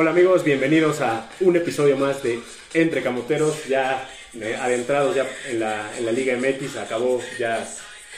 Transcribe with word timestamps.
Hola 0.00 0.10
amigos, 0.12 0.44
bienvenidos 0.44 1.00
a 1.00 1.28
un 1.40 1.56
episodio 1.56 1.96
más 1.96 2.22
de 2.22 2.38
Entre 2.72 3.02
Camoteros, 3.02 3.66
ya 3.66 4.08
eh, 4.40 4.54
adentrados 4.60 5.16
ya 5.16 5.26
en 5.50 5.58
la, 5.58 5.90
en 5.98 6.06
la 6.06 6.12
Liga 6.12 6.36
MX, 6.36 6.76
acabó 6.76 7.20
ya 7.36 7.68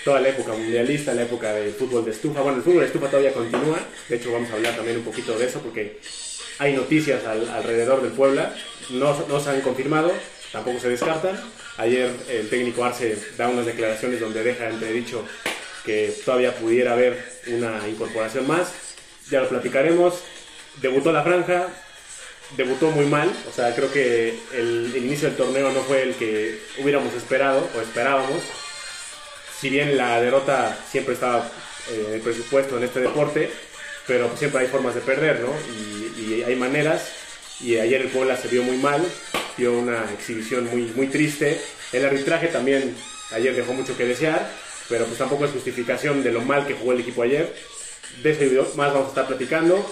toda 0.04 0.20
la 0.20 0.28
época 0.28 0.52
mundialista, 0.52 1.14
la 1.14 1.22
época 1.22 1.54
del 1.54 1.72
fútbol 1.72 2.04
de 2.04 2.10
estufa. 2.10 2.42
Bueno, 2.42 2.58
el 2.58 2.64
fútbol 2.64 2.80
de 2.80 2.86
estufa 2.88 3.06
todavía 3.08 3.32
continúa, 3.32 3.78
de 4.10 4.14
hecho 4.16 4.30
vamos 4.30 4.50
a 4.50 4.56
hablar 4.56 4.76
también 4.76 4.98
un 4.98 5.04
poquito 5.04 5.38
de 5.38 5.46
eso 5.46 5.60
porque 5.60 5.98
hay 6.58 6.74
noticias 6.74 7.24
al- 7.24 7.48
alrededor 7.48 8.02
del 8.02 8.12
Puebla, 8.12 8.54
no, 8.90 9.26
no 9.26 9.40
se 9.40 9.48
han 9.48 9.62
confirmado, 9.62 10.12
tampoco 10.52 10.80
se 10.80 10.90
descartan. 10.90 11.40
Ayer 11.78 12.10
el 12.28 12.50
técnico 12.50 12.84
Arce 12.84 13.16
da 13.38 13.48
unas 13.48 13.64
declaraciones 13.64 14.20
donde 14.20 14.42
deja 14.42 14.68
entredicho 14.68 15.24
que 15.86 16.12
todavía 16.26 16.54
pudiera 16.54 16.92
haber 16.92 17.16
una 17.46 17.80
incorporación 17.88 18.46
más, 18.46 18.68
ya 19.30 19.40
lo 19.40 19.48
platicaremos. 19.48 20.20
Debutó 20.80 21.12
la 21.12 21.22
franja, 21.22 21.68
debutó 22.56 22.90
muy 22.90 23.06
mal, 23.06 23.30
o 23.48 23.52
sea, 23.52 23.74
creo 23.74 23.92
que 23.92 24.38
el, 24.52 24.92
inicio 24.96 25.28
del 25.28 25.36
torneo 25.36 25.70
no 25.72 25.82
fue 25.82 26.02
el 26.02 26.14
que 26.14 26.58
hubiéramos 26.78 27.14
esperado 27.14 27.68
o 27.76 27.80
esperábamos. 27.80 28.42
Si 29.60 29.68
bien 29.68 29.96
la 29.96 30.20
derrota 30.20 30.76
siempre 30.90 31.14
estaba 31.14 31.50
eh, 31.90 32.04
en 32.08 32.14
el 32.14 32.20
presupuesto 32.20 32.78
en 32.78 32.84
este 32.84 33.00
deporte, 33.00 33.50
pero 34.06 34.30
siempre 34.36 34.60
hay 34.60 34.68
formas 34.68 34.94
de 34.94 35.02
perder, 35.02 35.40
¿no? 35.40 35.52
Y, 35.70 36.20
y 36.20 36.42
hay 36.42 36.56
maneras. 36.56 37.12
Y 37.60 37.76
ayer 37.76 38.00
el 38.00 38.08
Puebla 38.08 38.36
se 38.36 38.48
vio 38.48 38.62
muy 38.62 38.78
mal, 38.78 39.04
dio 39.58 39.78
una 39.78 40.10
exhibición 40.12 40.66
muy, 40.70 40.82
muy 40.96 41.08
triste. 41.08 41.60
El 41.92 42.06
arbitraje 42.06 42.48
también 42.48 42.96
ayer 43.32 43.54
dejó 43.54 43.74
mucho 43.74 43.96
que 43.96 44.06
desear, 44.06 44.50
pero 44.88 45.04
pues 45.04 45.18
tampoco 45.18 45.44
es 45.44 45.50
justificación 45.50 46.22
de 46.22 46.32
lo 46.32 46.40
mal 46.40 46.66
que 46.66 46.74
jugó 46.74 46.92
el 46.92 47.00
equipo 47.00 47.22
ayer. 47.22 47.54
De 48.22 48.30
ese 48.30 48.48
video 48.48 48.64
más 48.76 48.92
vamos 48.92 49.06
a 49.06 49.08
estar 49.10 49.26
platicando. 49.26 49.86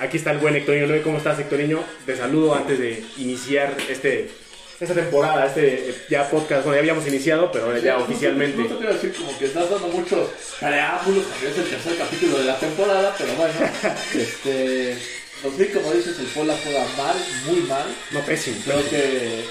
Aquí 0.00 0.16
está 0.16 0.30
el 0.30 0.38
buen 0.38 0.54
Hectorinho. 0.54 1.02
¿Cómo 1.02 1.18
estás, 1.18 1.38
Hectorinho? 1.38 1.82
Te 2.06 2.16
saludo 2.16 2.54
antes 2.54 2.78
de 2.78 3.04
iniciar 3.16 3.76
este, 3.88 4.30
esta 4.78 4.94
temporada, 4.94 5.46
este 5.46 5.92
ya 6.08 6.30
podcast. 6.30 6.64
Bueno, 6.64 6.74
ya 6.76 6.80
habíamos 6.80 7.06
iniciado, 7.08 7.50
pero 7.50 7.76
ya 7.78 7.98
oficialmente. 7.98 8.62
Justo 8.62 8.76
te 8.76 8.84
iba 8.84 8.92
a 8.92 8.94
decir 8.94 9.12
como 9.14 9.36
que 9.36 9.46
estás 9.46 9.68
dando 9.68 9.88
muchos 9.88 10.28
preámbulos, 10.60 11.24
porque 11.24 11.48
es 11.48 11.58
el 11.58 11.70
tercer 11.70 11.96
capítulo 11.96 12.38
de 12.38 12.44
la 12.44 12.58
temporada, 12.58 13.14
pero 13.18 13.34
bueno, 13.34 13.54
este, 14.14 14.96
pues 15.42 15.54
sí, 15.56 15.66
como 15.74 15.92
dices, 15.92 16.18
el 16.20 16.26
Puebla 16.26 16.56
juega 16.62 16.86
mal, 16.96 17.16
muy 17.46 17.60
mal. 17.62 17.86
No, 18.12 18.20
pésimo. 18.20 18.56
Creo 18.64 18.88
que 18.88 19.44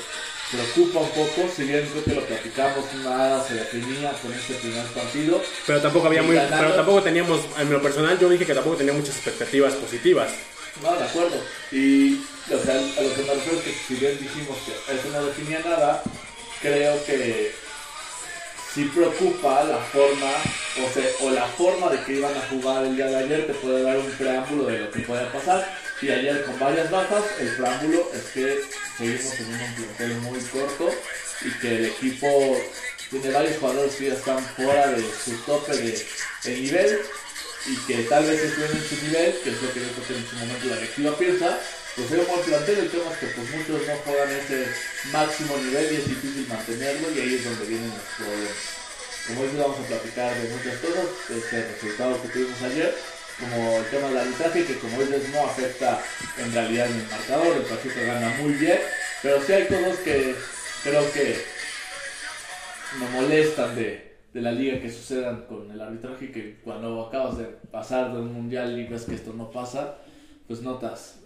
preocupa 0.51 0.99
un 0.99 1.09
poco, 1.09 1.49
si 1.55 1.63
bien 1.63 1.87
creo 1.91 2.03
que 2.03 2.15
lo 2.15 2.25
platicamos, 2.25 2.85
nada 3.03 3.45
se 3.45 3.55
definía 3.55 4.11
con 4.21 4.33
este 4.33 4.53
primer 4.55 4.85
partido. 4.87 5.41
Pero 5.65 5.81
tampoco 5.81 6.07
había 6.07 6.23
muy, 6.23 6.35
Ganando. 6.35 6.57
pero 6.57 6.75
tampoco 6.75 7.03
teníamos, 7.03 7.41
en 7.57 7.71
lo 7.71 7.81
personal 7.81 8.17
yo 8.19 8.29
dije 8.29 8.45
que 8.45 8.53
tampoco 8.53 8.77
tenía 8.77 8.93
muchas 8.93 9.15
expectativas 9.15 9.73
positivas. 9.73 10.31
No, 10.81 10.95
de 10.95 11.03
acuerdo. 11.03 11.41
Y 11.71 12.21
o 12.49 12.63
sea, 12.63 12.75
a 12.75 13.01
lo 13.01 13.13
que 13.13 13.23
me 13.23 13.33
refiero 13.33 13.57
es 13.57 13.63
que 13.63 13.73
si 13.87 13.95
bien 13.95 14.17
dijimos 14.19 14.57
que 14.65 14.93
eso 14.93 15.09
no 15.11 15.25
definía 15.25 15.59
nada, 15.59 16.01
creo 16.61 17.03
que 17.05 17.51
sí 18.73 18.85
preocupa 18.85 19.65
la 19.65 19.77
forma, 19.77 20.31
o, 20.85 20.93
sea, 20.93 21.03
o 21.21 21.31
la 21.31 21.45
forma 21.47 21.89
de 21.89 22.01
que 22.03 22.13
iban 22.13 22.33
a 22.35 22.47
jugar 22.49 22.85
el 22.85 22.95
día 22.95 23.07
de 23.07 23.15
ayer, 23.17 23.47
te 23.47 23.53
puede 23.55 23.83
dar 23.83 23.97
un 23.97 24.09
preámbulo 24.11 24.65
de 24.65 24.79
lo 24.79 24.91
que 24.91 24.99
puede 24.99 25.25
pasar. 25.25 25.67
Y 26.01 26.09
ayer 26.09 26.43
con 26.45 26.59
varias 26.59 26.91
bajas, 26.91 27.23
el 27.39 27.49
preámbulo 27.55 28.11
es 28.13 28.21
que 28.31 28.61
seguimos 28.97 29.31
teniendo 29.31 29.65
un 29.65 29.73
plantel 29.73 30.13
muy 30.21 30.39
corto 30.41 30.91
y 31.41 31.51
que 31.59 31.75
el 31.75 31.85
equipo 31.85 32.57
tiene 33.09 33.31
varios 33.31 33.57
jugadores 33.57 33.95
que 33.95 34.07
ya 34.07 34.13
están 34.13 34.43
fuera 34.55 34.91
de 34.91 35.03
su 35.25 35.31
tope 35.45 35.75
de, 35.75 36.05
de 36.43 36.61
nivel 36.61 36.99
y 37.65 37.75
que 37.87 38.03
tal 38.03 38.25
vez 38.25 38.39
estén 38.39 38.77
en 38.77 38.83
su 38.83 38.95
nivel, 39.05 39.39
que 39.43 39.49
es 39.49 39.61
lo 39.61 39.73
que 39.73 39.79
yo 39.79 39.87
creo 39.87 40.07
que 40.07 40.17
en 40.17 40.29
su 40.29 40.35
momento 40.35 40.67
la 40.67 40.75
directiva 40.75 41.17
piensa, 41.17 41.59
pues 41.95 42.11
hay 42.11 42.19
un 42.19 42.27
buen 42.27 42.41
plantel, 42.41 42.77
el 42.77 42.91
tema 42.91 43.11
es 43.11 43.17
que 43.17 43.27
pues 43.27 43.49
muchos 43.49 43.87
no 43.87 43.95
juegan 44.05 44.31
ese 44.31 44.67
máximo 45.11 45.57
nivel 45.57 45.93
y 45.93 45.95
es 45.95 46.07
difícil 46.07 46.47
mantenerlo 46.47 47.11
y 47.11 47.19
ahí 47.19 47.35
es 47.35 47.43
donde 47.43 47.65
vienen 47.65 47.89
los 47.89 48.07
problemas. 48.17 48.57
Como 49.27 49.43
dices, 49.43 49.59
vamos 49.59 49.79
a 49.79 49.87
platicar 49.87 50.35
de 50.37 50.49
muchas 50.49 50.75
cosas, 50.77 51.05
este 51.27 51.67
resultado 51.73 52.21
que 52.21 52.27
tuvimos 52.29 52.61
ayer, 52.61 52.95
como 53.39 53.77
el 53.77 53.85
tema 53.85 54.07
del 54.09 54.17
arbitraje, 54.17 54.65
que 54.65 54.75
como 54.75 54.99
dices 54.99 55.29
no 55.33 55.45
afecta 55.45 56.01
en 56.43 56.53
realidad 56.53 56.87
en 56.87 56.99
el 56.99 57.07
marcador, 57.07 57.57
el 57.57 57.63
Pachuca 57.63 58.01
gana 58.05 58.35
muy 58.41 58.53
bien, 58.53 58.79
pero 59.21 59.41
sí 59.41 59.53
hay 59.53 59.65
cosas 59.67 59.97
que 59.99 60.35
creo 60.83 61.11
que 61.11 61.35
me 62.99 63.09
molestan 63.09 63.75
de, 63.75 64.13
de 64.33 64.41
la 64.41 64.51
liga 64.51 64.79
que 64.79 64.89
sucedan 64.89 65.45
con 65.47 65.69
el 65.71 65.79
arbitraje 65.79 66.31
que 66.31 66.57
cuando 66.63 67.05
acabas 67.05 67.37
de 67.37 67.45
pasar 67.71 68.13
de 68.13 68.19
un 68.19 68.33
mundial 68.33 68.77
y 68.79 68.85
ves 68.87 69.03
que 69.03 69.15
esto 69.15 69.33
no 69.33 69.51
pasa, 69.51 69.97
pues 70.47 70.61
notas 70.61 71.19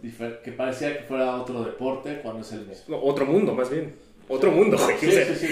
que 0.43 0.51
parecía 0.51 0.97
que 0.97 1.03
fuera 1.03 1.35
otro 1.35 1.63
deporte 1.63 2.19
cuando 2.23 2.41
es 2.41 2.51
el 2.53 2.65
mismo. 2.65 2.97
Otro 3.01 3.25
mundo, 3.25 3.53
más 3.53 3.69
bien. 3.69 3.95
Otro 4.27 4.51
mundo, 4.51 4.77
güey. 4.77 4.97
Sí, 4.97 5.07
O 5.07 5.11
sea, 5.11 5.35
sí, 5.35 5.47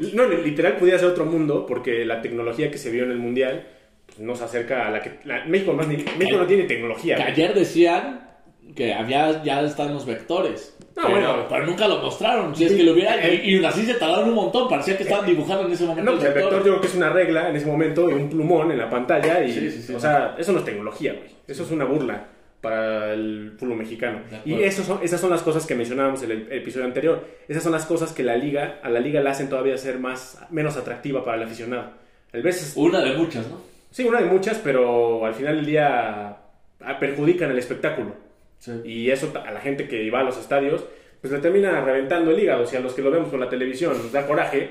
sí. 0.00 0.12
No, 0.14 0.26
literal 0.26 0.76
podía 0.78 0.98
ser 0.98 1.08
otro 1.08 1.24
mundo 1.26 1.66
porque 1.66 2.04
la 2.04 2.22
tecnología 2.22 2.70
que 2.70 2.78
se 2.78 2.90
vio 2.90 3.04
en 3.04 3.10
el 3.10 3.18
mundial 3.18 3.66
pues, 4.14 4.20
no 4.20 4.34
se 4.36 4.44
acerca 4.44 4.86
a 4.86 4.90
la 4.90 5.00
que. 5.02 5.18
la- 5.24 5.44
México, 5.44 5.72
más 5.72 5.86
ni- 5.88 5.96
México 6.18 6.38
no 6.38 6.46
tiene 6.46 6.64
tecnología. 6.64 7.16
Que 7.16 7.22
güey. 7.22 7.32
ayer 7.32 7.54
decían 7.54 8.28
que 8.76 8.94
había, 8.94 9.42
ya 9.42 9.60
están 9.62 9.92
los 9.92 10.06
vectores. 10.06 10.76
No, 10.96 11.04
pero, 11.06 11.14
bueno. 11.14 11.46
pero 11.48 11.66
nunca 11.66 11.88
lo 11.88 11.98
mostraron. 12.02 12.54
Si 12.54 12.64
es 12.66 12.72
que 12.72 12.82
lo 12.82 12.92
hubiera. 12.92 13.16
Y, 13.26 13.56
y 13.56 13.64
así 13.64 13.84
se 13.86 13.94
tardaron 13.94 14.28
un 14.28 14.34
montón. 14.34 14.68
Parecía 14.68 14.96
que 14.96 15.04
estaban 15.04 15.24
dibujando 15.26 15.66
en 15.66 15.72
ese 15.72 15.84
momento. 15.84 16.10
No, 16.10 16.16
pues 16.18 16.28
el 16.28 16.34
vector 16.34 16.56
yo 16.58 16.62
creo 16.62 16.80
que 16.80 16.86
es 16.86 16.94
una 16.94 17.08
regla 17.10 17.48
en 17.48 17.56
ese 17.56 17.66
momento 17.66 18.10
y 18.10 18.14
un 18.14 18.28
plumón 18.28 18.70
en 18.70 18.78
la 18.78 18.90
pantalla 18.90 19.42
y, 19.42 19.52
Sí, 19.52 19.70
sí, 19.70 19.82
sí. 19.82 19.94
o 19.94 20.00
sea, 20.00 20.36
eso 20.38 20.52
no 20.52 20.58
es 20.58 20.64
tecnología, 20.64 21.14
güey. 21.14 21.30
Eso 21.48 21.62
es 21.64 21.70
una 21.70 21.84
burla 21.86 22.26
para 22.60 23.12
el 23.14 23.54
fútbol 23.58 23.78
mexicano. 23.78 24.20
De 24.30 24.40
Y 24.44 24.62
eso 24.62 24.84
son, 24.84 25.00
esas 25.02 25.20
son 25.20 25.30
las 25.30 25.42
cosas 25.42 25.66
que 25.66 25.74
mencionábamos 25.74 26.22
en 26.22 26.30
el, 26.30 26.46
el 26.50 26.58
episodio 26.58 26.84
anterior. 26.86 27.26
Esas 27.48 27.62
son 27.62 27.72
las 27.72 27.86
cosas 27.86 28.12
que 28.12 28.22
la 28.22 28.36
liga, 28.36 28.78
a 28.82 28.90
la 28.90 29.00
liga 29.00 29.20
la 29.22 29.30
hacen 29.32 29.48
todavía 29.48 29.76
ser 29.78 29.98
más, 29.98 30.38
menos 30.50 30.76
atractiva 30.76 31.24
para 31.24 31.38
el 31.38 31.42
aficionado. 31.44 31.90
El 32.32 32.42
veces, 32.42 32.74
Una 32.76 33.00
de 33.00 33.14
muchas, 33.16 33.46
¿no? 33.48 33.71
Sí, 33.92 34.04
una 34.04 34.20
de 34.20 34.26
muchas, 34.26 34.58
pero 34.58 35.24
al 35.24 35.34
final 35.34 35.56
del 35.56 35.66
día 35.66 36.36
ah, 36.80 36.98
perjudican 36.98 37.50
el 37.52 37.58
espectáculo. 37.58 38.16
Sí. 38.58 38.72
Y 38.84 39.10
eso 39.10 39.32
a 39.44 39.50
la 39.52 39.60
gente 39.60 39.86
que 39.86 40.10
va 40.10 40.20
a 40.20 40.24
los 40.24 40.38
estadios, 40.38 40.84
pues 41.20 41.32
le 41.32 41.38
termina 41.38 41.80
reventando 41.84 42.32
el 42.32 42.40
hígado. 42.40 42.64
O 42.64 42.66
sea, 42.66 42.80
a 42.80 42.82
los 42.82 42.94
que 42.94 43.02
lo 43.02 43.10
vemos 43.10 43.28
por 43.28 43.38
la 43.38 43.48
televisión 43.48 43.92
nos 43.96 44.10
da 44.10 44.26
coraje. 44.26 44.70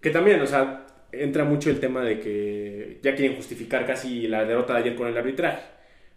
Que 0.00 0.10
también, 0.10 0.40
o 0.40 0.46
sea, 0.46 0.86
entra 1.12 1.44
mucho 1.44 1.70
el 1.70 1.80
tema 1.80 2.02
de 2.02 2.20
que 2.20 2.98
ya 3.02 3.14
quieren 3.14 3.36
justificar 3.36 3.86
casi 3.86 4.26
la 4.28 4.44
derrota 4.44 4.74
de 4.74 4.80
ayer 4.80 4.94
con 4.94 5.08
el 5.08 5.16
arbitraje. 5.16 5.62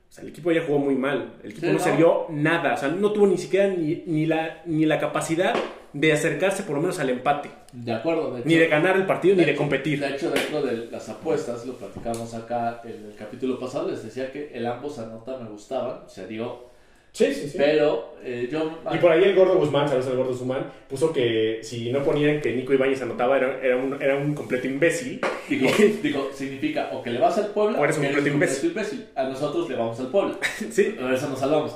O 0.09 0.11
sea, 0.11 0.23
el 0.23 0.29
equipo 0.29 0.49
ayer 0.49 0.63
jugó 0.65 0.79
muy 0.79 0.95
mal. 0.95 1.33
El 1.43 1.51
equipo 1.51 1.67
Sí, 1.67 1.73
no, 1.73 1.79
no. 1.79 1.83
se 1.83 1.95
vio 1.95 2.25
nada. 2.29 2.73
O 2.73 2.77
sea, 2.77 2.89
no 2.89 3.11
tuvo 3.11 3.27
ni 3.27 3.37
siquiera 3.37 3.67
ni, 3.67 4.03
ni, 4.05 4.25
la, 4.25 4.61
ni 4.65 4.85
la 4.85 4.99
capacidad 4.99 5.53
de 5.93 6.13
acercarse 6.13 6.63
por 6.63 6.75
lo 6.75 6.81
menos 6.81 6.99
al 6.99 7.09
empate. 7.09 7.49
De 7.83 7.91
acuerdo. 7.93 8.33
De 8.35 8.41
Ni 8.45 8.53
hecho- 8.55 8.63
de 8.63 8.67
ganar 8.69 8.95
el 8.95 9.05
partido, 9.05 9.35
ni 9.35 9.43
de 9.45 9.51
hecho- 9.51 9.57
competir. 9.59 9.99
De 9.99 10.09
hecho, 10.09 10.31
dentro 10.31 10.61
de 10.61 10.87
las 10.91 11.07
apuestas, 11.09 11.65
lo 11.65 11.73
platicamos 11.73 12.33
acá 12.33 12.81
en 12.83 13.05
el 13.09 13.15
capítulo 13.17 13.59
pasado, 13.59 13.89
les 13.89 14.03
decía 14.03 14.31
que 14.31 14.51
el 14.53 14.65
ambos 14.65 14.97
anotan 14.99 15.43
me 15.43 15.49
gustaban, 15.49 15.99
se 16.07 16.27
dio, 16.27 16.65
Sí, 17.13 17.33
sí, 17.33 17.51
pero 17.57 18.13
eh, 18.23 18.47
yo... 18.51 18.79
Y 18.93 18.97
por 18.99 19.11
ahí 19.11 19.23
el 19.23 19.33
gordo 19.33 19.57
Guzmán, 19.57 19.87
saludos 19.87 20.07
al 20.07 20.17
gordo 20.17 20.31
Guzmán, 20.33 20.71
puso 20.87 21.11
que 21.11 21.61
si 21.63 21.91
no 21.91 22.03
ponían 22.03 22.41
que 22.41 22.53
Nico 22.53 22.73
Ibáñez 22.73 23.01
anotaba 23.01 23.37
era, 23.37 23.59
era, 23.63 23.75
un, 23.75 23.99
era 23.99 24.15
un 24.17 24.35
completo 24.35 24.67
imbécil. 24.67 25.19
Digo, 25.49 25.67
digo, 26.03 26.29
significa 26.31 26.91
o 26.93 27.01
que 27.01 27.09
le 27.09 27.17
vas 27.19 27.35
al 27.39 27.47
Puebla 27.47 27.79
O 27.79 27.83
eres 27.85 27.97
un 27.97 28.03
completo 28.05 28.27
imbécil. 28.27 29.07
A 29.15 29.23
nosotros 29.23 29.67
le 29.67 29.75
vamos 29.77 29.99
al 29.99 30.07
Puebla. 30.09 30.35
Sí. 30.69 30.95
A 31.01 31.11
eso 31.11 31.29
nos 31.29 31.39
salvamos. 31.39 31.75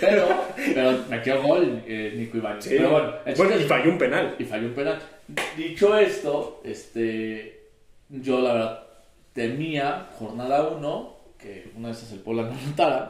Pero, 0.00 0.26
pero 0.74 0.98
metió 1.10 1.42
gol 1.42 1.82
eh, 1.86 2.14
Nico 2.16 2.38
Ibáñez. 2.38 2.64
Sí. 2.64 2.74
Pero 2.78 2.90
bueno, 2.90 3.12
Bueno, 3.36 3.60
y 3.60 3.64
falló 3.64 3.90
un 3.90 3.98
penal. 3.98 4.36
y 4.38 4.44
falló 4.44 4.68
un 4.68 4.74
penal. 4.74 4.98
Dicho 5.56 5.96
esto, 5.96 6.60
este, 6.64 7.68
yo 8.08 8.40
la 8.40 8.52
verdad 8.54 8.82
temía 9.34 10.08
jornada 10.18 10.68
1 10.68 11.16
que 11.38 11.70
una 11.76 11.88
de 11.88 11.94
esas 11.94 12.12
el 12.12 12.20
Puebla 12.20 12.44
no 12.44 12.58
anotara. 12.58 13.08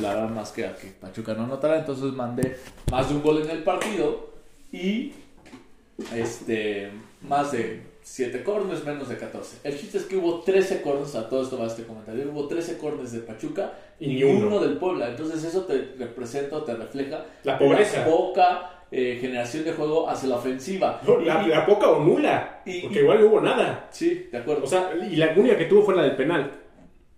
La 0.00 0.14
verdad 0.14 0.28
más 0.30 0.52
que 0.52 0.66
a 0.66 0.74
que 0.74 0.88
Pachuca 0.88 1.34
no 1.34 1.44
anotara, 1.44 1.78
entonces 1.78 2.12
mandé 2.12 2.56
más 2.90 3.08
de 3.08 3.14
un 3.16 3.22
gol 3.22 3.42
en 3.42 3.50
el 3.50 3.62
partido 3.62 4.30
y 4.72 5.12
este 6.14 6.90
más 7.22 7.52
de 7.52 7.82
7 8.02 8.44
corners, 8.44 8.84
menos 8.84 9.08
de 9.08 9.16
14. 9.16 9.58
El 9.64 9.78
chiste 9.78 9.98
es 9.98 10.04
que 10.04 10.16
hubo 10.16 10.40
13 10.40 10.82
corners, 10.82 11.14
a 11.16 11.28
todo 11.28 11.42
esto 11.42 11.58
va 11.58 11.66
este 11.66 11.84
comentario, 11.84 12.30
hubo 12.30 12.46
13 12.46 12.78
corners 12.78 13.12
de 13.12 13.20
Pachuca 13.20 13.72
y 13.98 14.10
Y 14.10 14.14
ni 14.14 14.22
uno. 14.24 14.46
uno 14.46 14.60
del 14.60 14.76
Puebla. 14.78 15.08
Entonces 15.08 15.42
eso 15.42 15.62
te 15.64 15.94
representa 15.98 16.56
o 16.58 16.62
te 16.62 16.74
refleja 16.74 17.24
La 17.42 17.58
pobreza. 17.58 18.04
poca 18.04 18.75
eh, 18.90 19.18
generación 19.20 19.64
de 19.64 19.72
juego 19.72 20.08
hacia 20.08 20.28
la 20.28 20.36
ofensiva. 20.36 21.00
No, 21.06 21.18
La, 21.20 21.42
Y- 21.42 21.48
la 21.48 21.66
poca 21.66 21.88
o 21.90 22.00
nula. 22.04 22.60
y- 22.64 22.82
porque 22.82 23.00
igual 23.00 23.20
no 23.20 23.26
hubo 23.26 23.40
nada. 23.40 23.88
Sí, 23.90 24.28
de 24.30 24.38
acuerdo. 24.38 24.64
O 24.64 24.66
sea, 24.66 24.90
y 25.10 25.16
la 25.16 25.32
única 25.36 25.56
que 25.56 25.64
tuvo 25.66 25.82
fue 25.82 25.94
la 25.96 26.02
del 26.02 26.16
penal. 26.16 26.50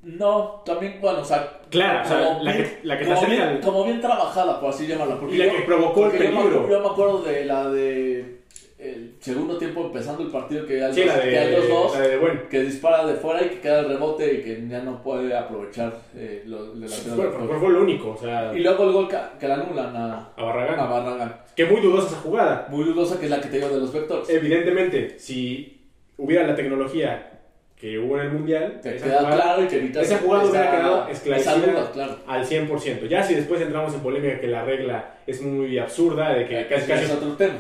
no, 0.03 0.63
también, 0.65 0.99
bueno, 1.01 1.21
o 1.21 1.25
sea, 1.25 1.61
Claro, 1.71 2.03
o 2.03 2.09
sea, 2.09 2.25
como 2.29 2.43
la 2.45 2.57
que, 2.57 2.79
la 2.85 2.99
que 2.99 3.05
como, 3.05 3.27
bien, 3.27 3.41
del- 3.49 3.61
como 3.61 3.85
bien 3.85 4.01
trabajada, 4.01 4.59
por 4.61 4.71
así 4.71 4.87
llamarla. 4.87 5.19
Porque 5.19 5.35
Y 5.35 5.39
la 5.39 5.47
yo- 5.47 5.53
que 5.57 5.63
provocó 5.63 6.05
el 6.07 6.11
porque 6.13 6.25
yo 6.25 6.31
me- 6.33 6.37
peligro. 6.39 6.69
Yo 6.71 6.81
me 6.81 6.87
acuerdo 6.87 7.19
de 7.23 7.45
la 7.45 7.69
de 7.69 8.38
el 8.79 9.17
segundo 9.19 9.59
tiempo 9.59 9.87
empezando 9.87 10.23
el 10.23 10.29
partido 10.31 10.65
que 10.65 10.83
hay, 10.85 10.95
Sí, 10.95 11.05
la 11.05 11.21
que 11.21 11.37
hay 11.37 11.53
los 11.53 11.63
de, 11.67 11.69
dos, 11.69 11.93
la 11.99 12.01
de 12.07 12.17
bueno. 12.19 12.41
que 12.49 12.61
dispara 12.61 13.05
de 13.07 13.15
fuera 13.15 13.45
y 13.45 13.49
que 13.49 13.61
queda 13.61 13.81
el 13.81 13.89
rebote 13.89 14.35
y 14.35 14.43
que 14.43 14.69
ya 14.69 14.83
no 14.83 15.03
puede 15.03 15.37
aprovechar 15.37 15.93
eh, 16.15 16.45
lo- 16.47 16.73
el 16.75 16.81
delantero 16.83 17.17
Fue, 17.17 17.31
fue- 17.49 17.59
fue 17.59 17.71
lo 17.71 17.83
único, 17.83 18.11
o 18.11 18.17
sea, 18.17 18.53
Y 18.55 18.61
luego 18.61 18.85
el 18.85 18.93
gol 18.93 19.09
que, 19.09 19.17
que 19.41 19.49
le 19.49 19.55
anulan 19.55 19.97
a, 19.97 20.29
a 20.37 20.43
Barragán. 20.45 20.79
a 20.79 20.87
Barragán. 20.87 21.37
Que 21.57 21.65
muy 21.65 21.81
dudosa 21.81 22.07
esa 22.07 22.17
jugada. 22.21 22.69
Muy 22.71 22.85
dudosa 22.85 23.19
que 23.19 23.25
es 23.25 23.31
la 23.33 23.41
que 23.41 23.49
te 23.49 23.57
digo 23.57 23.69
de 23.69 23.81
los 23.81 23.93
vectores. 23.93 24.29
Evidentemente, 24.31 25.19
si 25.19 25.81
hubiera 26.17 26.47
la 26.47 26.55
tecnología 26.55 27.38
que 27.81 27.97
hubo 27.99 28.19
en 28.19 28.27
el 28.27 28.33
Mundial, 28.33 28.81
Te 28.83 28.97
esa 28.97 29.05
queda 29.07 29.19
jugada- 29.21 29.37
claro 29.43 29.65
y 29.65 29.69
que 29.69 29.77
evitas 29.77 30.03
esa 30.07 30.19
jugada 30.19 30.45
hubiera 30.47 30.71
quedado 30.73 31.09
esclarecida 31.09 31.55
duda, 31.57 31.91
claro. 31.93 32.19
al 32.27 32.45
100%. 32.45 33.07
Ya 33.07 33.23
si 33.23 33.35
después 33.35 33.61
entramos 33.61 33.95
en 33.95 34.01
polémica 34.01 34.41
que 34.41 34.49
la 34.49 34.65
regla 34.65 35.15
es 35.27 35.41
muy 35.43 35.79
absurda, 35.79 36.35
de 36.35 36.47
que 36.47 36.67
casi 36.67 36.87
casi 36.89 37.07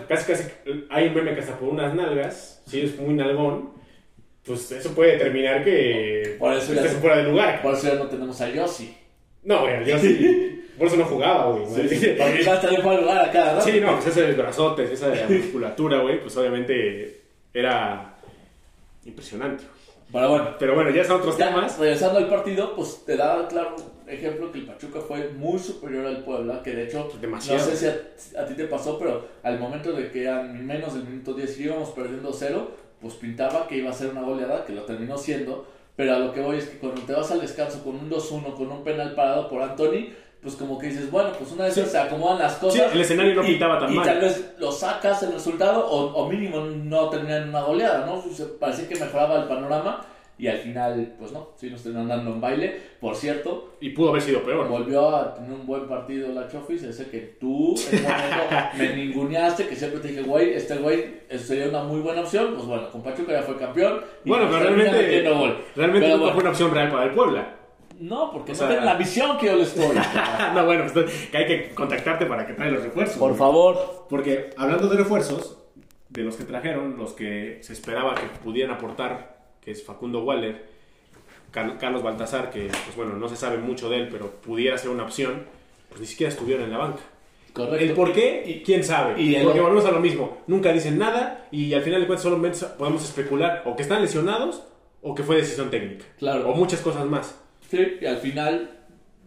casi 0.09 0.25
casi 0.32 0.44
hay 0.91 1.06
un 1.09 1.15
meme 1.15 1.35
que 1.35 1.41
hasta 1.41 1.56
por 1.56 1.69
unas 1.69 1.94
nalgas, 1.94 2.62
si 2.67 2.81
es 2.81 2.99
muy 2.99 3.15
nalgón, 3.15 3.70
pues 4.44 4.73
eso 4.73 4.93
puede 4.93 5.12
determinar 5.12 5.62
que 5.62 6.37
Por 6.38 6.53
eso 6.55 6.73
estés 6.73 6.93
fuera 6.94 7.19
de 7.19 7.25
lugar. 7.25 7.62
Por 7.62 7.75
eso 7.75 7.87
ya 7.88 7.94
no 7.94 8.06
tenemos 8.09 8.41
a 8.41 8.49
Yossi. 8.50 8.97
No, 9.44 9.61
güey, 9.61 9.85
yo 9.85 9.99
sí. 9.99 10.55
Por 10.79 10.87
eso 10.87 10.97
no 10.97 11.05
jugaba, 11.05 11.50
güey. 11.53 11.64
Porque 11.64 12.41
iba 12.43 12.53
a 12.53 12.55
estar 12.55 12.71
fuera 12.82 12.97
de 12.97 13.03
lugar 13.03 13.19
a 13.25 13.31
cada 13.32 13.53
rato. 13.55 13.64
Sí, 13.64 13.81
no, 13.81 13.94
pues 13.97 14.06
ese 14.09 14.32
brazotes, 14.32 14.91
esa 14.91 15.09
de 15.11 15.17
la 15.17 15.29
musculatura, 15.29 15.99
güey, 16.00 16.21
pues 16.21 16.37
obviamente 16.37 17.21
era 17.53 18.14
impresionante. 19.05 19.64
Pero 20.13 20.31
bueno, 20.31 20.49
Pero 20.59 20.75
bueno, 20.75 20.91
ya 20.91 21.05
son 21.05 21.21
otros 21.21 21.37
Ya, 21.37 21.49
temas. 21.49 21.79
regresando 21.79 22.19
al 22.19 22.29
partido, 22.29 22.75
pues 22.75 23.05
te 23.05 23.17
da 23.17 23.47
claro 23.47 23.77
ejemplo 24.07 24.51
que 24.51 24.61
el 24.61 24.67
Pachuca 24.67 25.01
fue 25.01 25.29
muy 25.33 25.59
superior 25.59 26.07
al 26.07 26.25
Puebla, 26.25 26.63
que 26.63 26.71
de 26.75 26.85
hecho, 26.85 27.09
Demasiado. 27.21 27.59
no 27.61 27.65
sé 27.67 27.77
si 28.17 28.37
a, 28.37 28.41
a 28.43 28.47
ti 28.47 28.55
te 28.55 28.65
pasó, 28.65 28.99
pero 28.99 29.27
al 29.43 29.59
momento 29.59 29.93
de 29.93 30.11
que 30.11 30.23
eran 30.23 30.67
menos 30.67 30.95
del 30.95 31.05
minuto 31.05 31.35
10 31.35 31.61
y 31.61 31.65
íbamos 31.65 31.91
perdiendo 31.91 32.33
cero, 32.33 32.71
pues 33.03 33.15
pintaba 33.15 33.67
que 33.69 33.77
iba 33.77 33.91
a 33.91 33.93
ser 33.93 34.11
una 34.11 34.23
goleada, 34.23 34.65
que 34.65 34.73
lo 34.73 34.83
terminó 34.85 35.19
siendo, 35.19 35.67
pero 35.95 36.15
a 36.15 36.19
lo 36.19 36.33
que 36.33 36.41
voy 36.41 36.57
es 36.57 36.67
que 36.69 36.79
cuando 36.79 37.03
te 37.03 37.13
vas 37.13 37.31
al 37.31 37.41
descanso 37.43 37.85
con 37.85 37.97
un 37.97 38.09
2-1, 38.11 38.55
con 38.55 38.73
un 38.73 38.83
penal 38.85 39.15
parado 39.15 39.51
por 39.51 39.61
Anthony, 39.63 40.09
pues 40.43 40.55
como 40.55 40.79
que 40.79 40.87
dices, 40.88 41.11
bueno, 41.11 41.31
pues 41.38 41.50
una 41.52 41.64
vez 41.64 41.75
Sí. 41.75 41.85
se 41.85 41.99
acomodan 41.99 42.38
las 42.38 42.55
Sí, 42.55 42.61
cosas. 42.61 42.94
el 42.94 43.00
escenario 43.00 43.35
no 43.35 43.43
y- 43.44 43.46
pintaba 43.49 43.79
tan 43.79 43.93
y 43.93 43.96
mal. 43.96 44.05
tal 44.06 44.20
vez 44.20 44.55
lo 44.58 44.70
sacas 44.73 45.23
el 45.25 45.32
resultado 45.32 45.87
o, 45.87 46.12
o 46.14 46.29
mínimo 46.29 46.61
no 46.61 47.08
terminan 47.08 47.49
una 47.49 47.62
goleada, 47.62 48.06
¿no? 48.06 48.23
Se- 48.32 48.44
Parecía 48.46 48.88
que 48.88 48.94
mejoraba 48.96 49.37
el 49.43 49.44
panorama 49.49 50.05
y 50.40 50.46
al 50.46 50.58
final, 50.58 51.14
pues 51.19 51.32
no, 51.32 51.49
sí 51.56 51.69
nos 51.69 51.82
terminaron 51.82 52.08
dando 52.08 52.31
en 52.31 52.40
baile. 52.40 52.81
Por 53.00 53.17
cierto, 53.17 53.75
Y 53.81 53.90
pudo 53.90 54.11
haber 54.11 54.23
sido 54.23 54.40
peor. 54.44 54.69
volvió 54.69 55.08
a 55.17 55.35
tener 55.35 55.50
un 55.50 55.67
buen 55.67 55.88
partido 55.88 56.29
la 56.32 56.46
Chofis, 56.49 56.85
ese 56.85 57.11
que 57.11 57.19
tú 57.40 57.75
en 57.90 57.99
un 57.99 58.02
momento 58.05 58.69
me 58.79 58.94
ninguneaste, 58.96 59.67
que 59.67 59.75
siempre 59.75 59.99
te 60.00 60.08
dije, 60.08 60.23
güey, 60.23 60.55
este 60.55 60.76
güey 60.76 61.23
sería 61.37 61.69
una 61.69 61.82
muy 61.82 61.99
buena 62.00 62.20
opción. 62.20 62.55
Pues 62.55 62.64
bueno, 62.67 62.88
con 62.90 63.02
Pachuca 63.02 63.32
ya 63.32 63.43
fue 63.43 63.56
campeón. 63.56 64.00
y 64.25 64.29
Bueno, 64.29 64.46
pero 64.49 64.62
realmente, 64.62 65.29
gol. 65.29 65.58
realmente 65.75 66.06
Pero 66.06 66.19
nunca 66.19 66.19
bueno, 66.19 66.32
fue 66.35 66.40
una 66.43 66.50
opción 66.50 66.70
real 66.73 66.90
para 66.90 67.05
el 67.06 67.11
Puebla. 67.11 67.55
No, 68.00 68.31
porque 68.33 68.53
O 68.53 68.55
no 68.55 68.59
sea- 68.59 68.69
tienen 68.69 68.85
la 68.87 68.95
visión 68.95 69.39
que 69.39 69.47
yo 69.47 69.56
les 69.56 69.75
doy. 69.77 69.97
no, 70.55 70.65
bueno, 70.67 70.85
pues 70.93 71.29
que 71.31 71.37
hay 71.37 71.47
que 71.47 71.75
contactarte 71.75 72.27
para 72.27 72.47
que 72.47 72.53
traiga 72.55 72.75
los 72.77 72.85
refuerzos. 72.85 73.17
Por 73.17 73.31
güey. 73.31 73.39
favor. 73.39 74.06
Porque 74.09 74.50
hablando 74.56 74.89
de 74.89 74.97
refuerzos, 74.97 75.59
de 76.09 76.23
los 76.23 76.37
que 76.37 76.45
trajeron, 76.45 76.97
los 76.97 77.12
que 77.12 77.59
se 77.62 77.73
esperaba 77.73 78.15
que 78.15 78.27
pudieran 78.43 78.75
aportar, 78.77 79.39
que 79.61 79.73
es 79.73 79.85
Facundo 79.85 80.23
Waller, 80.25 80.67
Car- 81.50 81.77
Carlos 81.79 82.03
Baltasar, 82.03 82.50
que 82.50 82.67
pues 82.69 82.97
bueno, 82.97 83.15
no 83.15 83.29
se 83.29 83.37
sabe 83.37 83.59
mucho 83.59 83.89
de 83.91 83.97
él, 83.99 84.09
pero 84.11 84.31
pudiera 84.31 84.77
ser 84.79 84.91
una 84.91 85.03
opción, 85.05 85.45
pues 85.89 86.00
ni 86.00 86.06
siquiera 86.06 86.31
estuvieron 86.33 86.65
en 86.65 86.73
la 86.73 86.79
banca. 86.79 87.00
Correcto. 87.53 87.85
El 87.85 87.93
por 87.95 88.12
qué, 88.12 88.45
y 88.47 88.62
quién 88.62 88.85
sabe. 88.85 89.21
Y 89.21 89.35
el- 89.35 89.45
Porque 89.45 89.61
volvemos 89.61 89.85
a 89.87 89.91
lo 89.91 90.00
mismo. 90.00 90.39
Nunca 90.47 90.73
dicen 90.73 90.99
nada 90.99 91.47
y 91.50 91.73
al 91.75 91.83
final 91.83 92.00
de 92.00 92.06
cuentas 92.06 92.23
solamente 92.23 92.59
podemos 92.79 93.03
especular 93.05 93.62
o 93.67 93.75
que 93.75 93.83
están 93.83 94.00
lesionados 94.03 94.62
o 95.03 95.15
que 95.15 95.23
fue 95.23 95.37
decisión 95.37 95.71
técnica. 95.71 96.05
Claro. 96.19 96.49
O 96.50 96.55
muchas 96.55 96.81
cosas 96.81 97.05
más. 97.06 97.41
Sí, 97.69 97.99
y 98.00 98.06
al 98.06 98.19
final, 98.19 98.70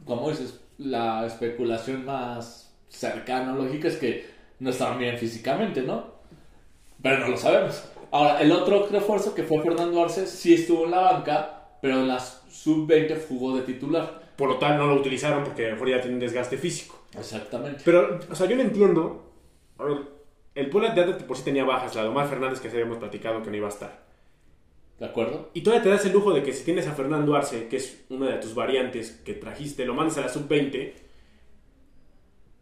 como 0.05 0.29
dices, 0.29 0.59
la 0.77 1.25
especulación 1.25 2.05
más 2.05 2.75
cercana, 2.89 3.53
lógica, 3.53 3.87
es 3.87 3.97
que 3.97 4.25
no 4.59 4.71
estaban 4.71 4.99
bien 4.99 5.17
físicamente, 5.17 5.81
¿no? 5.81 6.05
Pero 7.01 7.19
no 7.19 7.29
lo 7.29 7.37
sabemos. 7.37 7.83
Ahora, 8.11 8.41
el 8.41 8.51
otro 8.51 8.87
refuerzo 8.87 9.33
que 9.33 9.43
fue 9.43 9.61
Fernando 9.61 10.03
Arce 10.03 10.27
sí 10.27 10.53
estuvo 10.53 10.85
en 10.85 10.91
la 10.91 10.99
banca, 10.99 11.69
pero 11.81 11.99
en 11.99 12.07
las 12.07 12.43
sub-20 12.49 13.27
jugó 13.27 13.55
de 13.55 13.61
titular. 13.61 14.21
Por 14.35 14.49
lo 14.49 14.57
tal 14.57 14.77
no 14.77 14.87
lo 14.87 14.95
utilizaron 14.95 15.43
porque 15.43 15.65
a 15.65 15.69
lo 15.69 15.73
mejor 15.75 15.89
ya 15.89 16.01
tiene 16.01 16.15
un 16.15 16.19
desgaste 16.19 16.57
físico. 16.57 16.99
Exactamente. 17.17 17.81
Pero, 17.85 18.19
o 18.29 18.35
sea, 18.35 18.47
yo 18.47 18.55
no 18.55 18.63
entiendo. 18.63 19.31
A 19.77 19.85
ver, 19.85 19.97
el 20.55 20.69
Puebla 20.69 20.93
de 20.93 21.13
por 21.23 21.37
sí 21.37 21.43
tenía 21.43 21.63
bajas, 21.63 21.95
la 21.95 22.03
de 22.03 22.09
Omar 22.09 22.27
Fernández 22.27 22.59
que 22.59 22.67
habíamos 22.67 22.97
platicado 22.97 23.41
que 23.41 23.49
no 23.49 23.57
iba 23.57 23.67
a 23.67 23.71
estar. 23.71 24.10
¿De 25.01 25.07
acuerdo? 25.07 25.49
Y 25.55 25.61
todavía 25.61 25.81
te 25.83 25.89
das 25.89 26.05
el 26.05 26.11
lujo 26.13 26.31
de 26.31 26.43
que 26.43 26.53
si 26.53 26.63
tienes 26.63 26.85
a 26.87 26.91
Fernando 26.91 27.35
Arce, 27.35 27.67
que 27.67 27.77
es 27.77 28.05
una 28.09 28.27
de 28.29 28.37
tus 28.37 28.53
variantes 28.53 29.19
que 29.25 29.33
trajiste, 29.33 29.83
lo 29.83 29.95
mandas 29.95 30.19
a 30.19 30.21
la 30.21 30.29
sub-20. 30.29 30.93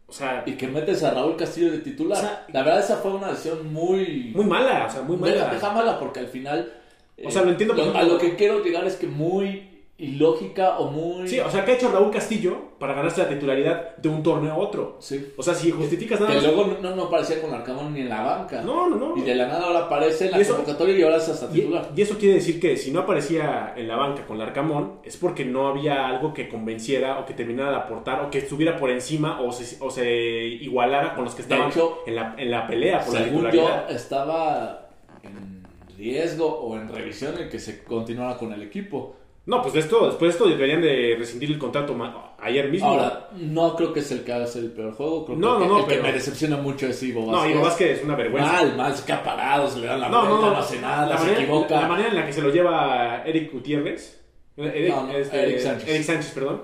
O 0.06 0.12
sea, 0.12 0.42
Y 0.46 0.52
que 0.54 0.66
metes 0.66 1.02
a 1.04 1.12
Raúl 1.12 1.36
Castillo 1.36 1.70
de 1.70 1.78
titular. 1.80 2.16
O 2.18 2.20
sea, 2.22 2.46
la 2.52 2.62
verdad, 2.62 2.80
esa 2.80 2.96
fue 2.96 3.12
una 3.12 3.28
decisión 3.28 3.70
muy. 3.72 4.32
muy 4.34 4.46
mala, 4.46 4.86
o 4.86 4.90
sea, 4.90 5.02
muy 5.02 5.18
mala. 5.18 5.50
deja 5.52 5.70
mala 5.72 5.98
porque 6.00 6.20
al 6.20 6.28
final. 6.28 6.72
eh, 7.18 7.24
O 7.26 7.30
sea, 7.30 7.42
lo 7.42 7.50
entiendo, 7.50 7.74
por 7.76 7.84
A 7.84 7.88
ejemplo- 7.88 8.14
lo 8.14 8.18
que 8.18 8.34
quiero 8.36 8.64
llegar 8.64 8.84
es 8.86 8.96
que 8.96 9.06
muy 9.06 9.69
ilógica 10.00 10.78
o 10.78 10.90
muy. 10.90 11.28
Sí, 11.28 11.38
o 11.40 11.50
sea, 11.50 11.64
¿qué 11.64 11.72
ha 11.72 11.74
hecho 11.74 11.90
Raúl 11.92 12.10
Castillo 12.10 12.56
para 12.78 12.94
ganarse 12.94 13.22
la 13.22 13.28
titularidad 13.28 13.96
de 13.96 14.08
un 14.08 14.22
torneo 14.22 14.52
a 14.52 14.56
otro? 14.56 14.96
Sí. 15.00 15.32
O 15.36 15.42
sea, 15.42 15.54
si 15.54 15.70
justificas 15.70 16.20
nada 16.20 16.32
Que 16.32 16.40
luego 16.40 16.76
no, 16.80 16.96
no 16.96 17.02
aparecía 17.04 17.40
con 17.40 17.52
Arcamón 17.52 17.92
ni 17.94 18.00
en 18.00 18.08
la 18.08 18.22
banca. 18.22 18.62
No, 18.62 18.88
no, 18.88 18.96
no. 18.96 19.16
Y 19.16 19.20
de 19.22 19.34
la 19.34 19.46
nada 19.48 19.66
ahora 19.66 19.80
aparece 19.80 20.26
en 20.26 20.30
la 20.32 20.38
Y 20.38 20.40
eso- 20.42 20.56
convocatoria 20.56 20.96
y 20.98 21.02
ahora 21.02 21.16
es 21.16 21.28
hasta 21.28 21.48
titular. 21.50 21.88
y 21.94 22.02
eso 22.02 22.16
quiere 22.18 22.34
decir 22.36 22.58
que 22.60 22.76
si 22.76 22.90
no 22.90 23.00
aparecía 23.00 23.74
en 23.76 23.86
la 23.88 23.96
banca 23.96 24.26
con 24.26 24.38
Larcamón 24.38 25.00
es 25.04 25.16
porque 25.16 25.44
no 25.44 25.68
había 25.68 26.06
algo 26.08 26.32
que 26.34 26.48
convenciera 26.48 27.18
o 27.18 27.26
que 27.26 27.34
terminara 27.34 27.70
de 27.70 27.76
aportar 27.76 28.24
o 28.24 28.30
que 28.30 28.38
estuviera 28.38 28.76
por 28.76 28.90
encima 28.90 29.40
o 29.42 29.52
se, 29.52 29.76
o 29.84 29.90
se 29.90 30.06
igualara 30.10 31.14
con 31.14 31.24
los 31.24 31.34
que 31.34 31.42
estaban 31.42 31.68
hecho, 31.70 31.98
en, 32.06 32.14
la, 32.16 32.34
en 32.38 32.50
la 32.50 32.66
pelea 32.66 33.00
por 33.00 33.14
la 33.14 33.24
Según 33.24 33.42
yo, 33.44 33.50
titularidad. 33.50 33.90
estaba 33.90 34.88
en 35.22 35.60
riesgo 35.96 36.46
o 36.46 36.76
en 36.76 36.88
revisión 36.88 37.34
el 37.38 37.48
que 37.50 37.58
se 37.58 37.82
continuara 37.84 38.36
con 38.38 38.52
el 38.52 38.62
equipo. 38.62 39.16
No, 39.50 39.60
pues 39.62 39.74
de 39.74 39.80
esto, 39.80 40.06
después 40.06 40.28
de 40.28 40.28
esto 40.38 40.48
deberían 40.48 40.80
de 40.80 41.16
rescindir 41.18 41.50
el 41.50 41.58
contrato 41.58 41.94
ayer 42.40 42.70
mismo. 42.70 42.86
Ahora, 42.88 43.28
no 43.36 43.74
creo 43.74 43.92
que 43.92 43.98
es 43.98 44.10
el 44.12 44.22
que 44.22 44.32
hace 44.32 44.60
el 44.60 44.70
peor 44.70 44.92
juego. 44.94 45.26
Creo 45.26 45.38
No, 45.38 45.58
que 45.58 45.64
no, 45.66 45.72
no, 45.72 45.78
el 45.80 45.84
que 45.86 45.90
pero- 45.90 46.02
me 46.04 46.12
decepciona 46.12 46.56
mucho 46.56 46.86
es 46.86 47.02
Ivo 47.02 47.22
no, 47.26 47.32
Vázquez. 47.32 47.56
y 47.56 47.58
más 47.58 47.74
que 47.74 47.92
es 47.92 48.04
una 48.04 48.14
vergüenza. 48.14 48.52
Mal, 48.52 48.76
mal, 48.76 48.94
se 48.96 49.04
queda 49.04 49.22
parado, 49.24 49.68
se 49.68 49.80
le 49.80 49.86
da 49.88 49.96
la 49.96 50.08
no, 50.08 50.18
vuelta, 50.20 50.36
no, 50.36 50.40
no, 50.42 50.50
no. 50.52 50.56
hace 50.58 50.80
nada, 50.80 51.06
la 51.06 51.16
se 51.18 51.24
manera, 51.24 51.42
equivoca. 51.42 51.80
La 51.80 51.88
manera 51.88 52.08
en 52.10 52.14
la 52.14 52.26
que 52.26 52.32
se 52.32 52.42
lo 52.42 52.50
lleva 52.50 53.22
Eric 53.26 53.52
Gutiérrez. 53.52 54.22
Eric, 54.56 54.94
No, 54.94 55.06
no, 55.06 55.12
este, 55.14 55.42
Eric 55.42 55.58
Sánchez. 55.58 55.88
Eric 55.88 56.02
Sánchez, 56.04 56.30
perdón. 56.32 56.62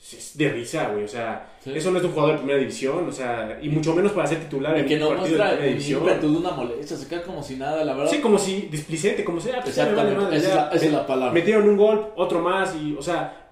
Es 0.00 0.38
de 0.38 0.48
risa, 0.50 0.88
güey. 0.88 1.04
O 1.04 1.08
sea, 1.08 1.46
Sí. 1.62 1.72
eso 1.74 1.90
no 1.90 1.96
es 1.96 2.02
de 2.02 2.08
un 2.08 2.14
jugador 2.14 2.34
de 2.36 2.38
primera 2.38 2.58
división. 2.60 3.06
O 3.08 3.12
sea, 3.12 3.58
y 3.60 3.68
mucho 3.68 3.94
menos 3.94 4.12
para 4.12 4.26
ser 4.26 4.38
titular 4.40 4.76
Y 4.76 4.80
en 4.80 4.86
que 4.86 4.94
un 4.94 5.00
no 5.00 5.08
partido 5.08 5.24
de 5.24 5.30
muestra 5.36 5.46
primera 5.50 5.66
el 5.66 5.78
división. 5.78 6.20
de 6.20 6.38
una 6.38 6.50
molestia, 6.52 6.96
se 6.96 7.08
queda 7.08 7.22
como 7.22 7.42
si 7.42 7.56
nada, 7.56 7.84
la 7.84 7.94
verdad. 7.94 8.10
Sí, 8.10 8.20
como 8.20 8.38
si 8.38 8.68
displicente, 8.70 9.24
como 9.24 9.40
sea. 9.40 9.60
pues, 9.60 9.74
ya 9.74 9.84
me 9.84 9.90
Exactamente, 9.90 10.14
vale 10.16 10.24
madre, 10.26 10.38
esa 10.38 10.48
es 10.48 10.54
ya. 10.54 10.60
la- 10.64 10.70
esa 10.76 10.86
es 10.86 10.92
la 10.92 11.06
palabra. 11.06 11.32
Metieron 11.34 11.68
un 11.68 11.76
gol, 11.76 12.06
otro 12.16 12.40
más, 12.40 12.74
y, 12.76 12.94
o 12.98 13.02
sea, 13.02 13.47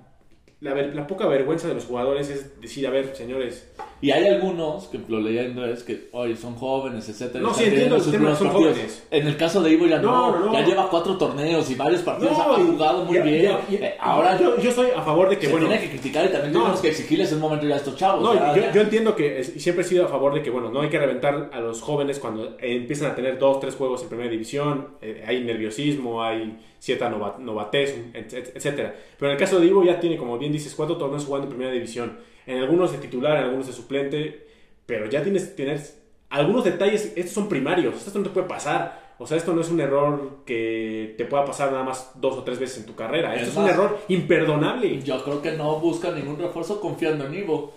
la, 0.61 0.73
ver- 0.73 0.95
la 0.95 1.07
poca 1.07 1.27
vergüenza 1.27 1.69
de 1.69 1.75
los 1.75 1.85
jugadores 1.85 2.31
es 2.31 2.61
decir, 2.61 2.87
a 2.87 2.91
ver, 2.91 3.15
señores, 3.15 3.69
Y 4.01 4.11
hay 4.11 4.27
algunos 4.27 4.89
que 4.89 4.99
lo 5.09 5.21
leyendo 5.21 5.65
es 5.65 5.83
que, 5.83 6.09
oye, 6.13 6.37
son 6.37 6.55
jóvenes, 6.55 7.09
etcétera. 7.09 7.41
No, 7.43 7.53
sí, 7.55 7.65
entiendo 7.65 7.99
sus 7.99 8.09
primeros 8.13 8.39
son 8.39 8.49
partidos. 8.49 8.73
jóvenes. 8.75 9.07
En 9.11 9.27
el 9.27 9.37
caso 9.39 9.63
de 9.63 9.71
Ivo 9.73 9.87
ya 9.87 9.99
no, 9.99 10.33
No, 10.33 10.47
no, 10.47 10.53
ya 10.53 10.65
lleva 10.67 10.89
cuatro 10.91 11.17
torneos 11.17 11.71
y 11.71 11.75
varios 11.77 12.03
partidos, 12.03 12.33
No, 12.37 12.43
ha 12.43 12.57
jugado 12.57 13.05
muy 13.05 13.17
y- 13.19 13.23
bien. 13.23 13.57
y- 13.71 13.75
y- 13.75 13.77
Eh, 13.77 13.95
ahora 14.01 14.39
yo, 14.39 14.59
yo 14.59 14.69
estoy 14.71 14.89
a 14.95 15.01
favor 15.03 15.31
de 15.31 15.39
que, 15.39 15.47
se 15.47 15.53
bueno, 15.53 15.67
tiene 15.69 15.83
que 15.83 15.91
criticar 15.91 16.25
y 16.27 16.29
también 16.29 16.53
tenemos 16.53 16.81
que 16.81 16.89
exigirles 16.89 17.33
un 17.33 17.41
momento 17.41 17.67
ya 17.67 17.75
a 17.75 17.79
estos 17.79 17.97
chavos. 17.97 18.23
No, 18.23 18.35
ya, 18.35 18.55
yo, 18.55 18.63
ya. 18.63 18.73
yo 18.73 18.81
entiendo 18.83 19.17
que 19.17 19.41
es- 19.41 19.53
siempre 19.63 19.83
he 19.85 19.89
sido 19.89 20.05
a 20.05 20.09
favor 20.09 20.35
de 20.35 20.43
que, 20.43 20.51
bueno, 20.51 20.71
no 20.71 20.81
hay 20.83 20.89
que 20.91 20.99
reventar 20.99 21.51
a 21.53 21.61
los 21.61 21.81
jóvenes 21.81 22.19
cuando 22.19 22.57
eh, 22.61 22.77
empiezan 22.77 23.11
a 23.13 23.15
tener 23.15 23.39
dos, 23.39 23.61
tres 23.61 23.75
juegos 23.77 24.03
en 24.03 24.09
primera 24.09 24.31
división, 24.31 24.89
eh, 25.03 25.23
hay 25.27 25.43
nerviosismo, 25.45 26.23
hay 26.23 26.59
cierta 26.79 27.09
nova- 27.09 27.37
novatez, 27.41 27.97
et- 28.13 28.33
et- 28.33 28.53
etcétera. 28.55 28.95
Pero 29.19 29.31
en 29.31 29.37
el 29.37 29.41
caso 29.43 29.59
de 29.59 29.67
Ivo 29.67 29.83
ya 29.83 29.99
tiene, 29.99 30.19
como 30.19 30.37
bien 30.47 30.53
dices, 30.53 30.75
cuatro 30.75 30.97
torneos 30.97 31.25
jugando 31.25 31.47
en 31.47 31.51
primera 31.51 31.73
división, 31.73 32.19
en 32.47 32.59
algunos 32.59 32.93
de 32.93 32.99
titular, 32.99 33.37
en 33.39 33.45
algunos 33.45 33.67
de 33.67 33.73
suplente, 33.73 34.47
pero 34.87 35.07
ya 35.11 35.23
tienes, 35.23 35.55
tienes 35.57 36.01
algunos 36.31 36.65
detalles, 36.65 37.13
estos 37.17 37.33
son 37.35 37.49
primarios, 37.49 38.07
esto 38.07 38.19
no 38.19 38.25
te 38.25 38.31
puede 38.31 38.47
pasar. 38.47 39.07
O 39.19 39.27
sea, 39.27 39.39
esto 39.39 39.55
no 39.55 39.63
es 39.63 39.71
un 39.71 39.81
error 39.81 40.41
que 40.45 41.15
te 41.17 41.25
pueda 41.25 41.45
pasar 41.47 41.73
nada 41.73 41.85
más 41.85 42.11
dos 42.17 42.35
o 42.37 42.43
tres 42.45 42.59
veces 42.59 42.79
en 42.81 42.85
tu 42.87 42.95
carrera. 42.95 43.35
Es 43.35 43.49
Esto 43.49 43.61
es 43.61 43.65
un 43.65 43.71
error 43.71 43.99
imperdonable. 44.09 45.01
Yo 45.03 45.25
creo 45.25 45.41
que 45.41 45.53
no 45.53 45.81
busca 45.81 46.11
ningún 46.11 46.39
refuerzo 46.39 46.81
confiando 46.83 47.27
en 47.27 47.35
Ivo. 47.35 47.75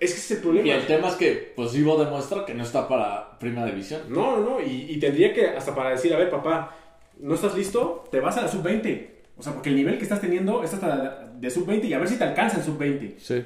Es 0.00 0.12
que 0.12 0.18
es 0.20 0.30
el 0.32 0.38
Y 0.38 0.40
problema. 0.42 0.74
el 0.74 0.86
tema 0.86 1.08
es 1.08 1.14
que, 1.14 1.52
pues 1.56 1.74
Ivo 1.74 1.96
demuestra 1.96 2.44
que 2.44 2.52
no 2.52 2.62
está 2.62 2.86
para 2.88 3.38
primera 3.38 3.64
división. 3.64 4.02
No, 4.10 4.36
no, 4.36 4.50
no. 4.50 4.60
Y, 4.60 4.86
y 4.90 4.98
tendría 5.00 5.32
que, 5.32 5.46
hasta 5.48 5.74
para 5.74 5.90
decir, 5.90 6.12
a 6.12 6.18
ver, 6.18 6.28
papá, 6.28 6.76
¿no 7.20 7.34
estás 7.34 7.56
listo? 7.56 8.04
Te 8.10 8.20
vas 8.20 8.36
a 8.36 8.42
la 8.42 8.48
sub-20. 8.48 9.06
O 9.38 9.42
sea, 9.42 9.52
porque 9.52 9.68
el 9.70 9.76
nivel 9.76 9.96
que 9.98 10.04
estás 10.04 10.20
teniendo 10.20 10.62
es 10.62 10.72
hasta 10.72 11.32
de 11.38 11.50
sub-20 11.50 11.84
y 11.84 11.92
a 11.92 11.98
ver 11.98 12.08
si 12.08 12.16
te 12.16 12.24
alcanza 12.24 12.56
en 12.58 12.64
sub-20. 12.64 13.14
Sí. 13.18 13.42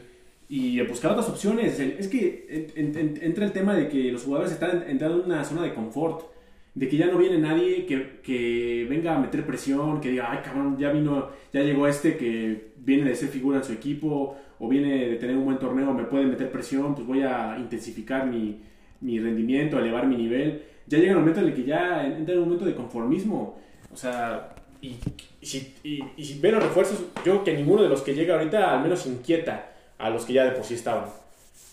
Y 0.49 0.81
buscar 0.83 1.13
otras 1.13 1.29
opciones. 1.29 1.79
El- 1.81 1.93
Es 1.99 2.09
que 2.09 2.47
en- 2.77 2.87
en- 2.89 2.99
en- 2.99 3.23
entra 3.23 3.45
el 3.45 3.53
tema 3.53 3.75
de 3.75 3.89
que 3.89 4.11
los 4.13 4.23
jugadores 4.25 4.53
están 4.53 4.85
entrando 4.89 5.19
en 5.21 5.25
una 5.27 5.45
zona 5.45 5.63
de 5.63 5.75
confort. 5.75 6.29
de 6.73 6.89
que 6.89 6.97
ya 6.97 7.07
no 7.07 7.19
viene 7.19 7.37
nadie 7.39 7.85
que, 7.85 8.21
que 8.23 8.87
venga 8.89 9.17
a 9.17 9.19
meter 9.19 9.45
presión, 9.45 10.01
que 10.01 10.11
diga, 10.11 10.31
ay 10.31 10.39
cabrón, 10.45 10.79
ya 10.79 10.93
vino, 10.93 11.29
ya 11.53 11.63
llegó 11.63 11.89
este 11.89 12.17
que 12.17 12.69
viene 12.79 13.09
de 13.09 13.17
ser 13.17 13.29
figura 13.29 13.59
en 13.59 13.65
su 13.65 13.73
equipo 13.73 14.37
o 14.61 14.69
viene 14.69 15.09
de 15.09 15.17
tener 15.17 15.37
un 15.37 15.45
buen 15.47 15.59
torneo, 15.59 15.93
me 15.93 16.05
puede 16.05 16.27
meter 16.27 16.49
presión, 16.53 16.95
pues 16.95 17.05
voy 17.09 17.23
a 17.23 17.57
intensificar 17.59 18.25
mi, 18.29 18.61
mi 19.01 19.19
rendimiento, 19.19 19.81
elevar 19.81 20.07
mi 20.07 20.17
nivel. 20.17 20.63
Ya 20.87 20.99
llega 20.99 21.11
el 21.11 21.19
momento 21.19 21.41
en 21.41 21.47
el 21.49 21.55
que 21.55 21.65
ya 21.65 22.07
entra 22.07 22.35
en 22.35 22.39
un 22.41 22.45
momento 22.47 22.65
de 22.65 22.77
conformismo. 22.77 23.59
O 23.93 23.97
sea, 23.97 24.55
y, 24.83 24.97
y 25.41 25.47
si, 25.47 25.75
y, 25.85 26.01
y 26.17 26.25
si 26.25 26.39
ven 26.39 26.55
los 26.55 26.63
refuerzos, 26.63 26.99
yo 27.17 27.23
creo 27.23 27.45
que 27.45 27.55
ninguno 27.55 27.83
de 27.83 27.89
los 27.89 28.03
que 28.03 28.15
llega 28.15 28.35
ahorita 28.35 28.75
al 28.75 28.83
menos 28.83 29.07
inquieta 29.07 29.73
a 29.99 30.11
los 30.11 30.25
que 30.25 30.33
ya 30.33 30.45
de 30.45 30.53
por 30.53 30.65
sí 30.65 30.75
estaban. 30.75 31.05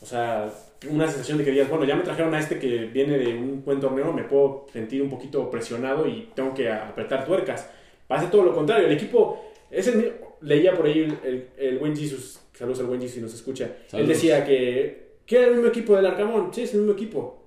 O 0.01 0.05
sea, 0.05 0.51
una 0.89 1.07
sensación 1.07 1.37
de 1.37 1.43
que 1.43 1.51
digas, 1.51 1.69
bueno, 1.69 1.85
ya 1.85 1.95
me 1.95 2.03
trajeron 2.03 2.33
a 2.35 2.39
este 2.39 2.59
que 2.59 2.85
viene 2.85 3.17
de 3.17 3.33
un 3.33 3.63
buen 3.65 3.79
torneo, 3.79 4.13
me 4.13 4.23
puedo 4.23 4.67
sentir 4.71 5.01
un 5.01 5.09
poquito 5.09 5.49
presionado 5.49 6.07
y 6.07 6.29
tengo 6.35 6.53
que 6.53 6.69
apretar 6.69 7.25
tuercas. 7.25 7.69
Pasa 8.07 8.29
todo 8.29 8.43
lo 8.43 8.53
contrario, 8.53 8.87
el 8.87 8.93
equipo 8.93 9.43
es 9.71 9.87
el 9.87 9.97
mismo. 9.97 10.11
Leía 10.41 10.75
por 10.75 10.85
ahí 10.85 10.99
el, 10.99 11.17
el, 11.23 11.47
el 11.57 11.79
buen 11.79 11.97
Jesus, 11.97 12.39
saludos 12.53 12.79
al 12.81 12.85
buen 12.85 13.01
Jesus 13.01 13.15
si 13.15 13.21
nos 13.21 13.33
escucha. 13.33 13.71
Él 13.91 14.07
decía 14.07 14.45
que, 14.45 15.15
que 15.25 15.37
era 15.37 15.47
el 15.47 15.53
mismo 15.53 15.67
equipo 15.67 15.95
del 15.95 16.05
Arcamón. 16.05 16.53
Sí, 16.53 16.61
es 16.61 16.73
el 16.75 16.81
mismo 16.81 16.93
equipo. 16.93 17.41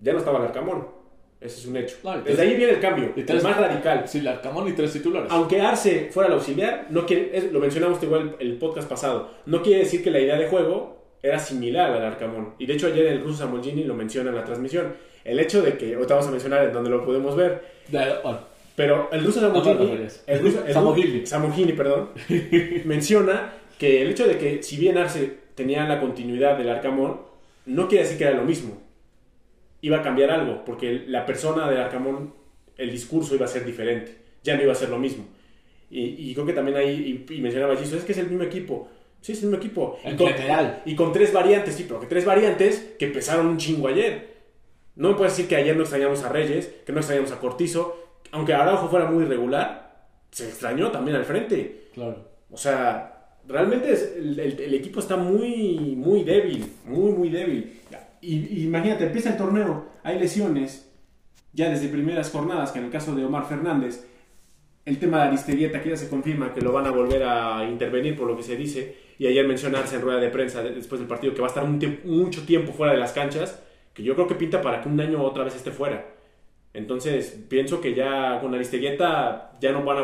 Ya 0.00 0.14
no 0.14 0.20
estaba 0.20 0.38
el 0.38 0.46
Arcamón. 0.46 0.99
Ese 1.40 1.60
es 1.60 1.66
un 1.66 1.76
hecho. 1.76 1.96
Desde 2.24 2.42
ahí 2.42 2.54
viene 2.56 2.72
el 2.74 2.80
cambio, 2.80 3.12
y 3.16 3.20
el 3.20 3.26
tres- 3.26 3.42
más 3.42 3.56
radical. 3.56 4.04
Sí, 4.06 4.18
el 4.18 4.28
Arcamón 4.28 4.68
y 4.68 4.72
tres 4.72 4.92
titulares. 4.92 5.30
Aunque 5.32 5.60
Arce 5.60 6.10
fuera 6.12 6.26
el 6.28 6.34
auxiliar, 6.34 6.86
no 6.90 7.06
quiere, 7.06 7.30
es- 7.32 7.50
lo 7.52 7.60
mencionamos 7.60 8.02
igual 8.02 8.36
el, 8.38 8.48
el 8.48 8.58
podcast 8.58 8.88
pasado, 8.88 9.30
no 9.46 9.62
quiere 9.62 9.80
decir 9.80 10.02
que 10.04 10.10
la 10.10 10.20
idea 10.20 10.36
de 10.36 10.48
juego 10.48 10.98
era 11.22 11.38
similar 11.38 11.90
al 11.92 12.04
Arcamón. 12.04 12.54
Y 12.58 12.66
de 12.66 12.74
hecho 12.74 12.88
ayer 12.88 13.06
el 13.06 13.22
ruso 13.22 13.38
Samolgini 13.38 13.84
lo 13.84 13.94
menciona 13.94 14.30
en 14.30 14.36
la 14.36 14.44
transmisión. 14.44 14.94
El 15.24 15.38
hecho 15.40 15.62
de 15.62 15.76
que, 15.78 15.94
ahorita 15.94 16.14
vamos 16.14 16.28
a 16.28 16.30
mencionar 16.30 16.64
en 16.64 16.72
donde 16.72 16.90
lo 16.90 17.04
podemos 17.04 17.34
ver, 17.36 17.62
pero 18.76 19.08
el 19.12 19.24
ruso 19.24 19.40
referías. 19.88 20.24
el 20.26 20.40
ruso, 20.40 20.62
el 20.66 20.72
Samogini. 20.72 21.26
Samogini, 21.26 21.72
perdón, 21.72 22.10
menciona 22.84 23.52
que 23.78 24.02
el 24.02 24.10
hecho 24.10 24.26
de 24.26 24.38
que 24.38 24.62
si 24.62 24.76
bien 24.76 24.98
Arce 24.98 25.38
tenía 25.54 25.84
la 25.86 26.00
continuidad 26.00 26.56
del 26.56 26.68
Arcamón, 26.70 27.20
no 27.66 27.88
quiere 27.88 28.04
decir 28.04 28.18
que 28.18 28.24
era 28.24 28.34
lo 28.36 28.44
mismo. 28.44 28.80
Iba 29.82 29.98
a 29.98 30.02
cambiar 30.02 30.30
algo, 30.30 30.64
porque 30.64 31.04
la 31.06 31.24
persona 31.26 31.68
del 31.68 31.80
Arcamón, 31.80 32.34
el 32.76 32.90
discurso 32.90 33.34
iba 33.34 33.46
a 33.46 33.48
ser 33.48 33.64
diferente, 33.64 34.16
ya 34.42 34.56
no 34.56 34.62
iba 34.62 34.72
a 34.72 34.76
ser 34.76 34.88
lo 34.90 34.98
mismo. 34.98 35.24
Y, 35.90 36.30
y 36.30 36.34
creo 36.34 36.46
que 36.46 36.52
también 36.52 36.76
ahí, 36.76 37.24
y, 37.28 37.34
y 37.34 37.40
mencionaba 37.40 37.76
Jesus, 37.76 37.98
es 38.00 38.04
que 38.04 38.12
es 38.12 38.18
el 38.18 38.28
mismo 38.28 38.44
equipo. 38.44 38.88
Sí, 39.20 39.32
es 39.32 39.38
el 39.42 39.48
mismo 39.48 39.58
equipo. 39.58 39.98
En 40.04 40.14
y 40.14 40.16
con. 40.16 40.28
Y 40.86 40.94
con 40.94 41.12
tres 41.12 41.32
variantes, 41.32 41.74
sí, 41.74 41.84
pero 41.86 42.00
que 42.00 42.06
tres 42.06 42.24
variantes 42.24 42.94
que 42.98 43.06
pesaron 43.08 43.46
un 43.46 43.56
chingo 43.58 43.88
ayer. 43.88 44.30
No 44.96 45.08
me 45.10 45.14
puedes 45.14 45.32
decir 45.34 45.48
que 45.48 45.56
ayer 45.56 45.74
no 45.76 45.82
extrañamos 45.82 46.22
a 46.24 46.28
Reyes, 46.28 46.66
que 46.86 46.92
no 46.92 46.98
extrañamos 47.00 47.32
a 47.32 47.38
Cortizo, 47.40 47.96
aunque 48.32 48.52
Araujo 48.54 48.88
fuera 48.88 49.06
muy 49.10 49.24
irregular, 49.24 50.06
se 50.30 50.44
extrañó 50.48 50.90
también 50.90 51.16
al 51.16 51.24
frente. 51.24 51.88
claro. 51.94 52.28
O 52.52 52.56
sea, 52.56 53.36
realmente 53.46 53.92
es- 53.92 54.14
el, 54.16 54.38
el- 54.38 54.60
el 54.60 54.74
equipo 54.74 55.00
está 55.00 55.16
muy, 55.16 55.94
muy 55.96 56.24
débil, 56.24 56.64
muy, 56.84 57.12
muy 57.12 57.28
débil. 57.30 57.80
Y, 58.20 58.64
imagínate, 58.64 59.06
empieza 59.06 59.30
el 59.30 59.36
torneo, 59.36 59.86
hay 60.02 60.18
lesiones, 60.18 60.90
ya 61.52 61.68
desde 61.70 61.88
primeras 61.88 62.30
jornadas, 62.30 62.72
que 62.72 62.78
en 62.78 62.86
el 62.86 62.90
caso 62.90 63.14
de 63.14 63.24
Omar 63.24 63.46
Fernández, 63.48 64.06
el 64.84 64.98
tema 64.98 65.18
de 65.18 65.28
Aristeguieta, 65.28 65.82
que 65.82 65.90
ya 65.90 65.96
se 65.96 66.08
confirma 66.08 66.52
que 66.54 66.60
lo 66.60 66.72
van 66.72 66.86
a 66.86 66.90
volver 66.90 67.22
a 67.22 67.64
intervenir 67.68 68.16
por 68.16 68.26
lo 68.26 68.36
que 68.36 68.42
se 68.42 68.56
dice, 68.56 68.96
y 69.18 69.26
ayer 69.26 69.46
mencionarse 69.46 69.96
en 69.96 70.02
rueda 70.02 70.20
de 70.20 70.28
prensa 70.30 70.62
de- 70.62 70.74
después 70.74 70.98
del 71.00 71.08
partido 71.08 71.34
que 71.34 71.40
va 71.40 71.46
a 71.46 71.50
estar 71.50 71.64
mucho 71.66 72.42
tiempo 72.44 72.72
fuera 72.72 72.92
de 72.92 72.98
las 72.98 73.12
canchas, 73.12 73.62
que 73.94 74.02
yo 74.02 74.14
creo 74.14 74.26
que 74.26 74.34
pinta 74.34 74.62
para 74.62 74.80
que 74.80 74.88
un 74.88 75.00
año 75.00 75.22
otra 75.22 75.44
vez 75.44 75.54
esté 75.56 75.70
fuera. 75.70 76.14
Entonces, 76.72 77.36
pienso 77.48 77.80
que 77.80 77.94
ya 77.94 78.38
con 78.40 78.54
Aristeguieta 78.54 79.52
ya 79.60 79.72
no 79.72 79.82
van 79.82 79.98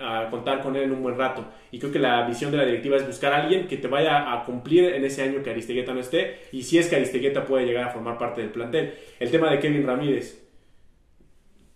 a, 0.00 0.20
a 0.22 0.30
contar 0.30 0.62
con 0.62 0.74
él 0.74 0.84
en 0.84 0.92
un 0.92 1.02
buen 1.02 1.18
rato. 1.18 1.44
Y 1.70 1.78
creo 1.78 1.92
que 1.92 1.98
la 1.98 2.26
visión 2.26 2.50
de 2.50 2.56
la 2.56 2.64
directiva 2.64 2.96
es 2.96 3.06
buscar 3.06 3.34
a 3.34 3.42
alguien 3.42 3.66
que 3.68 3.76
te 3.76 3.86
vaya 3.86 4.32
a 4.32 4.42
cumplir 4.44 4.84
en 4.94 5.04
ese 5.04 5.22
año 5.22 5.42
que 5.42 5.50
Aristeguieta 5.50 5.92
no 5.92 6.00
esté. 6.00 6.38
Y 6.52 6.62
si 6.62 6.78
es 6.78 6.88
que 6.88 6.96
Aristeguieta 6.96 7.44
puede 7.44 7.66
llegar 7.66 7.84
a 7.84 7.90
formar 7.90 8.16
parte 8.16 8.40
del 8.40 8.50
plantel. 8.50 8.94
El 9.20 9.30
tema 9.30 9.50
de 9.50 9.58
Kevin 9.60 9.86
Ramírez 9.86 10.42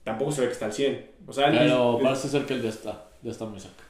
tampoco 0.05 0.33
se 0.33 0.41
ve 0.41 0.47
que 0.49 0.53
está 0.55 0.67
al 0.67 0.73
100. 0.73 1.07
O 1.27 1.33
sea, 1.33 1.49
él- 1.49 1.59
Pero 1.59 1.99
parece 2.03 2.29
ser 2.29 2.43
que 2.47 2.55
él 2.55 2.63
ya 2.63 2.71
está, 2.71 3.09
ya 3.23 3.31
está 3.31 3.45
muy 3.45 3.61
cerca. 3.61 3.85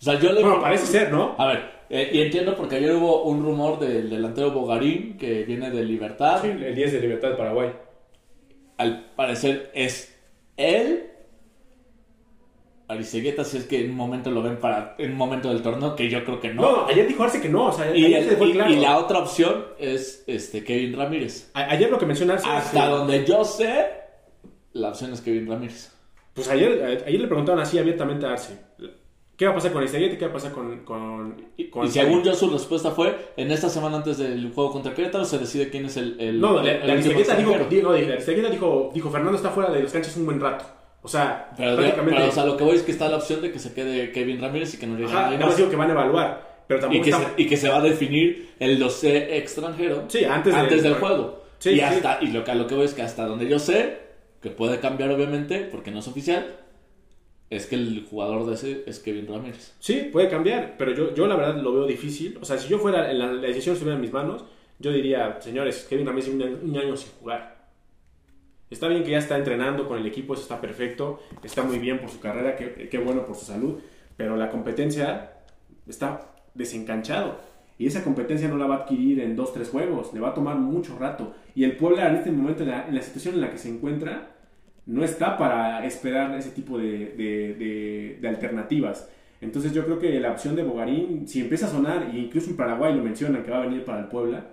O 0.00 0.04
sea, 0.04 0.18
yo 0.20 0.32
le... 0.32 0.42
bueno, 0.42 0.60
parece 0.60 0.86
ser, 0.86 1.10
¿no? 1.12 1.34
A 1.38 1.46
ver, 1.46 1.62
eh, 1.88 2.10
y 2.12 2.20
entiendo 2.20 2.54
porque 2.54 2.76
ayer 2.76 2.94
hubo 2.94 3.22
un 3.24 3.42
rumor 3.42 3.78
del 3.78 4.10
delantero 4.10 4.50
Bogarín 4.50 5.16
que 5.16 5.44
viene 5.44 5.70
de 5.70 5.82
Libertad. 5.82 6.40
Sí, 6.42 6.48
el 6.48 6.74
10 6.74 6.92
de 6.92 7.00
Libertad 7.00 7.30
de 7.30 7.34
Paraguay. 7.36 7.70
Al 8.76 9.06
parecer 9.16 9.70
es 9.74 10.14
él. 10.56 11.10
Aristeguieta, 12.86 13.44
si 13.44 13.56
es 13.56 13.64
que 13.64 13.82
en 13.82 13.90
un 13.92 13.96
momento 13.96 14.30
lo 14.30 14.42
ven 14.42 14.58
para 14.58 14.94
en 14.98 15.12
un 15.12 15.16
momento 15.16 15.48
del 15.48 15.62
torneo, 15.62 15.96
que 15.96 16.10
yo 16.10 16.22
creo 16.22 16.38
que 16.38 16.52
no. 16.52 16.62
No, 16.62 16.86
ayer 16.86 17.08
dijo 17.08 17.22
Arce 17.22 17.40
que 17.40 17.48
no. 17.48 17.66
O 17.68 17.72
sea, 17.72 17.96
y, 17.96 18.04
ayer 18.04 18.22
el- 18.24 18.28
se 18.28 18.36
fue 18.36 18.48
y- 18.48 18.52
claro. 18.52 18.70
y 18.70 18.76
la 18.76 18.98
otra 18.98 19.20
opción 19.20 19.64
es 19.78 20.22
este 20.26 20.62
Kevin 20.64 20.94
Ramírez. 20.96 21.50
A- 21.54 21.70
ayer 21.70 21.90
lo 21.90 21.98
que 21.98 22.04
mencionó 22.04 22.34
Arce. 22.34 22.46
Hasta 22.46 22.88
donde 22.88 23.24
yo 23.24 23.42
sé, 23.44 23.86
la 24.74 24.90
opción 24.90 25.14
es 25.14 25.22
Kevin 25.22 25.48
Ramírez. 25.48 25.92
Pues 26.34 26.48
ayer, 26.48 27.04
ayer 27.06 27.20
le 27.20 27.26
preguntaban 27.26 27.60
así 27.62 27.78
abiertamente 27.78 28.26
a 28.26 28.32
Arce. 28.32 28.58
¿Qué 29.36 29.46
va 29.46 29.50
a 29.52 29.54
pasar 29.54 29.72
con 29.72 29.80
Aristeguieta 29.80 30.14
y 30.14 30.18
qué 30.18 30.24
va 30.26 30.30
a 30.30 30.34
pasar 30.34 30.52
con... 30.52 30.84
con, 30.84 31.34
Y, 31.56 31.64
con 31.64 31.86
y 31.86 31.90
según 31.90 32.22
yo, 32.22 32.34
su 32.34 32.48
respuesta 32.50 32.92
fue: 32.92 33.16
en 33.36 33.50
esta 33.50 33.68
semana 33.68 33.96
antes 33.96 34.18
del 34.18 34.52
juego 34.52 34.70
contra 34.72 34.94
Querétaro 34.94 35.24
se 35.24 35.38
decide 35.38 35.70
quién 35.70 35.86
es 35.86 35.96
el. 35.96 36.20
el 36.20 36.40
No, 36.40 36.60
el- 36.60 36.66
la, 36.66 36.72
el 36.76 36.90
Aristeguieta 36.90 37.34
dijo, 37.36 37.56
no, 37.82 37.90
Aristeguieta 37.90 38.48
dijo, 38.50 38.90
dijo, 38.94 39.10
Fernando 39.10 39.36
está 39.36 39.50
fuera 39.50 39.70
de 39.72 39.82
los 39.82 39.92
canchas 39.92 40.16
un 40.16 40.26
buen 40.26 40.40
rato. 40.40 40.64
O 41.02 41.08
sea, 41.08 41.50
Pero, 41.56 41.76
prácticamente... 41.76 42.16
pero, 42.16 42.28
o 42.30 42.32
sea, 42.32 42.46
lo 42.46 42.56
que 42.56 42.64
voy 42.64 42.76
es 42.76 42.82
que 42.82 42.92
está 42.92 43.08
la 43.10 43.16
opción 43.16 43.42
de 43.42 43.50
que 43.52 43.58
se 43.58 43.74
quede 43.74 44.10
Kevin 44.12 44.40
Ramírez 44.40 44.72
y 44.74 44.78
que 44.78 44.86
no 44.86 44.94
llegue 44.96 45.12
ajá, 45.12 45.30
nada 45.32 45.46
más 45.46 45.56
digo 45.56 45.68
que 45.68 45.76
van 45.76 45.90
a 45.90 45.92
evaluar, 45.92 46.62
pero 46.66 46.78
Y 46.78 46.80
tampoco 46.80 47.04
que, 47.04 47.10
está... 47.10 47.34
se, 47.36 47.42
y 47.42 47.46
que 47.46 47.56
se 47.58 47.68
va 47.68 47.76
a 47.76 47.80
definir 47.82 48.54
el 48.58 48.78
dossier 48.78 49.34
extranjero 49.34 50.04
Sí, 50.08 50.24
antes, 50.24 50.54
de- 50.54 50.80
del 50.80 50.94
juego. 50.94 51.42
Sí, 51.58 51.70
y 51.70 51.74
sí. 51.74 51.80
hasta 51.82 52.18
y 52.22 52.28
lo 52.28 52.42
que 52.44 52.54
lo 52.54 52.66
que 52.66 52.74
voy 52.74 52.84
es 52.86 52.94
que 52.94 53.02
hasta 53.02 53.26
donde 53.26 53.46
yo 53.48 53.58
sé, 53.58 53.98
que 54.40 54.48
puede 54.50 54.80
cambiar 54.80 55.10
obviamente, 55.10 55.68
porque 55.70 55.90
no 55.90 55.98
es 55.98 56.08
oficial, 56.08 56.46
es 57.50 57.66
que 57.66 57.76
el 57.76 58.06
jugador 58.08 58.46
de 58.46 58.54
ese 58.54 58.84
es 58.86 58.98
Kevin 58.98 59.26
Ramírez. 59.28 59.74
Sí, 59.78 60.08
puede 60.12 60.28
cambiar, 60.28 60.76
pero 60.78 60.92
yo, 60.92 61.14
yo 61.14 61.26
la 61.26 61.36
verdad 61.36 61.56
lo 61.62 61.72
veo 61.72 61.86
difícil. 61.86 62.38
O 62.40 62.44
sea, 62.44 62.58
si 62.58 62.68
yo 62.68 62.78
fuera, 62.78 63.12
la, 63.12 63.32
la 63.32 63.46
decisión 63.48 63.74
estuviera 63.74 63.96
en 63.96 64.00
mis 64.02 64.12
manos, 64.12 64.44
yo 64.78 64.90
diría, 64.92 65.38
señores, 65.40 65.86
Kevin 65.88 66.06
Ramírez 66.06 66.28
un, 66.30 66.42
año- 66.42 66.58
un 66.62 66.76
año 66.76 66.96
sin 66.96 67.12
jugar. 67.20 67.54
Está 68.70 68.88
bien 68.88 69.04
que 69.04 69.10
ya 69.10 69.18
está 69.18 69.36
entrenando 69.36 69.86
con 69.86 69.98
el 69.98 70.06
equipo, 70.06 70.34
eso 70.34 70.42
está 70.42 70.60
perfecto, 70.60 71.20
está 71.44 71.62
muy 71.62 71.78
bien 71.78 72.00
por 72.00 72.10
su 72.10 72.18
carrera, 72.18 72.56
qué, 72.56 72.88
qué 72.90 72.98
bueno 72.98 73.24
por 73.24 73.36
su 73.36 73.44
salud, 73.44 73.78
pero 74.16 74.36
la 74.36 74.50
competencia 74.50 75.32
está 75.86 76.34
desencanchado. 76.54 77.38
Y 77.78 77.86
esa 77.86 78.02
competencia 78.02 78.48
no 78.48 78.56
la 78.56 78.66
va 78.66 78.76
a 78.76 78.78
adquirir 78.78 79.20
en 79.20 79.36
dos, 79.36 79.52
tres 79.52 79.68
juegos, 79.68 80.12
le 80.14 80.20
va 80.20 80.30
a 80.30 80.34
tomar 80.34 80.56
mucho 80.56 80.96
rato. 80.98 81.34
Y 81.54 81.64
el 81.64 81.76
Puebla 81.76 82.08
en 82.08 82.16
este 82.16 82.32
momento, 82.32 82.62
en 82.62 82.70
la, 82.70 82.88
en 82.88 82.94
la 82.94 83.02
situación 83.02 83.34
en 83.34 83.40
la 83.42 83.50
que 83.50 83.58
se 83.58 83.68
encuentra, 83.68 84.33
no 84.86 85.04
está 85.04 85.36
para 85.38 85.84
esperar 85.86 86.36
ese 86.38 86.50
tipo 86.50 86.78
de, 86.78 88.18
alternativas. 88.28 89.10
Entonces 89.40 89.72
yo 89.72 89.84
creo 89.84 89.98
que 89.98 90.18
la 90.20 90.32
opción 90.32 90.56
de 90.56 90.62
Bogarín, 90.62 91.26
si 91.28 91.40
empieza 91.40 91.66
a 91.66 91.70
sonar, 91.70 92.10
e 92.12 92.18
incluso 92.18 92.50
en 92.50 92.56
Paraguay 92.56 92.94
lo 92.94 93.02
mencionan 93.02 93.42
que 93.42 93.50
va 93.50 93.58
a 93.58 93.66
venir 93.66 93.84
para 93.84 94.00
el 94.00 94.06
Puebla, 94.06 94.44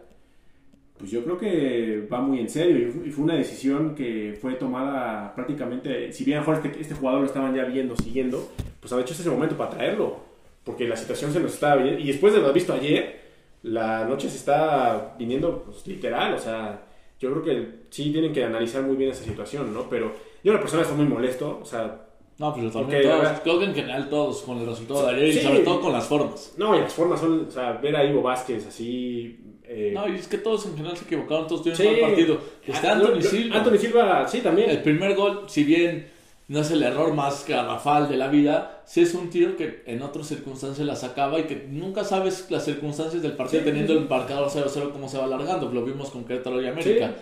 pues 0.98 1.10
yo 1.10 1.24
creo 1.24 1.38
que 1.38 2.08
va 2.12 2.22
muy 2.22 2.40
en 2.40 2.50
serio 2.50 2.78
y 2.78 2.92
fu- 2.92 3.04
y 3.06 3.10
fue 3.10 3.24
una 3.24 3.36
decisión 3.36 3.96
que 3.96 4.38
fue 4.40 4.54
tomada 4.54 5.34
prácticamente, 5.34 6.12
si 6.14 6.24
bien 6.24 6.44
este, 6.44 6.80
este 6.80 6.94
jugador 6.94 7.22
lo 7.22 7.28
estaban 7.28 7.56
ya 7.56 7.64
viendo, 7.64 7.96
siguiendo, 7.96 8.52
pues 8.80 8.94
ha 8.94 9.00
hecho 9.02 9.14
ese 9.14 9.30
momento 9.30 9.58
para 9.58 9.72
traerlo, 9.72 10.20
porque 10.64 10.88
la 10.88 10.96
situación 10.96 11.32
se 11.34 11.40
nos 11.40 11.54
estaba 11.54 11.78
viendo, 11.82 12.00
y 12.00 12.08
después 12.08 12.34
de 12.34 12.42
lo 12.42 12.54
visto 12.54 12.74
ayer, 12.74 13.20
la 13.64 14.06
noche 14.06 14.30
se 14.30 14.38
está 14.38 15.16
viniendo 15.18 15.64
pues, 15.64 15.88
literal, 15.88 16.34
o 16.36 16.40
sea, 16.40 16.82
yo 17.22 17.32
creo 17.32 17.44
que 17.44 17.68
sí 17.90 18.12
tienen 18.12 18.34
que 18.34 18.44
analizar 18.44 18.82
muy 18.84 18.96
bien 18.98 19.12
esa 19.12 19.24
situación, 19.24 19.74
¿no? 19.74 19.88
Pero 19.90 20.12
yo 20.44 20.52
la 20.54 20.60
persona 20.60 20.82
estoy 20.82 20.98
muy 20.98 21.06
molesto, 21.08 21.60
o 21.62 21.66
sea, 21.66 22.08
No, 22.40 22.54
pero 22.56 22.72
también 22.72 23.06
Ok, 23.06 23.12
todos, 23.22 23.40
creo 23.44 23.60
que 23.60 23.66
en 23.66 23.76
general 23.76 24.10
todos 24.10 24.42
con 24.42 24.58
el 24.60 24.66
resultado 24.66 25.06
de 25.08 25.14
ayer 25.16 25.34
Sí. 25.34 25.40
y 25.40 25.42
sobre 25.44 25.60
todo 25.60 25.80
con 25.82 25.92
las 25.94 26.08
formas. 26.08 26.54
no, 26.58 26.76
y 26.76 26.80
las 26.82 26.94
formas 26.94 27.20
son, 27.20 27.46
o 27.48 27.52
sea, 27.52 27.74
ver 27.74 27.96
a 27.96 28.04
Ivo 28.04 28.22
Vázquez 28.24 28.66
así... 28.68 29.38
eh, 29.64 29.92
No, 29.94 30.08
y 30.10 30.16
es 30.16 30.28
que 30.28 30.40
todos 30.40 30.66
en 30.66 30.76
general 30.76 30.98
se 30.98 31.06
equivocaron, 31.06 31.46
todos 31.48 31.62
tuvieron 31.62 31.78
sí. 31.82 31.88
un 31.88 32.02
mal 32.02 32.10
partido. 32.12 32.38
Está 32.66 32.90
Ah, 32.90 32.94
Anthony 32.96 33.22
Silva. 33.22 33.56
Anthony 33.58 33.78
Silva, 33.78 34.28
sí, 34.28 34.42
también. 34.42 34.70
El 34.72 34.82
primer 34.82 35.16
gol, 35.16 35.44
si 35.48 35.64
bien 35.64 36.08
no 36.52 36.60
es 36.60 36.70
el 36.72 36.84
error 36.84 37.14
más 37.14 37.46
garrafal 37.48 38.10
de 38.10 38.18
la 38.18 38.28
vida, 38.28 38.82
sí 38.86 39.02
es 39.02 39.14
un 39.14 39.30
tiro 39.30 39.56
que 39.56 39.84
en 39.86 40.02
otras 40.02 40.28
circunstancias 40.28 40.86
la 40.86 40.96
sacaba 40.96 41.40
y 41.40 41.44
que 41.44 41.66
nunca 41.70 42.04
sabes 42.04 42.48
las 42.50 42.66
circunstancias 42.66 43.22
del 43.22 43.34
partido 43.34 43.62
Sí, 43.64 43.70
teniendo 43.70 43.94
sí. 43.94 44.00
el 44.00 44.10
marcador 44.10 44.50
0-0 44.50 44.92
cómo 44.92 45.08
se 45.08 45.18
va 45.18 45.24
alargando. 45.26 45.72
Lo 45.72 45.84
vimos 45.86 46.10
con 46.10 46.26
Querétaro 46.26 46.62
y 46.62 46.68
América. 46.68 47.08
Sí. 47.08 47.14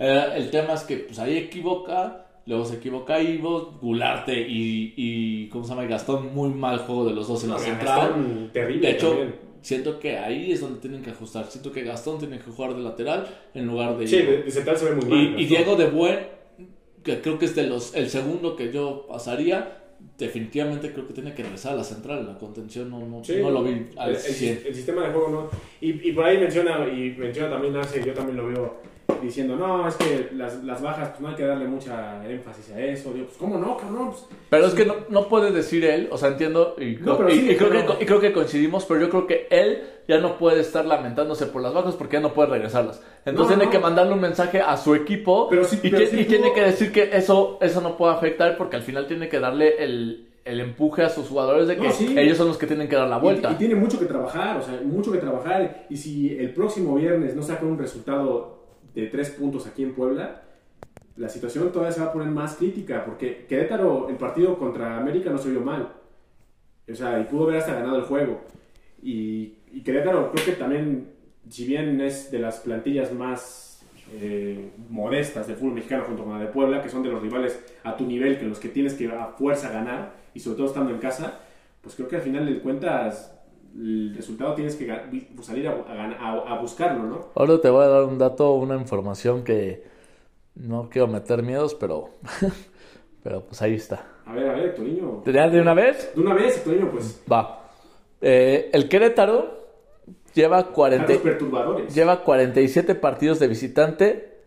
Eh, 0.00 0.24
el 0.36 0.50
tema 0.50 0.74
es 0.74 0.82
que 0.82 0.96
pues 0.98 1.18
ahí 1.18 1.36
equivoca, 1.38 2.26
luego 2.46 2.64
se 2.64 2.74
equivoca 2.76 3.20
Ivo, 3.22 3.78
Gularte 3.80 4.38
y, 4.38 4.92
y 4.96 5.48
¿cómo 5.48 5.64
se 5.64 5.70
llama? 5.70 5.84
Gastón, 5.86 6.34
muy 6.34 6.50
mal 6.50 6.78
juego 6.80 7.06
de 7.06 7.14
los 7.14 7.26
dos 7.28 7.42
en 7.44 7.50
No, 7.50 7.54
la 7.56 7.60
central. 7.62 8.50
terrible 8.52 8.86
De 8.88 8.92
hecho, 8.94 9.08
también. 9.10 9.34
siento 9.62 9.98
que 9.98 10.18
ahí 10.18 10.52
es 10.52 10.60
donde 10.60 10.80
tienen 10.80 11.00
que 11.02 11.10
ajustar. 11.10 11.46
Siento 11.46 11.72
que 11.72 11.82
Gastón 11.84 12.18
tiene 12.18 12.38
que 12.38 12.50
jugar 12.50 12.74
de 12.74 12.82
lateral 12.82 13.26
en 13.54 13.66
lugar 13.66 13.96
de 13.96 14.06
Sí, 14.06 14.16
Ivo. 14.16 14.32
de, 14.44 14.50
central 14.50 14.76
se 14.76 14.84
ve 14.90 14.94
muy 14.96 15.04
mal. 15.06 15.40
Y, 15.40 15.42
y. 15.42 15.46
Diego 15.46 15.74
de 15.76 15.86
Buen, 15.86 16.18
que 17.04 17.20
creo 17.20 17.38
que 17.38 17.44
es 17.44 17.54
de 17.54 17.66
los, 17.66 17.94
el 17.94 18.08
segundo 18.10 18.56
que 18.56 18.72
yo 18.72 19.06
pasaría. 19.08 19.80
Definitivamente 20.18 20.92
creo 20.92 21.06
que 21.06 21.14
tiene 21.14 21.32
que 21.34 21.42
regresar 21.42 21.72
a 21.72 21.76
la 21.76 21.84
central, 21.84 22.26
la 22.26 22.38
contención 22.38 22.90
no, 22.90 23.00
no, 23.06 23.24
Sí. 23.24 23.36
no 23.40 23.50
lo 23.50 23.62
vi 23.62 23.86
al 23.96 24.10
el, 24.10 24.16
el- 24.16 24.20
100. 24.20 24.62
el 24.66 24.74
sistema 24.74 25.02
de 25.06 25.12
juego 25.12 25.28
no. 25.30 25.50
Y, 25.80 26.08
y 26.08 26.12
por 26.12 26.24
ahí 26.24 26.36
menciona, 26.38 26.86
y 26.88 27.14
menciona 27.16 27.50
también 27.50 27.76
Arce, 27.76 28.02
yo 28.04 28.12
también 28.12 28.36
lo 28.36 28.46
veo 28.48 28.82
diciendo, 29.22 29.56
no, 29.56 29.88
es 29.88 29.94
que 29.96 30.28
las, 30.34 30.62
las 30.64 30.82
bajas, 30.82 31.08
pues 31.10 31.20
no 31.20 31.28
hay 31.28 31.34
que 31.34 31.44
darle 31.46 31.66
mucha 31.66 32.22
énfasis 32.28 32.70
a 32.72 32.80
eso. 32.80 33.12
Digo, 33.12 33.26
pues, 33.26 33.38
¿cómo 33.38 33.58
no, 33.58 33.76
cabrón? 33.76 34.10
Pues, 34.10 34.26
Pero 34.50 34.66
es 34.66 34.74
que 34.74 34.84
no, 34.84 34.94
no 35.08 35.28
puede 35.28 35.50
decir 35.50 35.84
él, 35.84 36.08
o 36.10 36.18
sea, 36.18 36.28
entiendo 36.28 36.76
y, 36.78 36.96
No, 36.96 37.16
pero 37.16 37.30
y- 37.30 37.38
sí, 37.40 37.50
y 37.50 37.56
creo 37.56 37.70
que, 37.70 38.02
y 38.02 38.06
creo 38.06 38.20
que 38.20 38.32
coincidimos, 38.32 38.84
pero 38.84 39.00
yo 39.00 39.10
creo 39.10 39.26
que 39.26 39.46
él 39.50 39.82
ya 40.06 40.18
no 40.18 40.36
puede 40.36 40.60
estar 40.60 40.84
lamentándose 40.84 41.46
por 41.46 41.62
las 41.62 41.72
bajas 41.72 41.94
porque 41.94 42.14
ya 42.16 42.20
no 42.20 42.34
puede 42.34 42.50
regresarlas. 42.50 43.02
Entonces 43.24 43.56
tiene 43.56 43.70
que 43.72 43.78
mandarle 43.78 44.12
un 44.12 44.20
mensaje 44.20 44.60
a 44.60 44.76
su 44.76 44.94
equipo 44.94 45.48
Pero 45.48 45.64
sí- 45.64 45.80
y, 45.82 45.88
pero 45.90 46.06
tiene 46.08 46.52
que 46.52 46.60
decir 46.62 46.92
que 46.92 47.10
eso, 47.16 47.58
eso 47.62 47.80
no 47.80 47.96
puede 47.96 48.12
afectar 48.14 48.56
porque 48.58 48.76
al 48.76 48.82
final 48.82 49.06
tiene 49.06 49.28
que 49.30 49.40
darle 49.40 49.82
el, 49.82 50.28
el 50.44 50.60
empuje 50.60 51.02
a 51.02 51.08
sus 51.08 51.28
jugadores 51.28 51.66
de 51.66 51.76
que 51.76 51.86
No, 51.86 51.90
sí. 51.92 52.14
ellos 52.18 52.36
son 52.36 52.48
los 52.48 52.58
que 52.58 52.66
tienen 52.66 52.86
que 52.88 52.96
dar 52.96 53.08
la 53.08 53.16
vuelta. 53.16 53.50
Y, 53.50 53.54
y 53.54 53.56
tiene 53.56 53.74
mucho 53.74 53.98
que 53.98 54.04
trabajar, 54.04 54.58
o 54.58 54.62
sea, 54.62 54.78
mucho 54.84 55.10
que 55.10 55.16
trabajar. 55.18 55.86
Y 55.88 55.96
si 55.96 56.36
el 56.36 56.52
próximo 56.52 56.94
viernes 56.96 57.34
no 57.34 57.42
saca 57.42 57.64
un 57.64 57.78
resultado 57.78 58.53
de 58.94 59.06
tres 59.06 59.30
puntos 59.30 59.66
aquí 59.66 59.82
en 59.82 59.94
Puebla, 59.94 60.42
la 61.16 61.28
situación 61.28 61.70
todavía 61.70 61.92
se 61.92 62.00
va 62.00 62.06
a 62.06 62.12
poner 62.12 62.28
más 62.28 62.56
crítica, 62.56 63.04
porque 63.04 63.46
Querétaro, 63.48 64.08
el 64.08 64.16
partido 64.16 64.58
contra 64.58 64.96
América 64.98 65.30
no 65.30 65.38
se 65.38 65.50
vio 65.50 65.60
mal. 65.60 65.92
O 66.90 66.94
sea, 66.94 67.20
y 67.20 67.24
pudo 67.24 67.44
haber 67.44 67.56
hasta 67.58 67.74
ganado 67.74 67.96
el 67.96 68.04
juego. 68.04 68.40
Y, 69.02 69.54
y 69.72 69.82
Querétaro 69.82 70.32
creo 70.32 70.44
que 70.44 70.52
también, 70.52 71.12
si 71.48 71.66
bien 71.66 72.00
es 72.00 72.30
de 72.30 72.38
las 72.38 72.58
plantillas 72.60 73.12
más 73.12 73.64
eh, 74.12 74.70
modestas 74.90 75.46
del 75.46 75.56
fútbol 75.56 75.74
mexicano 75.74 76.04
junto 76.04 76.24
con 76.24 76.34
la 76.34 76.44
de 76.44 76.50
Puebla, 76.50 76.82
que 76.82 76.88
son 76.88 77.02
de 77.02 77.10
los 77.10 77.22
rivales 77.22 77.58
a 77.84 77.96
tu 77.96 78.06
nivel, 78.06 78.38
que 78.38 78.44
los 78.44 78.58
que 78.58 78.68
tienes 78.68 78.94
que 78.94 79.08
a 79.08 79.28
fuerza 79.28 79.70
ganar, 79.70 80.12
y 80.34 80.40
sobre 80.40 80.58
todo 80.58 80.66
estando 80.66 80.90
en 80.90 80.98
casa, 80.98 81.40
pues 81.80 81.94
creo 81.94 82.08
que 82.08 82.16
al 82.16 82.22
final 82.22 82.46
de 82.46 82.58
cuentas 82.60 83.33
el 83.76 84.14
resultado 84.14 84.54
tienes 84.54 84.76
que 84.76 84.86
pues, 85.34 85.46
salir 85.46 85.68
a, 85.68 86.58
buscarlo, 86.60 87.04
¿no? 87.04 87.28
Ahora 87.34 87.60
te 87.60 87.70
voy 87.70 87.84
a 87.84 87.88
dar 87.88 88.04
un 88.04 88.18
dato, 88.18 88.52
una 88.54 88.76
información 88.76 89.42
que 89.42 89.84
no 90.54 90.88
quiero 90.88 91.08
meter 91.08 91.42
miedos, 91.42 91.74
pero, 91.74 92.10
pero 93.22 93.42
pues 93.42 93.60
ahí 93.62 93.74
está. 93.74 94.06
A 94.26 94.32
ver, 94.32 94.48
a 94.48 94.54
ver, 94.54 94.66
Hectorinho. 94.66 95.22
¿Te 95.24 95.32
de 95.32 95.60
una 95.60 95.74
vez? 95.74 96.12
De 96.14 96.20
una 96.20 96.34
vez, 96.34 96.58
Hectorinho, 96.58 96.90
pues, 96.90 97.22
Va. 97.30 97.70
Eh, 98.20 98.70
el 98.72 98.88
Querétaro 98.88 99.64
lleva 100.34 100.68
40, 100.68 101.06
datos 101.06 101.22
perturbadores. 101.22 101.94
lleva 101.94 102.22
47 102.22 102.94
partidos 102.94 103.38
de 103.38 103.48
visitante 103.48 104.38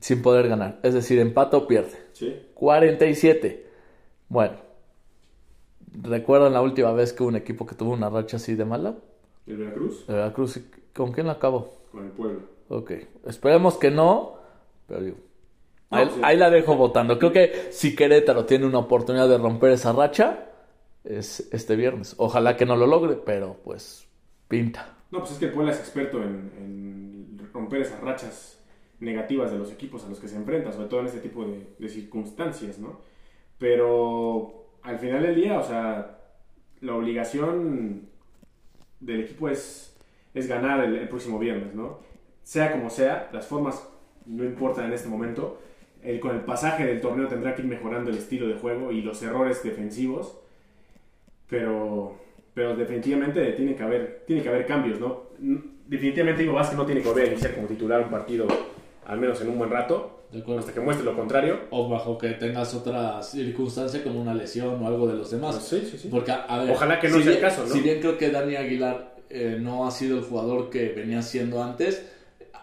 sin 0.00 0.22
poder 0.22 0.48
ganar. 0.48 0.80
Es 0.82 0.94
decir, 0.94 1.18
empata 1.18 1.56
o 1.56 1.66
pierde. 1.66 1.96
Sí. 2.12 2.34
47. 2.54 3.66
Bueno. 4.28 4.69
¿Recuerdan 6.02 6.52
la 6.52 6.62
última 6.62 6.92
vez 6.92 7.12
que 7.12 7.22
hubo 7.22 7.28
un 7.30 7.36
equipo 7.36 7.66
que 7.66 7.74
tuvo 7.74 7.92
una 7.92 8.08
racha 8.10 8.36
así 8.36 8.54
de 8.54 8.64
mala? 8.64 8.96
El 9.46 9.56
Veracruz 9.56 10.06
De 10.06 10.14
Veracruz. 10.14 10.60
¿Con 10.94 11.12
quién 11.12 11.26
la 11.26 11.34
acabó? 11.34 11.74
con 11.92 12.04
el 12.04 12.10
pueblo. 12.12 12.40
Ok. 12.68 12.92
Esperemos 13.26 13.76
que 13.76 13.90
no. 13.90 14.36
Pero 14.86 15.00
digo. 15.02 15.16
No, 15.90 15.98
Ahí, 15.98 16.08
sí. 16.14 16.20
ahí 16.22 16.36
la 16.36 16.50
dejo 16.50 16.76
votando. 16.76 17.18
Creo 17.18 17.32
que 17.32 17.68
si 17.72 17.96
Querétaro 17.96 18.44
tiene 18.46 18.66
una 18.66 18.78
oportunidad 18.78 19.28
de 19.28 19.38
romper 19.38 19.72
esa 19.72 19.92
racha, 19.92 20.46
es 21.02 21.48
este 21.52 21.74
viernes. 21.74 22.14
Ojalá 22.18 22.56
que 22.56 22.64
no 22.66 22.76
lo 22.76 22.86
logre, 22.86 23.16
pero 23.16 23.56
pues 23.64 24.06
pinta. 24.46 24.94
No, 25.10 25.18
pues 25.18 25.32
es 25.32 25.38
que 25.38 25.46
el 25.46 25.52
Puebla 25.52 25.72
es 25.72 25.80
experto 25.80 26.22
en, 26.22 26.52
en 26.58 27.50
romper 27.52 27.80
esas 27.82 28.00
rachas 28.00 28.60
negativas 29.00 29.50
de 29.50 29.58
los 29.58 29.72
equipos 29.72 30.04
a 30.04 30.08
los 30.08 30.20
que 30.20 30.28
se 30.28 30.36
enfrenta, 30.36 30.70
sobre 30.72 30.86
todo 30.88 31.00
en 31.00 31.06
este 31.06 31.18
tipo 31.20 31.44
de, 31.44 31.66
de 31.76 31.88
circunstancias, 31.88 32.78
¿no? 32.78 33.00
Pero 33.58 34.59
al 34.82 34.98
final 34.98 35.22
del 35.22 35.34
día, 35.34 35.58
o 35.58 35.62
sea, 35.62 36.18
la 36.80 36.94
obligación 36.94 38.08
del 39.00 39.20
equipo 39.20 39.48
es, 39.48 39.96
es 40.34 40.46
ganar 40.48 40.84
el, 40.84 41.08
próximo 41.08 41.38
viernes, 41.38 41.74
¿no? 41.74 42.00
Sea 42.42 42.72
como 42.72 42.90
sea, 42.90 43.28
las 43.32 43.46
formas 43.46 43.86
no 44.26 44.44
importan 44.44 44.86
en 44.86 44.92
este 44.92 45.08
momento. 45.08 45.60
El- 46.02 46.20
con 46.20 46.34
el 46.34 46.42
pasaje 46.42 46.86
del 46.86 47.00
torneo 47.00 47.28
tendrá 47.28 47.54
que 47.54 47.62
ir 47.62 47.68
mejorando 47.68 48.10
el 48.10 48.16
estilo 48.16 48.48
de 48.48 48.54
juego 48.54 48.92
y 48.92 49.02
los 49.02 49.22
errores 49.22 49.62
defensivos, 49.62 50.38
pero, 51.48 52.16
pero 52.54 52.76
definitivamente 52.76 53.52
tiene 53.52 53.74
que 53.74 53.82
haber, 53.82 54.24
tiene 54.26 54.42
que 54.42 54.48
haber 54.48 54.66
cambios, 54.66 55.00
¿no? 55.00 55.24
Definitivamente 55.86 56.44
Ivo 56.44 56.54
Vázquez 56.54 56.78
no 56.78 56.86
tiene 56.86 57.02
que 57.02 57.08
volver 57.08 57.24
a 57.24 57.32
iniciar 57.32 57.54
como 57.54 57.66
titular 57.66 58.00
un 58.02 58.10
partido, 58.10 58.46
al 59.06 59.18
menos 59.20 59.40
en 59.40 59.48
un 59.48 59.58
buen 59.58 59.70
rato, 59.70 60.19
De 60.32 60.40
acuerdo. 60.40 60.60
hasta 60.60 60.72
que 60.72 60.80
muestre 60.80 61.04
lo 61.04 61.16
contrario. 61.16 61.60
O 61.70 61.88
bajo 61.88 62.16
que 62.16 62.28
tengas 62.30 62.72
otra 62.74 63.22
circunstancia 63.22 64.02
como 64.04 64.20
una 64.20 64.32
lesión 64.34 64.82
o 64.82 64.86
algo 64.86 65.06
de 65.08 65.14
los 65.14 65.30
demás. 65.30 65.56
Sí, 65.64 65.86
sí, 65.90 65.98
sí. 65.98 66.08
Porque, 66.10 66.30
a 66.32 66.58
ver, 66.58 66.70
Ojalá 66.70 67.00
que 67.00 67.08
no 67.08 67.16
si 67.16 67.22
sea 67.24 67.32
el 67.32 67.38
bien- 67.38 67.48
caso, 67.50 67.66
¿no? 67.66 67.72
Si 67.74 67.80
bien 67.80 68.00
creo 68.00 68.16
que 68.16 68.30
Dani 68.30 68.56
Aguilar 68.56 69.16
eh, 69.28 69.58
no 69.60 69.86
ha 69.86 69.90
sido 69.90 70.18
el 70.18 70.24
jugador 70.24 70.70
que 70.70 70.88
venía 70.90 71.22
siendo 71.22 71.62
antes, 71.62 72.04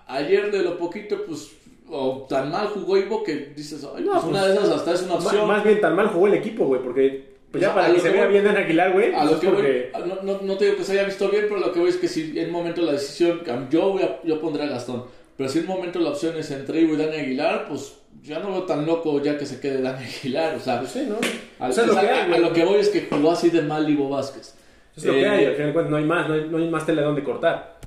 ayer 0.07 0.51
de 0.51 0.63
lo 0.63 0.77
poquito, 0.77 1.23
pues, 1.25 1.51
o 1.89 2.25
tan 2.29 2.51
mal 2.51 2.67
jugó 2.67 2.97
Ivo 2.97 3.23
que 3.23 3.53
dices, 3.55 3.85
Ay, 3.95 4.03
No, 4.03 4.11
pues, 4.13 4.23
pues, 4.23 4.31
una 4.33 4.45
de 4.47 4.53
esas 4.53 4.69
hasta 4.69 4.93
es 4.93 5.01
una 5.03 5.15
Más, 5.15 5.25
opción. 5.25 5.47
más 5.47 5.63
bien 5.63 5.81
tan 5.81 5.95
mal 5.95 6.07
jugó 6.07 6.27
el 6.27 6.33
equipo, 6.35 6.65
güey, 6.65 6.81
porque 6.81 7.37
pues 7.51 7.61
ya 7.61 7.69
O 7.69 7.73
sea, 7.73 7.75
para 7.75 7.87
que 7.87 7.93
lo 7.93 7.99
se 8.03 8.09
vea 8.09 8.23
voy- 8.25 8.31
bien 8.33 8.43
Dan 8.43 8.57
Aguilar, 8.57 8.91
güey, 8.91 9.13
A 9.13 9.23
lo 9.23 9.31
es 9.31 9.37
que 9.37 9.47
voy- 9.47 10.05
no, 10.05 10.21
no, 10.23 10.41
no 10.41 10.57
te 10.57 10.65
digo 10.65 10.77
que 10.77 10.83
se 10.83 10.91
haya 10.93 11.03
visto 11.05 11.29
bien, 11.29 11.45
pero 11.47 11.61
lo 11.61 11.71
que 11.71 11.79
voy 11.79 11.89
es 11.89 11.95
que 11.97 12.09
si 12.09 12.37
en 12.37 12.47
un 12.47 12.51
momento 12.51 12.81
la 12.81 12.91
decisión, 12.93 13.41
yo, 13.69 13.91
voy 13.93 14.03
a- 14.03 14.19
yo 14.25 14.41
pondré 14.41 14.63
a 14.63 14.67
Gastón, 14.67 15.05
pero 15.37 15.49
si 15.49 15.59
en 15.59 15.69
un 15.69 15.75
momento 15.77 15.99
la 15.99 16.09
opción 16.09 16.35
es 16.37 16.49
entre 16.51 16.81
Ivo 16.81 16.95
y 16.95 16.97
Dani 16.97 17.15
Aguilar, 17.17 17.67
pues 17.69 17.93
ya 18.23 18.39
no 18.39 18.49
veo 18.51 18.63
tan 18.63 18.85
loco 18.85 19.21
ya 19.21 19.37
que 19.37 19.45
se 19.45 19.59
quede 19.59 19.81
Dani 19.81 20.03
Aguilar, 20.03 20.55
o 20.55 20.59
sea, 20.59 20.79
Pues 20.79 20.91
sí, 20.91 21.05
¿no? 21.07 21.15
al- 21.59 21.71
O 21.71 21.73
sea, 21.73 21.85
lo 21.85 21.93
sea, 21.93 22.01
que 22.01 22.07
hay, 22.09 22.19
a, 22.21 22.27
güey. 22.27 22.41
lo 22.41 22.53
que 22.53 22.65
voy 22.65 22.79
es 22.79 22.89
que 22.89 23.07
jugó 23.09 23.31
así 23.31 23.49
de 23.49 23.61
mal 23.61 23.87
Ivo 23.89 24.09
Vázquez. 24.09 24.55
Es 24.95 25.05
lo 25.05 25.13
Eh, 25.13 25.19
que 25.19 25.29
hay, 25.29 25.45
al 25.45 25.53
final 25.53 25.67
de 25.67 25.73
cuentas 25.73 25.91
no 25.91 25.97
hay 25.97 26.03
más, 26.05 26.27
no 26.27 26.33
hay, 26.33 26.49
no 26.49 26.57
hay 26.57 26.67
más 26.69 26.85
tela 26.85 27.03
donde 27.03 27.23
cortar. 27.23 27.77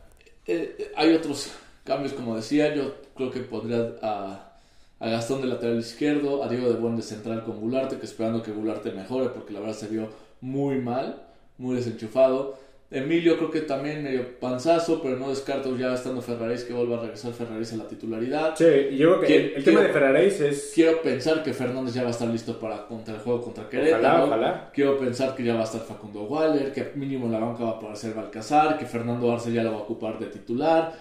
Eh, 0.46 0.76
eh, 0.78 0.92
hay 0.96 1.12
otros 1.14 1.50
cambios, 1.84 2.12
como 2.12 2.36
decía, 2.36 2.74
yo 2.74 2.94
creo 3.16 3.30
que 3.30 3.40
pondría 3.40 3.94
a, 4.00 4.52
a 5.00 5.08
Gastón 5.08 5.40
de 5.40 5.48
lateral 5.48 5.78
izquierdo, 5.80 6.44
a 6.44 6.48
Diego 6.48 6.68
de 6.68 6.74
Buen 6.74 6.94
de 6.96 7.02
central 7.02 7.42
con 7.44 7.58
Gularte, 7.60 7.98
que 7.98 8.06
esperando 8.06 8.42
que 8.42 8.52
Gularte 8.52 8.92
mejore, 8.92 9.30
porque 9.30 9.52
la 9.52 9.60
verdad 9.60 9.74
se 9.74 9.88
vio 9.88 10.08
muy 10.40 10.76
mal, 10.78 11.20
muy 11.58 11.74
desenchufado. 11.76 12.58
Emilio 12.92 13.36
creo 13.36 13.50
que 13.52 13.60
también 13.60 14.02
medio 14.02 14.38
panzazo, 14.40 15.00
pero 15.00 15.16
no 15.16 15.30
descarto 15.30 15.76
ya 15.76 15.94
estando 15.94 16.20
Ferraris 16.20 16.64
que 16.64 16.72
vuelva 16.72 16.96
a 16.96 17.00
regresar 17.02 17.32
Ferraris 17.32 17.72
a 17.72 17.76
la 17.76 17.86
titularidad. 17.86 18.56
Sí, 18.56 18.64
y 18.90 18.96
yo 18.96 19.10
creo 19.10 19.20
que 19.20 19.26
Quiero- 19.28 19.46
el, 19.48 19.54
el 19.54 19.64
tema 19.64 19.80
de 19.82 19.88
Ferraréis 19.90 20.40
es... 20.40 20.72
Quiero 20.74 21.00
pensar 21.00 21.42
que 21.44 21.52
Fernández 21.52 21.94
ya 21.94 22.02
va 22.02 22.08
a 22.08 22.10
estar 22.10 22.26
listo 22.26 22.58
para 22.58 22.86
contra 22.88 23.14
el 23.14 23.20
juego 23.20 23.42
contra 23.42 23.68
Querétaro. 23.68 24.02
Ojalá, 24.02 24.24
ojalá. 24.24 24.70
Quiero 24.74 24.98
pensar 24.98 25.36
que 25.36 25.44
ya 25.44 25.54
va 25.54 25.60
a 25.60 25.64
estar 25.64 25.82
Facundo 25.82 26.24
Waller, 26.24 26.72
que 26.72 26.90
mínimo 26.96 27.28
la 27.28 27.38
banca 27.38 27.62
va 27.62 27.70
a 27.70 27.78
poder 27.78 27.96
ser 27.96 28.12
Balcazar, 28.14 28.76
que 28.76 28.86
Fernando 28.86 29.30
Arce 29.32 29.52
ya 29.52 29.62
lo 29.62 29.70
va 29.70 29.78
a 29.78 29.82
ocupar 29.82 30.18
de 30.18 30.26
titular, 30.26 30.92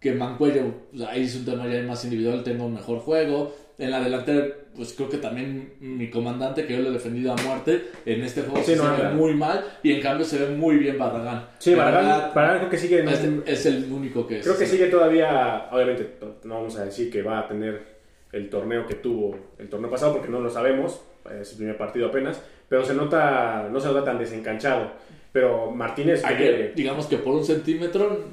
que 0.00 0.12
Mancuello, 0.12 0.62
pues, 0.90 1.02
ahí 1.02 1.24
es 1.24 1.36
un 1.36 1.44
tema 1.44 1.66
ya 1.68 1.82
más 1.82 2.02
individual, 2.04 2.42
tenga 2.42 2.64
un 2.64 2.72
mejor 2.74 3.00
juego. 3.00 3.54
En 3.76 3.90
la 3.90 4.00
delantera, 4.00 4.46
pues 4.76 4.92
creo 4.92 5.08
que 5.08 5.16
también 5.18 5.74
mi 5.80 6.08
comandante, 6.08 6.64
que 6.64 6.74
yo 6.76 6.82
lo 6.82 6.90
he 6.90 6.92
defendido 6.92 7.32
a 7.32 7.36
muerte, 7.36 7.86
en 8.06 8.22
este 8.22 8.42
juego 8.42 8.64
Sí, 8.64 8.72
sí 8.74 8.78
no 8.80 8.96
se 8.96 9.02
ve 9.02 9.08
muy 9.10 9.34
mal 9.34 9.64
y 9.82 9.92
en 9.92 10.00
cambio 10.00 10.24
se 10.24 10.38
ve 10.38 10.54
muy 10.54 10.76
bien 10.76 10.96
Barragán. 10.96 11.46
Sí, 11.58 11.74
Barragán, 11.74 12.04
verdad, 12.06 12.34
Barragán 12.34 12.58
creo 12.58 12.70
que 12.70 12.78
sigue 12.78 13.00
en 13.00 13.08
es, 13.08 13.20
un- 13.24 13.42
es 13.46 13.66
el 13.66 13.92
único 13.92 14.26
que 14.28 14.40
Creo 14.40 14.56
que 14.56 14.66
sigue 14.66 14.86
todavía, 14.86 15.68
obviamente 15.72 16.08
no 16.44 16.54
vamos 16.54 16.76
a 16.78 16.84
decir 16.84 17.10
que 17.10 17.22
va 17.22 17.40
a 17.40 17.48
tener 17.48 17.82
el 18.30 18.48
torneo 18.48 18.86
que 18.86 18.94
tuvo 18.94 19.36
el 19.58 19.68
torneo 19.68 19.90
pasado 19.90 20.12
porque 20.12 20.28
no 20.28 20.38
lo 20.40 20.50
sabemos, 20.50 21.00
es 21.40 21.50
el 21.52 21.56
primer 21.58 21.76
partido 21.76 22.06
apenas, 22.08 22.40
pero 22.68 22.84
se 22.84 22.94
nota, 22.94 23.68
no 23.72 23.80
se 23.80 23.88
nota 23.88 24.04
tan 24.04 24.18
desencanchado. 24.18 24.92
Pero 25.32 25.72
Martínez, 25.72 26.24
Ayer, 26.24 26.56
que- 26.68 26.72
digamos 26.76 27.06
que 27.06 27.16
por 27.18 27.34
un 27.34 27.44
centímetro 27.44 28.24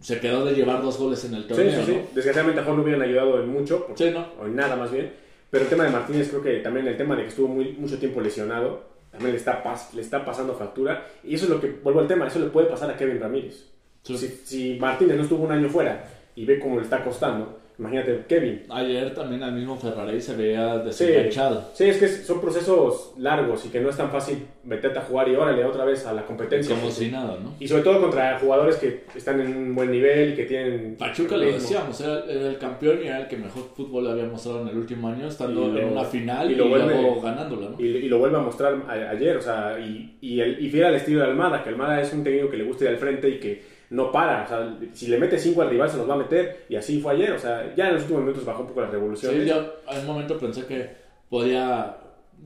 se 0.00 0.20
quedó 0.20 0.44
de 0.44 0.54
llevar 0.54 0.82
dos 0.82 0.98
goles 0.98 1.24
en 1.24 1.34
el 1.34 1.42
sí, 1.42 1.48
torneo. 1.48 1.70
sí, 1.80 1.86
sí. 1.86 1.92
¿no? 1.92 2.02
desgraciadamente 2.14 2.60
a 2.60 2.64
Juan 2.64 2.76
no 2.76 2.82
hubieran 2.82 3.02
ayudado 3.02 3.42
en 3.42 3.48
mucho, 3.48 3.86
porque- 3.86 4.04
Sí, 4.04 4.10
¿no? 4.10 4.26
o 4.40 4.46
en 4.46 4.54
nada 4.56 4.76
más 4.76 4.90
bien, 4.92 5.12
pero 5.50 5.64
el 5.64 5.70
tema 5.70 5.84
de 5.84 5.90
Martínez 5.90 6.28
creo 6.28 6.42
que 6.42 6.58
también 6.58 6.86
el 6.86 6.96
tema 6.96 7.16
de 7.16 7.22
que 7.22 7.28
estuvo 7.28 7.48
muy, 7.48 7.72
mucho 7.72 7.98
tiempo 7.98 8.20
lesionado, 8.20 8.86
también 9.10 9.32
le 9.32 9.38
está, 9.38 9.62
pas- 9.64 9.92
le 9.94 10.02
está 10.02 10.24
pasando 10.24 10.54
factura, 10.54 11.06
y 11.24 11.34
eso 11.34 11.44
es 11.46 11.50
lo 11.50 11.60
que, 11.60 11.68
vuelvo 11.82 12.00
al 12.00 12.06
tema, 12.06 12.26
eso 12.28 12.38
le 12.38 12.46
puede 12.46 12.66
pasar 12.68 12.90
a 12.90 12.96
Kevin 12.96 13.20
Ramírez. 13.20 13.64
Sí. 14.02 14.16
Si, 14.16 14.28
si 14.28 14.78
Martínez 14.80 15.16
no 15.16 15.22
estuvo 15.24 15.44
un 15.44 15.52
año 15.52 15.68
fuera 15.68 16.04
y 16.36 16.44
ve 16.44 16.58
cómo 16.60 16.76
le 16.76 16.82
está 16.82 17.02
costando, 17.02 17.57
imagínate 17.78 18.24
Kevin. 18.28 18.62
Ayer 18.70 19.14
también 19.14 19.42
al 19.42 19.52
mismo 19.52 19.76
Ferrari 19.76 20.20
se 20.20 20.34
veía 20.34 20.78
desenganchado. 20.78 21.70
sí, 21.74 21.84
es 21.84 21.96
que 21.98 22.08
son 22.08 22.40
procesos 22.40 23.12
largos 23.18 23.64
y 23.66 23.68
que 23.68 23.80
no 23.80 23.88
es 23.90 23.96
tan 23.96 24.10
fácil 24.10 24.38
meterte 24.64 24.98
a 24.98 25.02
jugar 25.02 25.28
y 25.28 25.34
órale 25.36 25.64
otra 25.64 25.84
vez 25.84 26.04
a 26.06 26.12
la 26.12 26.26
competencia. 26.26 26.74
Como 26.74 26.90
si 26.90 27.10
nada, 27.10 27.38
¿no? 27.42 27.54
Y 27.60 27.68
sobre 27.68 27.82
todo 27.82 28.00
contra 28.00 28.38
jugadores 28.38 28.76
que 28.76 29.04
están 29.14 29.40
en 29.40 29.56
un 29.56 29.74
buen 29.74 29.90
nivel 29.90 30.32
y 30.32 30.36
que 30.36 30.44
tienen... 30.44 30.96
Pachuca 30.98 31.36
lo 31.36 31.46
decíamos, 31.46 32.00
era, 32.00 32.24
era 32.28 32.48
el 32.48 32.58
campeón 32.58 32.98
y 33.02 33.06
era 33.06 33.20
el 33.20 33.28
que 33.28 33.36
mejor 33.36 33.62
fútbol 33.76 34.04
le 34.04 34.10
había 34.10 34.24
mostrado 34.26 34.62
en 34.62 34.68
el 34.68 34.76
último 34.76 35.08
año, 35.08 35.28
estando 35.28 35.68
lo- 35.68 35.78
en 35.80 35.88
una 35.92 36.04
final 36.04 36.50
y 36.50 36.54
y, 36.54 36.56
lo 36.56 36.66
vuelve- 36.68 37.00
luego 37.00 37.20
ganándola, 37.20 37.70
¿no? 37.70 37.76
Y, 37.80 37.86
y 37.86 38.08
lo 38.08 38.18
vuelve 38.18 38.36
a 38.36 38.40
mostrar 38.40 38.74
a- 38.88 39.10
ayer, 39.10 39.36
o 39.36 39.40
sea, 39.40 39.78
y, 39.78 40.18
y, 40.20 40.40
el, 40.40 40.64
y 40.64 40.68
fiel 40.68 40.84
al 40.86 40.94
estilo 40.96 41.20
de 41.20 41.26
Almada, 41.26 41.62
que 41.62 41.68
Almada 41.70 42.00
es 42.00 42.12
un 42.12 42.24
técnico 42.24 42.50
que 42.50 42.56
le 42.56 42.64
gusta 42.64 42.84
ir 42.84 42.90
al 42.90 42.96
frente 42.98 43.28
y 43.28 43.38
que 43.38 43.77
no 43.90 44.12
para. 44.12 44.44
O 44.44 44.48
sea, 44.48 44.76
si 44.92 45.06
le 45.08 45.18
mete 45.18 45.38
5 45.38 45.62
al 45.62 45.70
rival, 45.70 45.88
se 45.90 45.96
los 45.96 46.08
va 46.08 46.14
a 46.14 46.18
meter. 46.18 46.64
Y 46.68 46.76
así 46.76 47.00
fue 47.00 47.12
ayer. 47.14 47.32
O 47.32 47.38
sea, 47.38 47.74
ya 47.74 47.88
en 47.88 47.94
los 47.94 48.02
últimos 48.02 48.22
minutos 48.22 48.44
bajó 48.44 48.62
un 48.62 48.68
poco 48.68 48.80
las 48.82 48.90
revoluciones. 48.90 49.42
Sí, 49.42 49.48
yo 49.48 49.56
en 49.90 50.00
un 50.00 50.06
momento 50.06 50.38
pensé 50.38 50.66
que 50.66 50.88
podía 51.28 51.96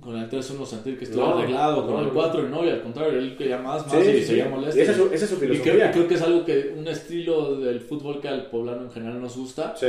con 0.00 0.16
el 0.16 0.28
3-1 0.30 0.64
sentir 0.64 0.98
que 0.98 1.04
estuvo 1.04 1.22
No, 1.22 1.38
arreglado, 1.38 1.84
con 1.84 1.94
no, 1.94 2.00
el 2.00 2.06
no. 2.06 2.14
4 2.14 2.46
y 2.46 2.50
no, 2.50 2.64
y 2.64 2.70
al 2.70 2.82
contrario, 2.82 3.18
él 3.18 3.36
quería 3.36 3.58
más, 3.58 3.86
más 3.86 4.02
Sí, 4.02 4.10
y 4.10 4.18
sí, 4.20 4.24
seguía 4.24 4.48
molesto. 4.48 4.80
Esa 4.80 4.92
es 4.92 4.96
su, 4.96 5.04
esa 5.12 5.24
es 5.24 5.30
su 5.30 5.34
Y 5.36 5.38
creo, 5.38 5.52
filosofía. 5.54 5.86
y 5.88 5.92
creo 5.92 6.08
que 6.08 6.14
es 6.14 6.22
algo 6.22 6.44
que, 6.46 6.74
un 6.78 6.88
estilo 6.88 7.56
del 7.60 7.80
fútbol 7.80 8.20
que 8.20 8.28
al 8.28 8.46
poblano 8.46 8.82
en 8.84 8.90
general 8.90 9.20
nos 9.20 9.36
gusta. 9.36 9.74
Sí, 9.76 9.86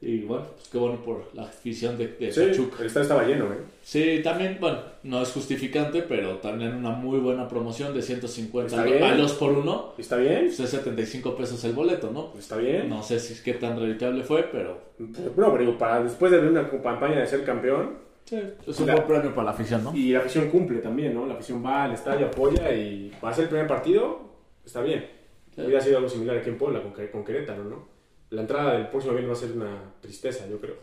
Y 0.00 0.20
bueno, 0.24 0.44
pues 0.54 0.68
qué 0.68 0.76
bueno 0.78 1.02
por 1.02 1.24
la 1.34 1.44
afición 1.44 1.96
de, 1.96 2.08
de 2.08 2.30
sí, 2.30 2.40
Pachuca. 2.48 2.76
el 2.80 2.86
estadio 2.86 3.02
estaba 3.04 3.24
lleno, 3.24 3.46
¿eh? 3.46 3.56
Sí, 3.82 4.20
también, 4.22 4.58
bueno, 4.60 4.78
no 5.04 5.22
es 5.22 5.30
justificante, 5.32 6.02
pero 6.02 6.36
también 6.36 6.74
una 6.74 6.90
muy 6.90 7.18
buena 7.18 7.48
promoción 7.48 7.94
de 7.94 8.02
150 8.02 8.66
Está 8.68 8.82
al- 8.82 8.90
bien. 8.90 9.02
a 9.02 9.16
2 9.16 9.32
por 9.34 9.52
1 9.52 9.94
¿Está 9.96 10.16
bien? 10.18 10.44
pues 10.46 10.60
es 10.60 10.68
75 10.70 11.34
pesos 11.34 11.64
el 11.64 11.72
boleto, 11.72 12.10
¿no? 12.10 12.32
¿Está 12.38 12.56
bien? 12.58 12.90
No 12.90 13.02
sé 13.02 13.18
si 13.18 13.32
es 13.32 13.40
qué 13.40 13.54
tan 13.54 13.80
rentable 13.80 14.22
fue, 14.22 14.42
pero 14.52 14.78
No, 14.98 15.08
pero 15.34 15.58
digo, 15.58 15.78
para 15.78 16.02
después 16.02 16.30
de 16.30 16.40
una 16.40 16.68
campaña 16.68 17.18
de 17.20 17.26
ser 17.26 17.42
campeón, 17.44 17.94
es 18.30 18.78
un 18.80 18.86
La- 18.88 18.96
buen 18.96 19.06
premio 19.06 19.30
para 19.34 19.46
la 19.46 19.50
afición, 19.52 19.82
¿no? 19.82 19.96
y 19.96 20.10
la 20.10 20.18
afición 20.18 20.50
cumple 20.50 20.80
también, 20.80 21.14
¿no? 21.14 21.24
La 21.26 21.34
afición 21.34 21.64
va 21.64 21.84
al 21.84 21.92
estadio, 21.92 22.26
apoya 22.26 22.70
y 22.74 23.10
para 23.18 23.34
ser 23.34 23.44
el 23.44 23.48
primer 23.50 23.66
partido, 23.66 24.20
está 24.64 24.82
bien. 24.82 25.06
Sí. 25.54 25.62
Hubiera 25.62 25.80
sido 25.80 25.96
algo 25.96 26.08
similar 26.10 26.36
aquí 26.36 26.50
en 26.50 26.58
Puebla 26.58 26.82
con, 26.82 26.92
con 26.92 27.24
Querétaro, 27.24 27.64
¿no? 27.64 27.95
La 28.30 28.40
entrada 28.42 28.72
del 28.74 28.88
próximo 28.88 29.14
viernes 29.14 29.30
va 29.36 29.38
a 29.38 29.40
ser 29.48 29.56
una 29.56 29.94
tristeza, 30.00 30.46
yo 30.48 30.60
creo. 30.60 30.74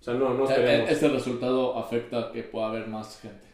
O 0.00 0.04
sea, 0.04 0.14
no, 0.14 0.32
no 0.34 0.44
Eh, 0.44 0.52
esperemos. 0.52 0.90
Este 0.90 1.08
resultado 1.08 1.76
afecta 1.78 2.30
que 2.32 2.42
pueda 2.44 2.68
haber 2.68 2.86
más 2.88 3.20
gente. 3.20 3.46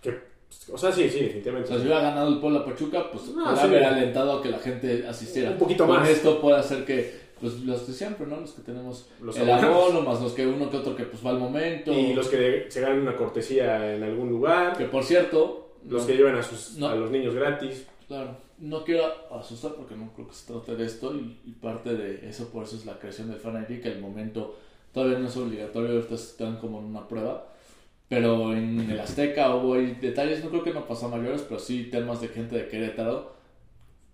que- 0.00 0.28
o 0.72 0.78
sea, 0.78 0.92
sí, 0.92 1.08
sí, 1.10 1.18
O 1.18 1.22
definitivamente. 1.22 1.68
sea, 1.68 1.76
si 1.78 1.82
hubiera 1.84 2.00
ganado 2.00 2.28
el 2.28 2.38
Puebla 2.40 2.64
Pachuca, 2.64 3.10
pues 3.10 3.28
No, 3.34 3.54
sí. 3.56 3.62
haber 3.66 3.84
alentado 3.84 4.38
a 4.38 4.42
que 4.42 4.48
la 4.48 4.58
gente 4.58 5.04
asistiera. 5.06 5.50
Un 5.50 5.58
poquito 5.58 5.86
Con 5.86 5.96
más. 5.96 6.08
esto 6.08 6.40
puede 6.40 6.58
hacer 6.58 6.84
que, 6.84 7.12
pues 7.40 7.60
los 7.60 7.86
de 7.86 7.92
siempre, 7.92 8.26
¿no? 8.26 8.40
Los 8.40 8.52
que 8.52 8.62
tenemos 8.62 9.08
Los 9.20 9.36
el 9.36 9.50
abono, 9.50 10.00
más 10.02 10.20
los 10.22 10.32
que 10.32 10.46
uno 10.46 10.70
que 10.70 10.76
otro 10.78 10.94
que 10.96 11.04
pues 11.04 11.24
va 11.24 11.30
al 11.30 11.38
momento. 11.38 11.92
Y 11.92 12.14
los 12.14 12.28
que 12.28 12.66
se 12.70 12.80
ganan 12.80 13.00
una 13.00 13.16
cortesía 13.16 13.94
en 13.94 14.02
algún 14.04 14.28
lugar, 14.30 14.76
Que 14.78 14.84
por 14.86 15.02
cierto, 15.04 15.72
los 15.86 16.02
no- 16.02 16.06
que 16.06 16.16
llevan 16.16 16.36
a, 16.36 16.42
sus, 16.42 16.76
No. 16.78 16.88
a 16.88 16.94
los 16.94 17.10
niños 17.10 17.34
gratis. 17.34 17.86
Claro, 18.06 18.36
no 18.60 18.84
quiero 18.84 19.04
asustar 19.32 19.74
porque 19.74 19.94
no 19.96 20.12
creo 20.14 20.28
que 20.28 20.34
se 20.34 20.52
trate 20.52 20.76
de 20.76 20.84
esto 20.86 21.14
y, 21.14 21.40
y 21.44 21.52
parte 21.52 21.94
de 21.94 22.28
eso, 22.28 22.48
por 22.50 22.64
eso 22.64 22.76
es 22.76 22.86
la 22.86 22.98
creación 22.98 23.30
del 23.30 23.38
Fan 23.40 23.66
ID, 23.68 23.80
que 23.82 23.88
al 23.90 24.00
momento 24.00 24.56
todavía 24.92 25.18
no 25.18 25.28
es 25.28 25.36
obligatorio, 25.36 25.92
ahorita 25.96 26.14
están 26.14 26.56
como 26.58 26.78
en 26.78 26.86
una 26.86 27.06
prueba, 27.06 27.52
pero 28.08 28.52
en 28.54 28.90
el 28.90 28.98
Azteca 28.98 29.54
hubo 29.54 29.74
ahí 29.74 29.96
detalles, 30.00 30.42
no 30.42 30.50
creo 30.50 30.64
que 30.64 30.72
no 30.74 30.86
pasó 30.86 31.06
a 31.06 31.10
mayores, 31.16 31.42
pero 31.42 31.60
sí 31.60 31.84
temas 31.90 32.20
de 32.20 32.28
gente 32.28 32.56
de 32.56 32.68
Querétaro 32.68 33.36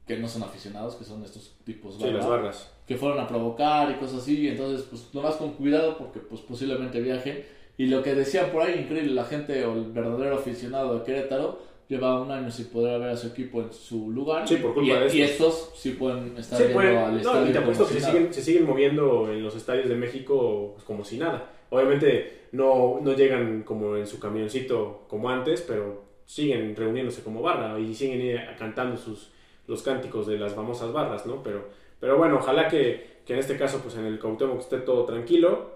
que 0.06 0.18
no 0.18 0.28
son 0.28 0.42
aficionados, 0.42 0.96
que 0.96 1.04
son 1.04 1.24
estos 1.24 1.54
tipos 1.64 1.94
Sí, 1.96 2.10
las 2.10 2.26
barras. 2.28 2.70
que 2.86 2.96
fueron 2.96 3.18
a 3.20 3.26
provocar 3.26 3.90
y 3.90 3.94
cosas 3.94 4.22
así, 4.22 4.48
entonces 4.48 4.84
pues 4.90 5.08
nomás 5.14 5.36
con 5.36 5.52
cuidado 5.54 5.96
porque 5.96 6.20
pues 6.20 6.40
posiblemente 6.42 7.00
viajen. 7.00 7.44
Y 7.78 7.86
lo 7.86 8.02
que 8.02 8.14
decían 8.14 8.50
por 8.50 8.62
ahí, 8.62 8.80
increíble, 8.80 9.12
la 9.14 9.24
gente 9.24 9.64
o 9.64 9.72
el 9.74 9.90
verdadero 9.92 10.36
aficionado 10.36 10.98
de 10.98 11.04
Querétaro 11.04 11.58
lleva 11.88 12.20
un 12.20 12.30
año 12.30 12.50
sin 12.50 12.66
poder 12.66 12.98
ver 13.00 13.10
a 13.10 13.16
su 13.16 13.28
equipo 13.28 13.60
en 13.62 13.72
su 13.72 14.10
lugar. 14.10 14.46
Sí, 14.48 14.56
por 14.56 14.74
culpa 14.74 14.92
y, 14.94 15.08
de 15.10 15.16
y 15.16 15.22
estos. 15.22 15.54
estos 15.54 15.78
sí 15.78 15.90
pueden 15.92 16.36
estar 16.36 16.56
Sí, 16.58 16.64
yendo 16.64 16.78
pueden- 16.78 16.96
al 16.96 17.12
no, 17.12 17.18
estadio. 17.18 17.48
y 17.48 17.52
te 17.52 17.58
apuesto 17.58 17.86
que 17.88 17.94
si 17.94 18.00
siguen, 18.00 18.32
se 18.34 18.42
siguen 18.42 18.66
moviendo 18.66 19.30
en 19.30 19.42
los 19.42 19.54
estadios 19.56 19.88
de 19.88 19.94
México 19.94 20.72
pues, 20.74 20.84
como 20.84 21.04
si 21.04 21.18
nada. 21.18 21.50
Obviamente 21.70 22.44
no, 22.52 23.00
no 23.02 23.12
llegan 23.14 23.62
como 23.64 23.96
en 23.96 24.06
su 24.06 24.18
camioncito 24.20 25.02
como 25.08 25.28
antes, 25.28 25.60
pero 25.62 26.04
siguen 26.24 26.74
reuniéndose 26.76 27.22
como 27.22 27.42
barra 27.42 27.78
y 27.78 27.94
siguen 27.94 28.40
cantando 28.58 28.96
sus, 28.96 29.30
los 29.66 29.82
cánticos 29.82 30.26
de 30.26 30.38
las 30.38 30.54
famosas 30.54 30.92
barras, 30.92 31.26
¿no? 31.26 31.42
Pero, 31.42 31.68
pero 32.00 32.16
bueno, 32.16 32.36
ojalá 32.36 32.68
que, 32.68 33.18
que 33.26 33.34
en 33.34 33.38
este 33.40 33.56
caso, 33.58 33.80
pues 33.82 33.96
en 33.96 34.06
el 34.06 34.18
Cuauhtémoc 34.18 34.60
esté 34.60 34.78
todo 34.78 35.04
tranquilo. 35.04 35.72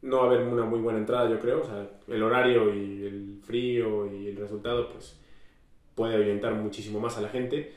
No 0.00 0.18
va 0.18 0.22
a 0.24 0.26
haber 0.26 0.42
una 0.46 0.64
muy 0.64 0.78
buena 0.78 0.98
entrada, 1.00 1.28
yo 1.28 1.40
creo. 1.40 1.60
O 1.60 1.64
sea, 1.64 1.88
el 2.06 2.22
horario 2.22 2.72
y 2.74 3.04
el 3.04 3.40
frío 3.42 4.06
y 4.12 4.28
el 4.28 4.36
resultado, 4.36 4.88
pues 4.90 5.18
puede 5.98 6.14
orientar 6.16 6.54
muchísimo 6.54 7.00
más 7.00 7.18
a 7.18 7.20
la 7.20 7.28
gente. 7.28 7.72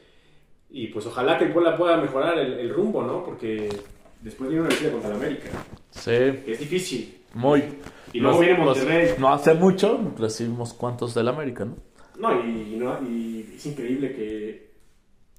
Y 0.70 0.88
pues 0.88 1.06
ojalá 1.08 1.38
que 1.38 1.46
el 1.46 1.52
Puebla 1.54 1.76
pueda 1.76 1.98
mejorar 1.98 2.38
el, 2.40 2.54
el 2.60 2.70
rumbo, 2.74 3.02
¿no? 3.04 3.26
Porque 3.26 3.68
después 4.22 4.50
viene 4.50 4.62
una 4.62 4.70
victoria 4.70 4.94
contra 4.94 5.10
el 5.12 5.16
América, 5.18 5.50
Sí, 5.90 6.12
que 6.46 6.52
es 6.54 6.60
difícil. 6.60 7.18
muy. 7.34 7.64
Y 8.14 8.20
luego 8.20 8.40
viene 8.40 8.58
Monterrey. 8.60 9.16
no 9.18 9.34
hace 9.34 9.54
mucho 9.56 10.00
recibimos 10.18 10.74
cuantos 10.74 11.14
del 11.14 11.28
América, 11.28 11.66
¿no? 11.66 11.76
No, 12.20 12.46
y, 12.46 12.74
y 12.74 12.78
no, 12.78 12.98
y 13.10 13.54
es 13.56 13.66
increíble 13.66 14.14
que 14.14 14.72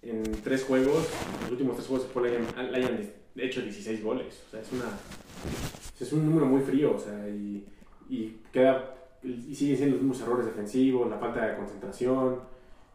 en 0.02 0.22
tres 0.42 0.64
juegos, 0.64 1.08
los 1.42 1.50
últimos 1.52 1.76
tres 1.76 1.86
juegos, 1.86 2.06
el 2.06 2.12
Puebla 2.12 2.30
hayan, 2.56 2.74
hayan 2.74 3.10
hecho 3.36 3.60
16 3.62 4.02
goles. 4.02 4.42
O 4.48 4.50
sea, 4.50 4.60
es 4.60 4.72
una 4.72 4.84
es 6.00 6.12
un 6.12 6.26
número 6.26 6.46
muy 6.46 6.60
frío, 6.62 6.96
o 6.96 6.98
sea, 6.98 7.28
y, 7.28 7.64
y 8.10 8.36
queda 8.52 8.94
y 9.22 9.54
siguen 9.54 9.76
siendo 9.76 9.94
los 9.96 10.02
mismos 10.02 10.20
errores 10.20 10.46
defensivos, 10.46 11.08
la 11.08 11.18
falta 11.18 11.46
de 11.46 11.56
concentración. 11.56 12.40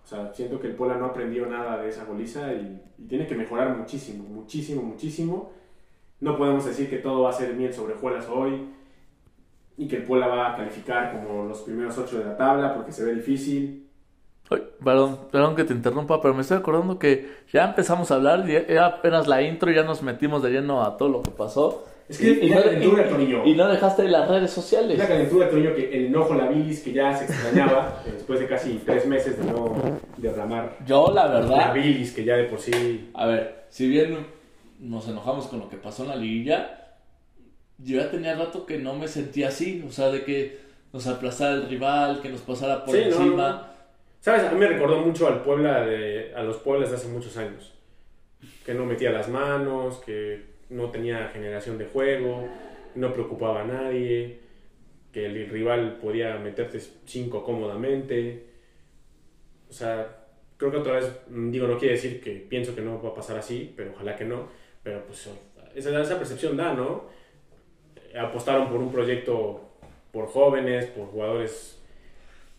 O 0.08 0.10
sea, 0.10 0.34
siento 0.34 0.58
que 0.58 0.68
el 0.68 0.76
Puebla 0.76 0.96
no 0.96 1.08
aprendió 1.08 1.48
nada 1.48 1.82
de 1.82 1.90
esa 1.90 2.06
goliza 2.06 2.54
y, 2.54 2.82
y 2.98 3.08
tiene 3.08 3.28
que 3.28 3.36
mejorar 3.36 3.76
muchísimo, 3.76 4.24
muchísimo, 4.24 4.82
muchísimo. 4.82 5.52
No 6.22 6.38
podemos 6.38 6.64
decir 6.64 6.90
que 6.90 7.00
todo 7.00 7.24
va 7.24 7.32
a 7.32 7.34
ser 7.34 7.54
miel 7.56 7.74
sobre 7.74 7.96
hojuelas 7.96 8.26
hoy 8.30 8.70
y 9.76 9.86
que 9.86 9.98
el 9.98 10.04
Puebla 10.04 10.28
va 10.28 10.54
a 10.54 10.56
calificar 10.56 11.12
como 11.12 11.44
los 11.44 11.60
primeros 11.60 11.98
ocho 11.98 12.20
de 12.20 12.24
la 12.24 12.38
tabla 12.38 12.74
porque 12.74 12.94
se 12.94 13.04
ve 13.04 13.16
difícil. 13.16 13.86
Ay, 14.50 14.64
perdón, 14.82 15.20
perdón 15.30 15.58
que 15.58 15.66
te 15.66 15.74
interrumpa, 15.74 16.22
pero 16.22 16.34
me 16.34 16.40
estoy 16.40 16.56
acordando 16.56 16.98
que 16.98 17.30
ya 17.52 17.66
empezamos 17.66 18.10
a 18.10 18.16
hablar, 18.16 18.50
y 18.50 18.56
era 18.56 18.86
apenas 18.86 19.28
la 19.28 19.42
intro, 19.42 19.72
ya 19.72 19.84
nos 19.84 20.04
metimos 20.04 20.42
de 20.42 20.52
lleno 20.52 20.84
a 20.84 20.96
todo 20.96 21.10
lo 21.10 21.22
que 21.22 21.32
pasó. 21.32 21.84
Es 22.10 22.18
que 22.20 22.32
es 22.32 22.50
la 22.50 22.64
calentura, 22.64 23.10
Toño. 23.10 23.46
y 23.46 23.54
no 23.54 23.68
dejaste 23.68 24.08
las 24.08 24.30
redes 24.30 24.46
Es 24.46 24.52
sociales. 24.56 24.98
la 24.98 25.08
calentura, 25.08 25.50
Toño, 25.50 25.76
que 25.76 25.90
el 25.94 26.06
enojo, 26.06 26.34
la 26.36 26.48
bilis 26.48 26.80
que 26.82 26.94
ya 26.94 27.14
se 27.16 27.26
extrañaba 27.26 28.02
después 28.14 28.40
de 28.40 28.48
casi 28.48 28.82
tres 28.86 29.06
meses 29.06 29.38
de 29.38 29.52
no 29.52 29.76
derramar 30.16 30.78
Yo, 30.86 31.12
la 31.14 31.26
la 31.28 31.34
verdad, 31.40 31.74
bilis 31.74 32.14
que 32.14 32.24
ya 32.24 32.38
de 32.38 32.46
por 32.46 32.60
sí... 32.60 33.10
a 33.14 33.26
ver, 33.28 33.66
si 33.70 33.90
bien 33.90 34.26
nos 34.80 35.08
enojamos 35.10 35.48
con 35.48 35.60
lo 35.60 35.70
que 35.70 35.76
pasó 35.78 36.04
en 36.04 36.10
la 36.10 36.16
liguilla, 36.16 36.96
yo 37.78 37.98
ya 38.00 38.10
tenía 38.10 38.36
rato 38.36 38.66
que 38.66 38.78
no 38.78 38.94
me 38.96 39.08
sentía 39.10 39.50
así, 39.50 39.84
o 39.86 39.92
sea, 39.92 40.10
de 40.10 40.24
que 40.24 40.60
nos 40.94 41.06
aplazara 41.08 41.56
el 41.56 41.68
rival, 41.68 42.22
que 42.22 42.30
nos 42.30 42.42
pasara 42.42 42.86
por 42.86 42.96
Sí, 42.96 43.02
no, 43.10 43.18
encima. 43.18 43.50
no. 43.50 43.78
¿Sabes? 44.22 44.44
A 44.46 44.52
mí 44.52 44.60
me 44.60 44.68
recordó 44.68 45.00
mucho 45.02 45.28
al 45.28 45.42
Puebla 45.42 45.82
de, 45.86 46.34
a 46.36 46.42
los 46.42 46.58
Pueblas 46.58 46.90
de 46.90 46.96
hace 46.96 47.08
muchos 47.10 47.36
años. 47.38 47.74
Que 48.66 48.74
no 48.74 48.86
metía 48.86 49.12
las 49.12 49.30
manos, 49.30 49.98
que 50.06 50.57
no 50.70 50.90
tenía 50.92 51.30
generación 51.30 51.78
de 51.78 51.86
juego, 51.86 52.48
no 52.96 53.14
preocupaba 53.14 53.62
a 53.62 53.66
nadie, 53.66 54.40
que 55.12 55.26
el 55.26 55.50
rival 55.50 55.98
podía 56.02 56.38
meterte 56.38 56.80
cinco 57.06 57.44
cómodamente. 57.44 58.46
O 59.70 59.74
sea, 59.74 60.26
creo 60.58 60.72
que 60.72 60.78
otra 60.78 60.94
vez, 60.94 61.12
mm, 61.30 61.52
digo, 61.52 61.68
no 61.68 61.78
quiere 61.78 61.96
decir 61.96 62.22
que 62.22 62.32
pienso 62.32 62.76
que 62.76 62.82
no 62.82 63.02
va 63.02 63.10
a 63.10 63.16
pasar 63.16 63.38
así, 63.38 63.74
pero 63.76 63.92
ojalá 63.94 64.16
que 64.16 64.26
no. 64.26 64.48
Pero 64.84 65.04
pues 65.06 65.30
esa, 65.76 66.02
esa 66.02 66.18
percepción 66.18 66.58
da, 66.58 66.74
¿no? 66.74 67.06
Apostaron 68.18 68.70
por 68.70 68.80
un 68.80 68.92
proyecto 68.92 69.62
por 70.12 70.28
jóvenes, 70.28 70.86
por 70.88 71.08
jugadores 71.08 71.78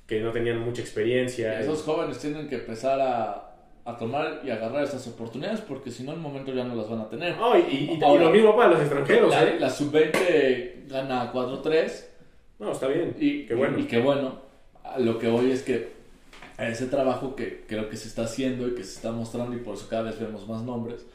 que 0.07 0.21
no 0.21 0.33
tenían 0.33 0.59
mucha 0.61 0.81
experiencia. 0.81 1.61
Esos 1.61 1.83
jóvenes 1.83 2.19
tienen 2.19 2.49
que 2.49 2.57
empezar 2.57 3.01
a, 3.01 3.48
a 3.91 3.97
tomar 3.97 4.41
y 4.45 4.51
agarrar 4.51 4.85
esas 4.85 5.07
oportunidades 5.09 5.61
porque 5.63 5.91
si 5.91 6.03
no, 6.03 6.13
en 6.13 6.19
el 6.19 6.23
momento 6.23 6.53
ya 6.53 6.65
no 6.65 6.75
las 6.75 6.89
van 6.91 7.01
a 7.01 7.09
tener. 7.09 7.37
No, 7.37 7.57
y, 7.57 7.63
y- 7.63 7.99
y 7.99 8.05
Ahora, 8.05 8.25
lo 8.25 8.31
mismo 8.31 8.55
para 8.57 8.71
los 8.71 8.81
extranjeros, 8.81 9.31
La, 9.31 9.45
¿eh? 9.45 9.57
la 9.59 9.71
sub-20 9.71 10.89
gana 10.89 11.33
4-3 11.33 12.05
No, 12.59 12.73
está 12.73 12.87
bien. 12.89 13.17
y 13.19 13.47
Qué 13.47 13.55
bueno. 13.55 13.79
Y, 13.79 13.85
qué 13.85 13.99
bueno. 14.01 14.41
Lo 14.99 15.19
que 15.19 15.29
voy 15.29 15.51
es 15.53 15.63
que 15.63 15.93
ese 16.59 16.87
trabajo 16.87 17.35
que 17.37 17.65
creo 17.67 17.89
que 17.89 17.97
se 17.97 18.09
está 18.09 18.23
haciendo 18.25 18.67
y 18.69 18.75
que 18.75 18.85
se 18.85 18.95
está 18.97 19.13
mostrando 19.13 19.55
y 19.57 19.61
por 19.61 19.75
eso 19.75 19.87
cada 19.89 20.03
vez 20.03 20.19
vemos 20.19 20.47
más 20.49 20.63
nombres, 20.63 21.07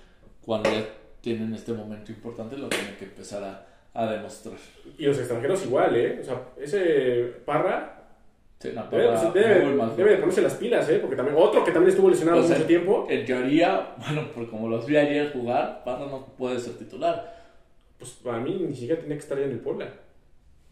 cuando 0.45 0.69
ya 0.71 0.85
tienen 1.21 1.53
este 1.53 1.73
momento 1.73 2.11
importante 2.11 2.57
lo 2.57 2.69
tienen 2.69 2.95
que 2.97 3.05
empezar 3.05 3.43
a, 3.43 3.65
a 3.93 4.11
demostrar. 4.11 4.55
Y 4.97 5.05
los 5.05 5.17
extranjeros 5.19 5.63
igual, 5.65 5.95
¿eh? 5.95 6.19
O 6.21 6.23
sea, 6.23 6.41
ese 6.61 7.33
Parra 7.45 8.02
Sí, 8.63 8.69
una 8.71 8.83
debe, 8.83 9.07
debe- 9.33 9.95
debe 9.97 10.11
de 10.11 10.17
ponerse 10.17 10.41
las 10.41 10.53
pilas, 10.55 10.87
¿eh? 10.89 10.99
Porque 10.99 11.15
también 11.15 11.35
otro 11.37 11.63
que 11.63 11.71
también 11.71 11.89
estuvo 11.91 12.09
lesionado 12.09 12.39
O 12.39 12.43
sea, 12.43 12.55
mucho 12.55 12.67
tiempo, 12.67 13.05
En 13.09 13.25
teoría, 13.25 13.93
bueno, 13.97 14.31
por 14.33 14.49
como 14.49 14.69
los 14.69 14.85
vi 14.85 14.95
ayer 14.97 15.31
jugar, 15.33 15.83
Parra 15.83 16.05
no 16.05 16.25
puede 16.37 16.59
ser 16.59 16.73
titular. 16.73 17.43
pues 17.99 18.11
para 18.11 18.39
mí 18.39 18.55
ni 18.67 18.75
siquiera 18.75 19.01
tenía 19.01 19.17
que 19.17 19.23
estar 19.23 19.37
ya 19.37 19.45
en 19.45 19.51
el 19.51 19.59
Puebla. 19.59 19.87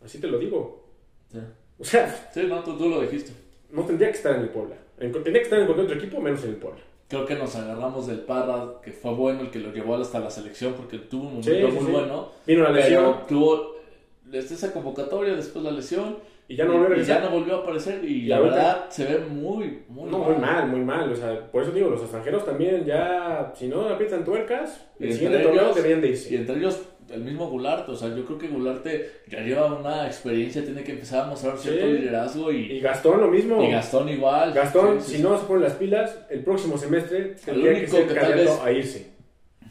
Así 0.04 0.20
te 0.20 0.28
lo 0.28 0.40
digo. 0.40 0.86
Sí, 1.32 1.40
O 1.80 1.84
sea, 1.84 2.30
Sí, 2.34 2.44
no, 2.48 2.64
tú, 2.64 2.78
tú 2.78 2.90
lo 2.90 3.02
dijiste. 3.02 3.32
no 3.72 3.84
tendría 3.84 4.10
que 4.10 4.18
estar 4.18 4.36
en 4.36 4.42
el 4.42 4.50
Puebla. 4.50 4.76
En- 5.00 5.12
tendría 5.12 5.34
que 5.40 5.44
estar 5.44 5.60
en 5.60 5.66
cualquier 5.66 5.88
otro 5.88 5.98
equipo, 6.00 6.22
menos 6.22 6.44
en 6.44 6.50
el 6.52 6.56
Puebla. 6.56 6.80
Creo 7.10 7.26
que 7.26 7.36
nos 7.36 7.54
agarramos 7.58 8.08
del 8.08 8.20
Parra, 8.20 8.76
que 8.82 8.92
fue 8.94 9.14
bueno, 9.14 9.42
el 9.42 9.52
que 9.52 9.60
lo 9.60 9.74
llevó 9.74 9.96
hasta 9.96 10.20
la 10.22 10.30
selección, 10.30 10.74
porque 10.76 10.98
tuvo 10.98 11.24
un 11.24 11.40
momento 11.42 11.52
Sí, 11.52 11.78
muy 11.84 11.92
bueno. 11.92 12.30
Vino 12.48 12.64
la 12.64 12.72
lesión. 12.72 13.04
Pero 13.04 13.26
tuvo 13.28 13.76
desde 14.24 14.56
esa 14.56 14.72
convocatoria, 14.72 15.34
después 15.36 15.64
la 15.66 15.72
lesión. 15.72 16.18
Y 16.52 16.56
ya 16.56 16.66
no 16.66 16.72
volvió 16.74 16.86
a 16.86 16.90
y 16.90 16.94
regresar. 16.94 17.22
ya 17.24 17.30
no 17.30 17.36
volvió 17.36 17.56
a 17.56 17.60
aparecer. 17.60 18.04
Y 18.04 18.08
Y 18.14 18.22
la 18.28 18.38
ahorita- 18.38 18.56
verdad 18.56 18.86
se 18.90 19.06
ve 19.06 19.20
muy, 19.20 19.80
muy 19.90 20.10
No, 20.10 20.20
muy 20.20 20.36
mal, 20.36 20.68
muy 20.68 20.82
mal. 20.82 21.12
O 21.12 21.16
sea, 21.16 21.52
por 21.52 21.64
eso 21.64 21.72
digo, 21.72 21.90
los 21.90 22.02
extranjeros 22.02 22.46
también 22.46 22.86
ya, 22.86 23.52
si 23.56 23.68
no 23.68 23.82
aprietan 23.88 24.24
tuercas, 24.26 24.86
Y 25.00 25.04
el 25.04 25.10
entre 25.12 25.14
siguiente 25.20 25.44
torneo 25.48 25.64
ellos- 25.64 25.76
deberían 25.76 26.02
de 26.02 26.08
Y 26.08 26.12
irse. 26.12 26.36
entre 26.36 26.56
ellos, 26.58 26.82
el 27.10 27.22
mismo 27.22 27.50
Gularte. 27.50 27.92
O 27.92 27.96
sea, 27.96 28.16
yo 28.16 28.24
creo 28.26 28.38
que 28.38 28.48
Gularte 28.48 29.12
ya 29.28 29.40
lleva 29.42 29.74
una 29.74 30.08
experiencia, 30.08 30.64
tiene 30.64 30.84
que 30.84 30.92
empezar 30.94 31.26
a 31.26 31.28
mostrar 31.28 31.58
cierto 31.58 31.86
Sí. 31.86 31.92
liderazgo. 31.94 32.52
Y, 32.52 32.72
Y 32.74 32.80
Gastón 32.80 33.20
lo 33.22 33.28
mismo. 33.28 33.62
y 33.64 33.72
Gastón 33.72 34.08
igual. 34.10 34.54
Gastón, 34.54 35.02
Sí, 35.02 35.12
sí, 35.12 35.18
si 35.18 35.24
no 35.24 35.38
se 35.38 35.46
pone 35.46 35.64
las 35.64 35.74
pilas, 35.74 36.18
el 36.30 36.42
próximo 36.44 36.78
semestre 36.78 37.36
tendría 37.44 37.72
que 37.74 37.80
único 37.80 37.92
ser 37.98 38.08
que 38.08 38.14
tal 38.14 38.34
vez- 38.34 38.60
a 38.64 38.72
irse. 38.72 39.08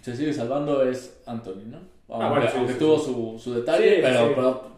se 0.03 0.17
sigue 0.17 0.33
salvando 0.33 0.83
es 0.83 1.21
Anthony, 1.27 1.65
¿no? 1.67 1.79
Ah, 2.13 2.29
bueno, 2.31 2.47
aunque 2.57 2.75
tuvo. 2.75 2.99
Su, 2.99 3.39
su 3.39 3.55
detalle, 3.55 4.01
pero 4.03 4.70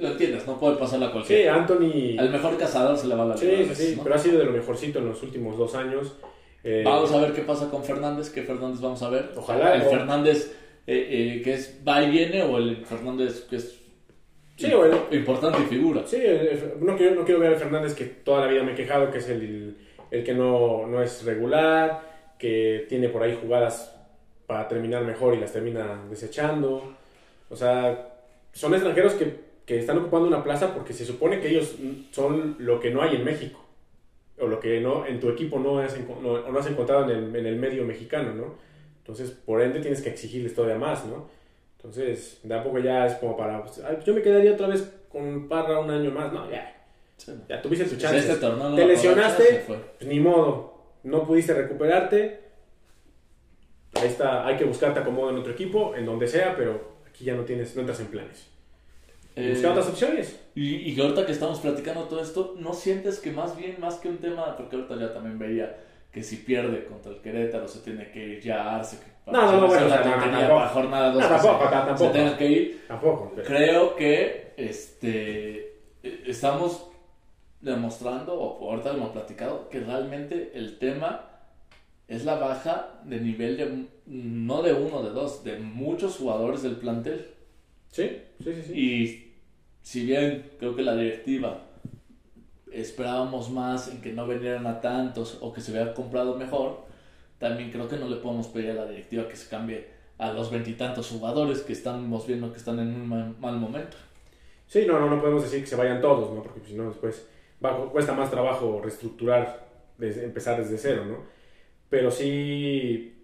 lo, 0.00 0.08
entiendes, 0.08 0.46
no 0.46 0.58
puede 0.58 0.76
pasarle 0.76 1.06
a 1.06 1.08
Sí, 1.08 1.12
cualquiera. 1.14 1.54
Anthony. 1.54 2.18
Al 2.18 2.30
mejor 2.30 2.56
cazador 2.56 2.96
se 2.96 3.06
le 3.06 3.14
va 3.14 3.24
la 3.24 3.36
Sí, 3.36 3.46
sí, 3.46 3.52
veces, 3.56 3.78
sí, 3.78 3.94
¿no? 3.96 4.02
pero 4.02 4.14
ha 4.14 4.18
sido 4.18 4.38
de 4.38 4.44
lo 4.44 4.52
mejorcito 4.52 4.98
en 4.98 5.06
los 5.08 5.22
últimos 5.22 5.56
dos 5.58 5.74
años. 5.74 6.14
Eh, 6.62 6.82
Vamos 6.84 7.10
a 7.12 7.20
ver 7.20 7.32
qué 7.32 7.42
pasa 7.42 7.70
con 7.70 7.82
Fernández, 7.84 8.30
qué 8.30 8.42
Fernández 8.42 8.80
vamos 8.80 9.02
a 9.02 9.08
ver. 9.10 9.30
Ojalá, 9.36 9.74
El 9.76 9.82
o- 9.82 9.90
Fernández 9.90 10.54
eh, 10.86 11.36
eh, 11.38 11.42
que 11.42 11.54
es 11.54 11.78
va 11.86 12.02
y 12.02 12.10
viene 12.10 12.42
o 12.42 12.58
el 12.58 12.84
Fernández 12.84 13.46
que 13.48 13.56
es 13.56 13.76
Sí, 14.56 14.70
o 14.74 14.84
el- 14.84 15.16
importante 15.18 15.58
figura. 15.64 16.02
Sí, 16.06 16.18
no, 16.80 16.94
quiero, 16.96 17.14
no 17.14 17.24
quiero 17.24 17.40
ver 17.40 17.54
al 17.54 17.58
Fernández 17.58 17.94
que 17.94 18.04
toda 18.04 18.42
la 18.42 18.46
vida 18.52 18.62
me 18.62 18.72
he 18.72 18.74
quejado, 18.74 19.10
que 19.10 19.18
es 19.18 19.28
el, 19.30 19.76
el 20.10 20.22
que 20.22 20.34
no, 20.34 20.86
no 20.86 21.02
es 21.02 21.24
regular, 21.24 22.02
que 22.38 22.84
tiene 22.88 23.08
por 23.08 23.22
ahí 23.22 23.38
jugadas 23.40 23.96
para 24.46 24.68
terminar 24.68 25.02
mejor 25.04 25.34
y 25.34 25.40
las 25.40 25.52
termina 25.52 26.02
desechando. 26.10 26.92
O 27.48 27.56
sea, 27.56 28.08
son 28.52 28.74
extranjeros 28.74 29.14
que, 29.14 29.34
que 29.70 29.78
están 29.78 29.98
ocupando 29.98 30.26
una 30.26 30.42
plaza 30.42 30.74
porque 30.74 30.92
se 30.92 31.04
supone 31.04 31.38
que 31.38 31.48
ellos 31.48 31.76
son 32.10 32.56
lo 32.58 32.80
que 32.80 32.90
no 32.90 33.02
hay 33.02 33.14
en 33.14 33.24
México. 33.24 33.64
O 34.40 34.48
lo 34.48 34.58
que 34.58 34.80
no 34.80 35.06
en 35.06 35.20
tu 35.20 35.28
equipo 35.28 35.60
no 35.60 35.78
has, 35.78 35.96
no, 36.20 36.50
no 36.50 36.58
has 36.58 36.66
encontrado 36.66 37.04
en 37.04 37.10
el, 37.10 37.36
en 37.36 37.46
el 37.46 37.54
medio 37.54 37.84
mexicano, 37.84 38.34
¿no? 38.34 38.56
Entonces, 38.98 39.30
por 39.30 39.62
ende, 39.62 39.78
tienes 39.78 40.02
que 40.02 40.10
exigirles 40.10 40.56
todavía 40.56 40.76
más, 40.76 41.06
¿no? 41.06 41.28
Entonces, 41.76 42.40
de 42.42 42.52
a 42.52 42.64
poco 42.64 42.80
ya 42.80 43.06
es 43.06 43.14
como 43.14 43.36
para... 43.36 43.62
pues, 43.62 43.80
ay, 43.88 43.98
yo 44.04 44.12
me 44.12 44.22
quedaría 44.22 44.54
otra 44.54 44.66
vez 44.66 44.92
con 45.08 45.48
Parra 45.48 45.78
un 45.78 45.90
año 45.92 46.10
más. 46.10 46.32
No, 46.32 46.50
ya. 46.50 46.84
Sí. 47.16 47.30
Ya 47.48 47.62
tuviste 47.62 47.84
tu 47.84 47.94
chance. 47.94 48.18
este 48.28 48.48
no 48.48 48.74
Te 48.74 48.86
lesionaste, 48.86 49.66
pues 49.68 49.78
ni 50.00 50.18
modo. 50.18 50.82
No 51.04 51.24
pudiste 51.24 51.54
recuperarte. 51.54 52.40
Ahí 53.94 54.08
está, 54.08 54.44
hay 54.44 54.56
que 54.56 54.64
buscarte 54.64 54.98
acomodo 54.98 55.30
en 55.30 55.36
otro 55.36 55.52
equipo, 55.52 55.94
en 55.94 56.06
donde 56.06 56.26
sea, 56.26 56.56
pero 56.56 56.96
aquí 57.08 57.24
ya 57.24 57.36
no 57.36 57.44
tienes, 57.44 57.76
no 57.76 57.82
entras 57.82 58.00
en 58.00 58.06
planes. 58.08 58.50
Eh, 59.36 59.50
Busca 59.54 59.70
otras 59.70 59.88
opciones. 59.88 60.40
Y, 60.54 61.00
ahorita 61.00 61.24
que 61.24 61.32
estamos 61.32 61.60
platicando 61.60 62.04
todo 62.04 62.20
esto, 62.20 62.54
¿no 62.58 62.74
sientes 62.74 63.18
que 63.20 63.30
más 63.30 63.56
bien, 63.56 63.76
más 63.80 63.94
que 63.96 64.08
un 64.08 64.18
tema, 64.18 64.56
porque 64.56 64.76
ahorita 64.76 64.96
ya 64.96 65.12
también 65.14 65.38
veía 65.38 65.76
que 66.12 66.22
si 66.22 66.36
pierde 66.38 66.84
contra 66.86 67.12
el 67.12 67.20
Querétaro 67.20 67.68
se 67.68 67.78
tiene 67.80 68.10
que 68.10 68.26
ir 68.26 68.40
ya 68.42 68.62
a 68.64 68.76
Arce, 68.76 68.98
que 68.98 69.30
No, 69.30 69.40
no, 69.52 69.60
no, 69.60 69.66
bueno, 69.68 69.86
o 69.86 69.88
sea, 69.88 69.98
no, 70.04 70.30
tampoco. 70.30 70.66
jornada 70.74 71.12
dos 71.12 71.22
No, 71.22 71.28
que 71.28 71.38
se- 71.38 71.46
tampoco, 71.46 71.64
se, 71.68 71.70
tampoco. 71.86 72.10
tenga 72.10 72.36
que 72.36 72.46
ir. 72.50 72.84
Tampoco. 72.88 73.32
pero- 73.36 73.46
Creo 73.46 73.96
que 73.96 74.52
este 74.56 75.58
eh, 76.02 76.22
estamos 76.26 76.86
demostrando, 77.60 78.34
o 78.34 78.70
ahorita 78.70 78.90
hemos 78.90 79.10
platicado, 79.10 79.68
que 79.68 79.80
realmente 79.80 80.50
el 80.54 80.78
tema 80.78 81.26
es 82.08 82.24
la 82.24 82.36
baja 82.36 83.00
de 83.04 83.20
nivel 83.20 83.56
de, 83.56 83.84
no 84.06 84.62
de 84.62 84.72
uno, 84.72 85.02
de 85.02 85.10
dos, 85.10 85.44
de 85.44 85.58
muchos 85.58 86.16
jugadores 86.16 86.62
del 86.62 86.76
plantel. 86.76 87.28
Sí, 87.90 88.22
sí, 88.42 88.54
sí. 88.54 88.62
sí. 88.62 88.72
Y 88.78 89.32
si 89.82 90.06
bien 90.06 90.50
creo 90.58 90.74
que 90.76 90.82
la 90.82 90.96
directiva 90.96 91.66
esperábamos 92.72 93.50
más 93.50 93.88
en 93.88 94.00
que 94.00 94.12
no 94.12 94.26
vinieran 94.26 94.66
a 94.66 94.80
tantos 94.80 95.38
o 95.40 95.52
que 95.52 95.60
se 95.60 95.72
hubiera 95.72 95.92
comprado 95.94 96.36
mejor, 96.36 96.84
también 97.38 97.70
creo 97.70 97.88
que 97.88 97.96
no 97.96 98.08
le 98.08 98.16
podemos 98.16 98.46
pedir 98.48 98.70
a 98.70 98.74
la 98.74 98.86
directiva 98.86 99.28
que 99.28 99.36
se 99.36 99.48
cambie 99.48 99.88
a 100.18 100.32
los 100.32 100.50
veintitantos 100.50 101.08
jugadores 101.08 101.62
que 101.62 101.72
estamos 101.72 102.26
viendo 102.26 102.52
que 102.52 102.58
están 102.58 102.78
en 102.78 102.88
un 102.88 103.08
mal, 103.40 103.56
momento. 103.56 103.96
Sí, 104.66 104.84
no, 104.86 105.00
no, 105.00 105.10
no 105.10 105.20
podemos 105.20 105.42
decir 105.42 105.60
que 105.60 105.66
se 105.66 105.76
vayan 105.76 106.00
todos, 106.00 106.32
¿no? 106.32 106.42
Porque 106.42 106.60
si 106.64 106.74
no, 106.74 106.88
después 106.88 107.26
va- 107.64 107.90
cuesta 107.90 108.12
más 108.12 108.30
trabajo 108.30 108.80
reestructurar, 108.82 109.68
desde, 109.98 110.24
empezar 110.24 110.58
desde 110.62 110.78
cero, 110.78 111.04
¿no? 111.06 111.18
Pero 111.88 112.10
sí, 112.10 113.19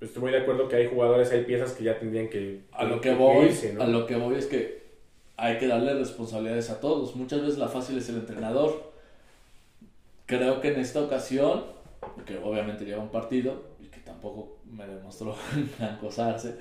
estoy 0.00 0.22
muy 0.22 0.32
de 0.32 0.38
acuerdo 0.38 0.68
que 0.68 0.76
hay 0.76 0.88
jugadores, 0.88 1.30
hay 1.30 1.44
piezas 1.44 1.72
que 1.72 1.84
ya 1.84 1.98
tendrían 1.98 2.28
que, 2.28 2.60
A 2.72 2.84
lo 2.84 3.00
que 3.00 3.14
voy, 3.14 3.46
irse, 3.46 3.74
¿no? 3.74 3.82
a 3.82 3.86
lo 3.86 4.06
que 4.06 4.16
voy 4.16 4.36
es 4.36 4.46
que 4.46 4.80
hay 5.36 5.58
que 5.58 5.66
darle 5.66 5.94
responsabilidades 5.94 6.70
a 6.70 6.80
todos. 6.80 7.16
Muchas 7.16 7.40
veces 7.40 7.58
la 7.58 7.68
fácil 7.68 7.96
es 7.98 8.08
el 8.08 8.16
entrenador. 8.16 8.90
Creo 10.26 10.60
que 10.60 10.68
en 10.68 10.80
esta 10.80 11.00
ocasión, 11.00 11.64
que 12.26 12.38
obviamente 12.38 12.84
lleva 12.84 13.02
un 13.02 13.10
partido 13.10 13.62
y 13.80 13.86
que 13.86 14.00
tampoco 14.00 14.58
me 14.70 14.86
demostró 14.86 15.34
gran 15.78 15.96
cosarse, 15.98 16.56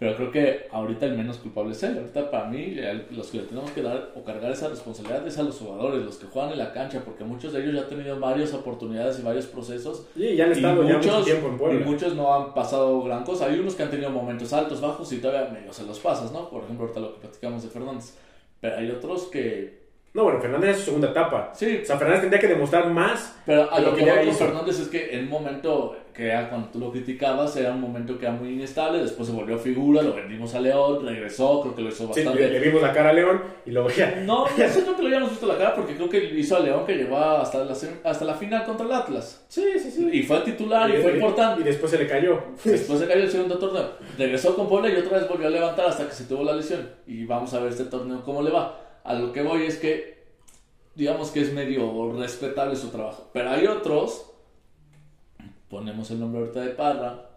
pero 0.00 0.16
creo 0.16 0.30
que 0.30 0.66
ahorita 0.72 1.04
el 1.04 1.14
menos 1.14 1.36
culpable 1.36 1.72
es 1.72 1.82
él. 1.82 1.98
Ahorita 1.98 2.30
para 2.30 2.46
mí 2.46 2.74
los 3.10 3.26
que 3.26 3.36
le 3.36 3.44
tenemos 3.44 3.70
que 3.72 3.82
dar 3.82 4.12
o 4.16 4.24
cargar 4.24 4.50
esa 4.50 4.68
responsabilidad 4.68 5.26
es 5.28 5.36
a 5.36 5.42
los 5.42 5.58
jugadores, 5.58 6.02
los 6.02 6.16
que 6.16 6.26
juegan 6.26 6.52
en 6.52 6.58
la 6.58 6.72
cancha, 6.72 7.02
porque 7.04 7.22
muchos 7.22 7.52
de 7.52 7.62
ellos 7.62 7.74
ya 7.74 7.82
han 7.82 7.88
tenido 7.90 8.18
varias 8.18 8.54
oportunidades 8.54 9.18
y 9.18 9.22
varios 9.22 9.44
procesos 9.44 10.06
Sí, 10.16 10.36
ya 10.36 10.46
han 10.46 10.52
estado 10.52 10.84
ya 10.84 10.96
mucho 10.96 11.08
muchos, 11.10 11.24
tiempo 11.26 11.68
en 11.68 11.82
y 11.82 11.84
muchos 11.84 12.16
no 12.16 12.34
han 12.34 12.54
pasado 12.54 13.02
gran 13.02 13.24
cosa. 13.24 13.44
Hay 13.44 13.58
unos 13.58 13.74
que 13.74 13.82
han 13.82 13.90
tenido 13.90 14.08
momentos 14.08 14.50
altos, 14.54 14.80
bajos 14.80 15.12
y 15.12 15.18
todavía 15.18 15.50
medio 15.50 15.70
se 15.70 15.84
los 15.84 15.98
pasas, 15.98 16.32
¿no? 16.32 16.48
Por 16.48 16.64
ejemplo, 16.64 16.86
ahorita 16.86 17.00
lo 17.00 17.12
que 17.12 17.20
platicamos 17.20 17.62
de 17.62 17.68
Fernández. 17.68 18.14
Pero 18.58 18.78
hay 18.78 18.90
otros 18.90 19.24
que... 19.24 19.79
No, 20.12 20.24
bueno, 20.24 20.40
Fernández 20.40 20.70
es 20.70 20.76
su 20.78 20.84
segunda 20.86 21.10
etapa. 21.10 21.52
Sí, 21.54 21.80
O 21.82 21.86
sea, 21.86 21.96
Fernández 21.96 22.22
tendría 22.22 22.40
que 22.40 22.48
demostrar 22.48 22.90
más. 22.90 23.36
pero 23.46 23.72
a 23.72 23.78
lo 23.78 23.90
lo 23.90 23.94
que 23.94 24.00
que 24.00 24.06
ya 24.06 24.22
hizo. 24.24 24.44
Fernández 24.44 24.80
es 24.80 24.88
que 24.88 25.14
en 25.14 25.24
un 25.24 25.28
momento 25.30 25.96
que 26.12 26.26
era 26.26 26.48
cuando 26.48 26.68
tú 26.68 26.80
lo 26.80 26.90
criticabas, 26.90 27.56
era 27.56 27.70
un 27.72 27.80
momento 27.80 28.18
que 28.18 28.26
era 28.26 28.34
muy 28.34 28.50
inestable, 28.54 28.98
después 29.00 29.28
se 29.28 29.34
volvió 29.34 29.56
figura, 29.56 30.02
lo 30.02 30.12
vendimos 30.14 30.52
a 30.56 30.60
León, 30.60 31.06
regresó, 31.06 31.60
creo 31.62 31.74
que 31.76 31.82
lo 31.82 31.88
hizo 31.90 32.12
Sí, 32.12 32.24
bastante... 32.24 32.40
le, 32.40 32.50
le 32.50 32.58
vimos 32.58 32.82
la 32.82 32.92
cara 32.92 33.10
a 33.10 33.12
León 33.12 33.40
y 33.64 33.70
luego 33.70 33.88
ya. 33.90 34.16
No, 34.26 34.46
sé 34.48 34.82
no 34.84 34.96
que 34.96 35.02
lo 35.02 35.06
habíamos 35.08 35.30
visto 35.30 35.46
la 35.46 35.56
cara 35.56 35.76
porque 35.76 35.94
creo 35.94 36.08
que 36.08 36.24
hizo 36.24 36.56
a 36.56 36.60
León 36.60 36.84
que 36.84 36.96
llegó 36.96 37.16
hasta 37.16 37.64
la, 37.64 37.74
hasta 38.04 38.24
la 38.24 38.34
final 38.34 38.64
contra 38.64 38.86
el 38.86 38.92
Atlas. 38.92 39.44
Sí, 39.46 39.64
sí, 39.78 39.92
sí. 39.92 40.10
Y 40.12 40.24
fue 40.24 40.40
titular 40.40 40.90
y, 40.90 41.00
fue 41.00 41.12
importante. 41.12 41.60
Y 41.60 41.64
después 41.64 41.90
se 41.90 41.98
le 41.98 42.08
cayó. 42.08 42.42
Después 42.64 42.98
se 42.98 43.06
cayó 43.06 43.22
el 43.22 43.30
segundo 43.30 43.58
torneo. 43.58 43.90
Regresó 44.18 44.56
con 44.56 44.68
Puebla 44.68 44.90
y 44.90 44.96
otra 44.96 45.18
vez 45.18 45.28
volvió 45.28 45.46
a 45.46 45.50
levantar 45.50 45.86
hasta 45.86 46.06
que 46.06 46.12
se 46.12 46.24
tuvo 46.24 46.42
la 46.42 46.54
lesión. 46.54 46.88
Y 47.06 47.24
vamos 47.26 47.54
a 47.54 47.60
ver 47.60 47.70
este 47.70 47.84
torneo 47.84 48.22
cómo 48.24 48.42
le 48.42 48.50
va. 48.50 48.89
A 49.04 49.14
lo 49.14 49.32
que 49.32 49.42
voy 49.42 49.62
es 49.62 49.76
que, 49.76 50.24
digamos 50.94 51.30
que 51.30 51.40
es 51.40 51.52
medio 51.52 52.12
respetable 52.12 52.76
su 52.76 52.88
trabajo. 52.88 53.30
Pero 53.32 53.50
hay 53.50 53.66
otros, 53.66 54.30
ponemos 55.68 56.10
el 56.10 56.20
nombre 56.20 56.40
ahorita 56.40 56.60
de 56.60 56.70
Parra, 56.70 57.29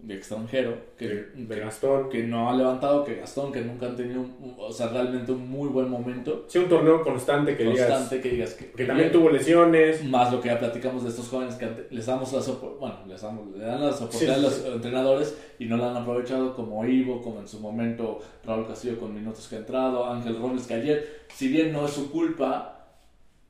de 0.00 0.14
extranjero, 0.14 0.76
que, 0.96 1.08
De, 1.34 1.58
Gastón. 1.58 2.08
que 2.08 2.22
no 2.22 2.48
ha 2.48 2.54
levantado, 2.56 3.04
que 3.04 3.16
Gastón, 3.16 3.50
que 3.52 3.60
nunca 3.62 3.86
han 3.86 3.96
tenido, 3.96 4.20
un- 4.20 4.54
o 4.56 4.72
sea, 4.72 4.88
realmente 4.88 5.32
un 5.32 5.50
muy 5.50 5.68
buen 5.68 5.88
momento. 5.90 6.44
Sí, 6.48 6.58
un 6.58 6.68
torneo 6.68 7.02
constante 7.02 7.56
que 7.56 7.64
digas. 7.64 8.08
Que 8.08 8.20
digas 8.30 8.54
que, 8.54 8.70
Que 8.70 8.84
también 8.84 9.10
tuvo 9.10 9.28
lesiones. 9.30 10.04
más 10.04 10.32
lo 10.32 10.40
que 10.40 10.48
ya 10.48 10.58
platicamos 10.58 11.02
de 11.02 11.10
estos 11.10 11.28
jóvenes 11.28 11.56
que 11.56 11.68
les 11.90 12.06
damos 12.06 12.32
las 12.32 12.48
opor- 12.48 12.78
bueno, 12.78 12.96
les 13.08 13.20
damos, 13.20 13.48
le 13.56 13.64
dan 13.64 13.84
las 13.84 14.00
oportunidades 14.00 14.44
Sí, 14.54 14.60
sí, 14.60 14.66
a 14.66 14.66
los 14.68 14.76
entrenadores 14.76 15.36
y 15.58 15.64
no 15.66 15.76
la 15.76 15.90
han 15.90 15.96
aprovechado 15.96 16.54
como 16.54 16.84
Ivo, 16.86 17.20
como 17.20 17.40
en 17.40 17.48
su 17.48 17.58
momento 17.58 18.20
Raúl 18.44 18.66
Castillo 18.68 19.00
con 19.00 19.12
minutos 19.12 19.48
que 19.48 19.56
ha 19.56 19.58
entrado, 19.58 20.06
Ángel 20.08 20.38
Robles 20.38 20.66
que 20.68 20.74
ayer, 20.74 21.22
si 21.34 21.48
bien 21.48 21.72
no 21.72 21.86
es 21.86 21.92
su 21.92 22.10
culpa, 22.12 22.86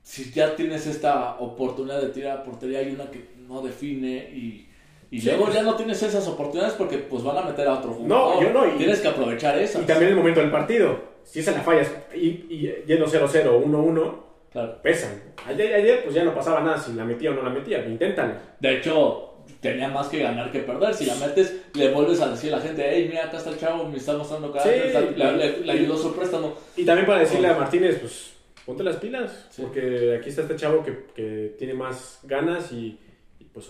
si 0.01 0.31
ya 0.31 0.55
tienes 0.55 0.87
esta 0.87 1.35
oportunidad 1.39 2.01
de 2.01 2.09
tirar 2.09 2.39
a 2.39 2.43
portería 2.43 2.79
hay 2.79 2.91
una 2.91 3.11
que 3.11 3.29
no 3.47 3.61
define 3.61 4.31
y, 4.33 4.65
y 5.11 5.21
Sí, 5.21 5.27
luego 5.27 5.51
ya 5.51 5.61
no 5.63 5.75
tienes 5.75 6.01
esas 6.03 6.27
oportunidades 6.27 6.75
porque 6.75 6.97
pues 6.99 7.23
van 7.23 7.37
a 7.37 7.41
meter 7.41 7.67
a 7.67 7.75
otro 7.75 7.97
No, 8.01 8.31
jugador. 8.31 8.43
yo 8.43 8.49
no, 8.53 8.67
y- 8.67 8.77
tienes 8.77 8.99
que 8.99 9.07
aprovechar 9.07 9.57
esas. 9.57 9.81
Y 9.81 9.85
también 9.85 10.11
el 10.11 10.17
momento 10.17 10.39
del 10.41 10.51
partido. 10.51 10.99
Si 11.23 11.39
esa 11.39 11.51
la 11.51 11.61
fallas 11.61 11.91
y, 12.15 12.27
y 12.49 12.73
yendo 12.87 13.05
0-0 13.07 13.47
o 13.49 13.59
1-1, 13.59 14.23
Claro. 14.51 14.81
pesan. 14.81 15.21
Ayer, 15.47 15.73
ayer 15.75 16.03
pues 16.03 16.15
ya 16.15 16.23
no 16.23 16.33
pasaba 16.33 16.61
nada 16.61 16.77
si 16.79 16.93
la 16.93 17.05
metía 17.05 17.29
o 17.31 17.33
no 17.33 17.43
la 17.43 17.49
metía. 17.51 17.85
Inténtalo. 17.85 18.33
De 18.59 18.77
hecho, 18.77 19.43
tenía 19.61 19.87
más 19.89 20.07
que 20.07 20.19
ganar 20.19 20.51
que 20.51 20.59
perder. 20.59 20.93
Si 20.95 21.05
la 21.05 21.15
metes, 21.15 21.55
le 21.73 21.91
vuelves 21.91 22.19
a 22.21 22.29
decir 22.29 22.51
a 22.53 22.57
la 22.57 22.63
gente, 22.63 22.83
hey, 22.87 23.05
mira, 23.09 23.25
acá 23.25 23.37
está 23.37 23.49
el 23.51 23.59
chavo, 23.59 23.85
me 23.85 23.97
está 23.97 24.13
mostrando 24.17 24.51
carácter, 24.51 24.91
Sí, 24.91 25.15
le, 25.15 25.25
y- 25.25 25.37
le- 25.37 25.57
le 25.65 25.71
ayudó 25.71 25.97
su 25.97 26.15
préstamo. 26.15 26.53
Y 26.75 26.83
también 26.85 27.05
para 27.05 27.19
decirle 27.19 27.47
a 27.47 27.57
Martínez, 27.57 27.97
pues 27.99 28.33
ponte 28.65 28.83
las 28.83 28.95
pilas. 28.97 29.47
Sí. 29.51 29.61
Porque 29.61 30.15
aquí 30.19 30.29
está 30.29 30.41
este 30.43 30.55
chavo 30.55 30.83
que, 30.83 31.05
que 31.15 31.55
tiene 31.59 31.73
más 31.75 32.19
ganas 32.23 32.71
y, 32.71 32.97
y, 33.39 33.43
pues 33.45 33.67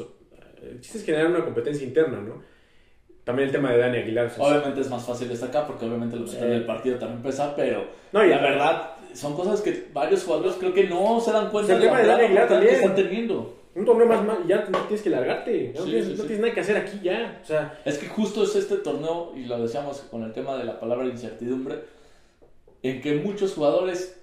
el 0.64 0.80
chiste 0.82 0.98
es 1.00 1.06
generar 1.06 1.28
una 1.28 1.44
competencia 1.46 1.86
interna, 1.86 2.20
¿no? 2.22 2.42
También 3.24 3.48
el 3.50 3.54
tema 3.54 3.72
de 3.72 3.78
Dani 3.78 3.98
Aguilar. 4.00 4.28
pues, 4.36 4.40
Obviamente 4.50 4.82
es 4.82 4.90
más 4.90 5.06
fácil 5.06 5.28
destacar 5.30 5.68
porque 5.68 5.86
obviamente 5.86 6.16
lo 6.16 6.26
Sí. 6.28 6.38
en 6.38 6.52
el 6.52 6.66
partido 6.66 6.98
también 6.98 7.22
pesa, 7.22 7.56
pero 7.56 7.86
No, 8.12 8.26
y- 8.26 8.30
la 8.30 8.42
verdad 8.42 8.92
son 9.14 9.36
cosas 9.36 9.62
que 9.62 9.88
varios 9.94 10.24
jugadores 10.24 10.56
creo 10.60 10.74
que 10.74 10.86
no 10.88 11.20
se 11.20 11.32
dan 11.32 11.50
cuenta 11.50 11.76
el 11.76 11.82
tema 11.82 12.00
de 12.00 12.08
Dani 12.08 12.24
Aguilar 12.26 12.48
que 12.48 12.54
también. 12.56 12.76
están 12.76 12.96
teniendo. 12.96 13.56
Un 13.76 13.86
torneo 13.86 14.08
más, 14.08 14.26
más 14.26 14.38
ya 14.48 14.66
tienes 14.66 15.02
que 15.04 15.10
largarte. 15.12 15.72
Ya 15.74 15.80
no, 15.80 15.86
Sí, 15.86 15.92
tienes, 15.92 16.06
sí, 16.08 16.12
no 16.14 16.22
sí. 16.22 16.28
tienes 16.28 16.40
nada 16.42 16.54
que 16.54 16.60
hacer 16.60 16.78
aquí 16.78 17.00
ya. 17.04 17.40
O 17.44 17.46
sea, 17.46 17.80
Es 17.86 17.98
que 18.00 18.08
justo 18.08 18.44
es 18.44 18.56
este 18.56 18.78
torneo, 18.78 19.32
y 19.36 19.46
lo 19.46 19.62
decíamos 19.62 20.00
con 20.10 20.24
el 20.24 20.34
tema 20.34 20.58
de 20.58 20.64
la 20.66 20.80
palabra 20.80 21.06
incertidumbre, 21.06 21.76
en 22.82 23.00
que 23.02 23.16
muchos 23.16 23.54
jugadores 23.54 24.20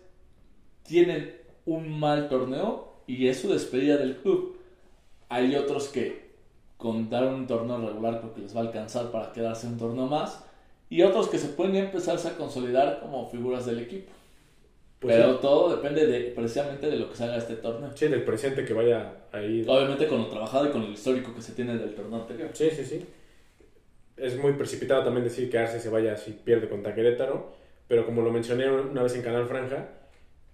tienen 0.83 1.37
un 1.65 1.99
mal 1.99 2.29
torneo 2.29 2.93
y 3.07 3.29
es 3.29 3.41
su 3.41 3.53
despedida 3.53 3.97
del 3.97 4.17
club. 4.17 4.57
Hay 5.29 5.55
otros 5.57 5.89
que 5.89 6.26
con 6.77 7.09
dar 7.09 7.27
un 7.27 7.47
torneo 7.47 7.79
regular 7.79 8.21
creo 8.21 8.35
que 8.35 8.41
les 8.43 8.55
va 8.55 8.61
a 8.61 8.65
alcanzar 8.65 9.11
para 9.11 9.33
quedarse 9.33 9.67
un 9.67 9.79
torneo 9.79 10.07
más. 10.07 10.45
Y 10.89 11.03
otros 11.03 11.29
que 11.29 11.39
se 11.39 11.49
pueden 11.49 11.77
empezarse 11.77 12.29
a 12.29 12.37
consolidar 12.37 13.01
como 13.01 13.29
figuras 13.29 13.67
del 13.67 13.81
equipo. 13.81 14.13
Pues 15.01 15.15
Pero 15.15 15.35
sí. 15.35 15.39
todo 15.43 15.77
depende 15.77 16.07
de, 16.07 16.21
precisamente 16.31 16.89
de 16.89 16.97
lo 16.97 17.11
que 17.11 17.17
salga 17.17 17.37
este 17.37 17.57
torneo. 17.57 17.91
Sí, 17.95 18.09
del 18.09 18.25
presente 18.25 18.65
que 18.65 18.73
vaya 18.73 19.13
ahí. 19.33 19.65
Obviamente 19.67 20.07
con 20.07 20.19
lo 20.23 20.29
trabajado 20.29 20.69
y 20.69 20.71
con 20.71 20.83
el 20.83 20.93
histórico 20.93 21.35
que 21.35 21.43
se 21.43 21.53
tiene 21.53 21.77
del 21.77 21.95
torneo 21.95 22.21
anterior. 22.21 22.51
Sí, 22.53 22.71
sí, 22.71 22.85
sí. 22.85 23.07
Es 24.17 24.39
muy 24.39 24.55
precipitado 24.55 25.05
también 25.05 25.25
decir 25.25 25.51
que 25.51 25.59
Arce 25.59 25.81
se 25.81 25.91
vaya 25.91 26.17
si 26.17 26.33
pierde 26.33 26.69
contra 26.69 26.95
Querétaro, 26.95 27.53
pero 27.89 28.07
como 28.07 28.23
lo 28.23 28.31
mencioné 28.31 28.71
una 28.71 29.03
vez 29.03 29.15
en 29.15 29.23
Canal 29.23 29.47
Franja, 29.47 29.89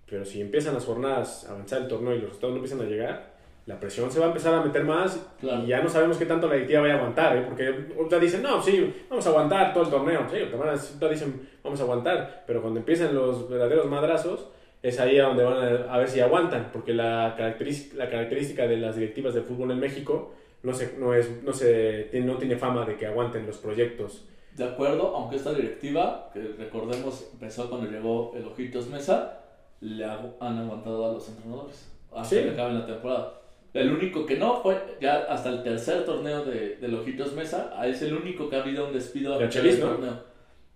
pero 0.07 0.25
si 0.25 0.41
empiezan 0.41 0.75
las 0.75 0.85
jornadas 0.85 1.47
a 1.47 1.53
avanzar 1.53 1.83
el 1.83 1.89
torneo 1.89 2.13
y 2.13 2.19
los 2.19 2.31
resultados 2.31 2.55
no 2.55 2.65
empiezan 2.65 2.85
a 2.85 2.91
llegar, 2.91 3.32
la 3.67 3.79
presión 3.79 4.11
se 4.11 4.19
va 4.19 4.27
a 4.27 4.29
empezar 4.29 4.55
a 4.55 4.63
meter 4.63 4.85
más 4.85 5.25
Claro. 5.41 5.63
y 5.63 5.69
ya 5.69 5.81
no 5.83 5.89
sabemos 5.89 6.17
qué 6.17 6.27
tanto 6.27 6.49
la 6.49 6.55
directiva 6.55 6.81
vaya 6.83 6.95
a 6.95 6.97
aguantar, 6.99 7.37
¿eh? 7.37 7.45
porque 7.47 7.75
ahorita 7.97 8.19
dicen, 8.19 8.43
no, 8.43 8.61
sí, 8.61 8.93
vamos 9.09 9.25
a 9.27 9.31
aguantar 9.31 9.73
todo 9.73 9.85
el 9.85 9.91
torneo, 9.91 10.27
sí, 10.31 10.39
ahorita 10.39 10.57
van 10.57 10.69
a- 10.71 10.73
ahorita 10.73 11.09
dicen, 11.09 11.49
vamos 11.63 11.79
a 11.81 11.83
aguantar, 11.85 12.45
pero 12.47 12.61
cuando 12.61 12.81
empiezan 12.81 13.15
los 13.15 13.49
verdaderos 13.49 13.87
madrazos, 13.87 14.49
es 14.83 14.99
ahí 14.99 15.17
a 15.21 15.27
donde 15.29 15.45
van 15.45 15.89
a, 15.89 15.97
ver 15.99 16.09
si 16.09 16.19
aguantan, 16.21 16.71
porque 16.73 16.93
la 16.93 17.35
característica, 17.37 17.97
la 18.05 18.11
característica 18.11 18.67
de 18.67 18.79
las 18.79 18.97
directivas 18.97 19.33
de 19.33 19.43
fútbol 19.43 19.71
en 19.71 19.79
México 19.79 20.35
no, 20.65 20.75
se, 20.75 20.97
no, 20.99 21.15
es, 21.15 21.43
no, 21.45 21.53
se, 21.53 22.09
no 22.25 22.35
tiene 22.37 22.57
fama 22.57 22.85
de 22.85 22.97
que 22.97 23.07
aguanten 23.07 23.47
los 23.47 23.59
proyectos. 23.59 24.25
De 24.57 24.65
acuerdo, 24.65 25.15
aunque 25.17 25.37
esta 25.37 25.53
directiva, 25.55 26.31
que 26.35 26.41
recordemos 26.59 27.29
empezó 27.33 27.71
cuando 27.71 27.89
llegó 27.89 28.33
el 28.37 28.45
Ojitos 28.45 28.89
Mesa, 28.89 29.39
le 29.81 30.05
han 30.05 30.59
aguantado 30.59 31.09
a 31.11 31.13
los 31.13 31.29
entrenadores 31.29 31.89
hasta 32.15 32.37
Sí. 32.37 32.43
que 32.43 32.51
acabe 32.51 32.75
la 32.75 32.85
temporada. 32.87 33.35
El 33.75 33.91
único 33.91 34.27
que 34.27 34.37
no 34.37 34.61
fue, 34.63 34.77
ya 35.01 35.25
hasta 35.31 35.49
el 35.49 35.63
tercer 35.63 36.05
torneo 36.05 36.45
de, 36.45 36.77
del 36.77 36.95
Ojitos 36.95 37.33
Mesa, 37.33 37.73
ah, 37.75 37.87
es 37.87 38.03
el 38.03 38.15
único 38.15 38.49
que 38.51 38.57
ha 38.57 38.63
habido 38.63 38.87
un 38.87 38.93
despido 38.93 39.35
a 39.35 39.49
Chelis, 39.49 39.79
¿no? 39.79 39.87
torneo. 39.87 40.21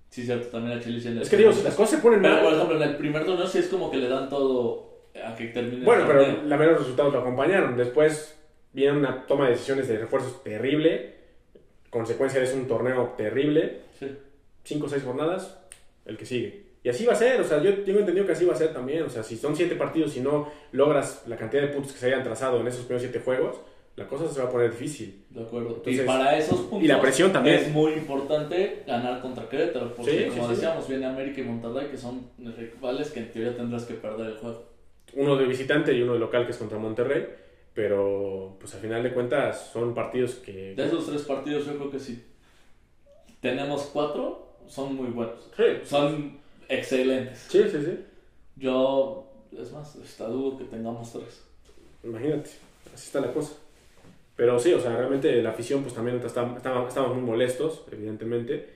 Sí, 0.09 0.23
cierto, 0.25 0.47
también 0.49 0.79
a 0.79 0.81
Chelis 0.81 1.05
el 1.05 1.21
Es 1.21 1.29
que 1.29 1.37
digo, 1.37 1.53
si 1.53 1.63
las 1.63 1.75
cosas 1.75 1.97
se 1.97 2.03
ponen 2.03 2.23
Pero, 2.23 2.37
por 2.37 2.45
mal, 2.45 2.55
ejemplo, 2.55 2.77
en 2.77 2.89
el 2.91 2.97
primer 2.97 3.27
torneo 3.27 3.47
sí 3.47 3.59
es 3.59 3.69
como 3.69 3.91
que 3.91 3.99
le 3.99 4.09
dan 4.09 4.29
todo 4.31 5.03
a 5.23 5.35
que 5.35 5.47
termine 5.49 5.85
bueno, 5.85 6.03
el 6.03 6.09
pero 6.09 6.43
la 6.45 6.57
de 6.57 6.67
los 6.67 6.79
resultados 6.79 7.13
lo 7.13 7.21
acompañaron. 7.21 7.77
Después 7.77 8.39
viene 8.73 8.97
una 8.99 9.27
toma 9.27 9.45
de 9.45 9.53
decisiones 9.53 9.89
de 9.89 9.99
refuerzos 9.99 10.43
terrible, 10.43 11.15
consecuencia 11.91 12.43
es 12.43 12.55
un 12.55 12.67
torneo 12.67 13.15
terrible, 13.17 13.81
Sí. 13.99 14.07
cinco 14.65 14.87
o 14.87 14.89
seis 14.89 15.03
jornadas, 15.03 15.59
el 16.07 16.17
que 16.17 16.27
sigue. 16.27 16.66
Y 16.87 16.89
así 16.89 17.05
va 17.05 17.15
a 17.15 17.17
ser, 17.17 17.41
o 17.41 17.45
sea, 17.45 17.61
yo 17.61 17.83
tengo 17.83 17.99
entendido 17.99 18.25
que 18.25 18.31
así 18.31 18.45
va 18.45 18.53
a 18.53 18.57
ser 18.57 18.73
también, 18.73 19.03
o 19.03 19.09
sea, 19.09 19.25
si 19.25 19.37
son 19.37 19.57
siete 19.57 19.75
partidos 19.75 20.17
y 20.17 20.21
no 20.21 20.49
logras 20.71 21.25
la 21.27 21.37
cantidad 21.37 21.63
de 21.63 21.67
puntos 21.71 21.93
que 21.93 21.99
se 21.99 22.07
hayan 22.07 22.23
trazado 22.23 22.61
en 22.61 22.69
esos 22.69 22.83
primeros 22.83 23.03
siete 23.03 23.19
juegos, 23.19 23.57
la 23.97 24.07
cosa 24.07 24.29
se 24.29 24.41
va 24.41 24.47
a 24.47 24.53
poner 24.53 24.71
difícil. 24.71 25.25
De 25.31 25.43
acuerdo. 25.43 25.71
Entonces, 25.79 26.05
y 26.05 26.07
para 26.07 26.39
esos 26.39 26.61
puntos 26.61 26.85
y 26.85 26.87
la 26.87 27.01
presión 27.01 27.33
también. 27.33 27.57
es 27.57 27.73
muy 27.73 27.95
importante 27.95 28.85
ganar 28.87 29.21
contra 29.21 29.49
Querétaro, 29.49 29.97
porque 29.97 30.13
Sí, 30.13 30.25
como 30.31 30.47
sí. 30.49 30.55
decíamos, 30.55 30.87
viene 30.89 31.07
América 31.07 31.41
y 31.41 31.45
Monterrey, 31.45 31.89
que 31.91 31.97
son 31.97 32.31
rivales 32.39 33.11
que 33.11 33.19
en 33.19 33.33
teoría 33.33 33.57
tendrás 33.57 33.85
que 33.85 33.95
perder 33.95 34.27
el 34.29 34.37
juego. 34.37 34.63
Uno 35.15 35.35
de 35.35 35.45
visitante 35.45 35.93
y 35.93 36.03
uno 36.03 36.13
de 36.13 36.21
local 36.21 36.45
que 36.45 36.53
es 36.53 36.57
contra 36.57 36.79
Monterrey, 36.79 37.27
pero 37.75 38.59
pues 38.61 38.73
al 38.77 38.81
final 38.81 39.03
de 39.03 39.13
cuentas 39.13 39.71
son 39.73 39.93
partidos 39.93 40.37
que... 40.37 40.77
De 40.77 40.87
esos 40.87 41.05
tres 41.05 41.23
partidos 41.23 41.67
yo 41.67 41.75
creo 41.79 41.91
que 41.91 41.99
sí. 41.99 42.25
Tenemos 43.41 43.91
cuatro, 43.93 44.59
son 44.69 44.95
muy 44.95 45.09
buenos. 45.09 45.51
Sí, 45.57 45.65
Son 45.83 46.46
excelentes. 46.69 47.47
sí, 47.49 47.63
sí, 47.71 47.79
sí. 47.85 48.05
Yo, 48.57 49.31
es 49.59 49.71
más, 49.73 49.97
está 49.97 50.27
dudo 50.27 50.59
que 50.59 50.65
tengamos 50.65 51.13
tres. 51.13 51.43
Imagínate, 52.05 52.51
así 52.95 53.07
está 53.07 53.21
la 53.21 53.33
cosa. 53.33 53.55
Pero 54.37 54.59
sí, 54.59 54.73
o 54.75 54.81
sea, 54.81 54.97
realmente 54.97 55.43
la 55.43 55.51
afición 55.51 55.83
pues 55.83 55.95
también 55.95 56.17
está, 56.25 56.47
está- 56.57 56.87
estamos 56.89 57.15
muy 57.15 57.23
molestos, 57.23 57.85
evidentemente. 57.91 58.75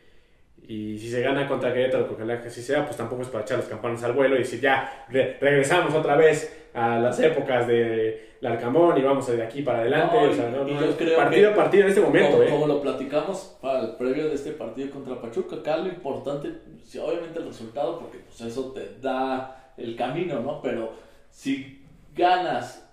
Y 0.67 0.99
si 0.99 1.11
se 1.11 1.21
gana 1.23 1.47
contra 1.49 1.73
Querétaro, 1.73 2.07
que 2.09 2.15
ojalá 2.15 2.41
que 2.41 2.49
así 2.49 2.63
sea, 2.63 2.85
pues 2.85 2.97
tampoco 2.97 3.23
es 3.23 3.29
para 3.29 3.45
echar 3.45 3.59
las 3.59 3.67
campanas 3.69 4.03
al 4.05 4.13
vuelo 4.13 4.37
y 4.37 4.41
decir, 4.41 4.61
ya, 4.61 5.07
re- 5.11 5.37
regresamos 5.41 5.95
otra 5.95 6.17
vez 6.17 6.55
a 6.75 6.99
las 6.99 7.19
épocas 7.21 7.67
de 7.67 8.30
Larcamón 8.41 8.97
y 8.97 9.03
vamos 9.03 9.27
de 9.27 9.43
aquí 9.43 9.63
para 9.63 9.81
adelante. 9.81 10.17
No, 10.17 10.31
o 10.31 10.35
sea, 10.35 10.51
no, 10.51 10.65
no, 10.65 11.17
partido 11.17 11.51
a 11.51 11.55
partido 11.55 11.83
en 11.85 11.89
este 11.91 12.01
momento, 12.01 12.33
como, 12.33 12.43
¿eh? 12.43 12.51
como 12.51 12.67
lo 12.67 12.81
platicamos 12.81 13.57
para 13.61 13.81
el 13.81 13.91
previo 13.97 14.29
de 14.29 14.35
este 14.35 14.53
partido 14.53 14.91
contra 14.91 15.21
Pachuca, 15.21 15.57
acá 15.57 15.77
lo 15.77 15.89
importante, 15.89 16.49
obviamente 17.03 17.39
el 17.39 17.47
resultado, 17.47 17.99
porque 17.99 18.19
pues 18.19 18.41
eso 18.41 18.73
te 18.73 18.97
da 19.01 19.73
el 19.77 19.95
camino, 19.95 20.41
¿no? 20.41 20.63
Pero 20.63 20.93
si 21.31 21.85
ganas 22.17 22.87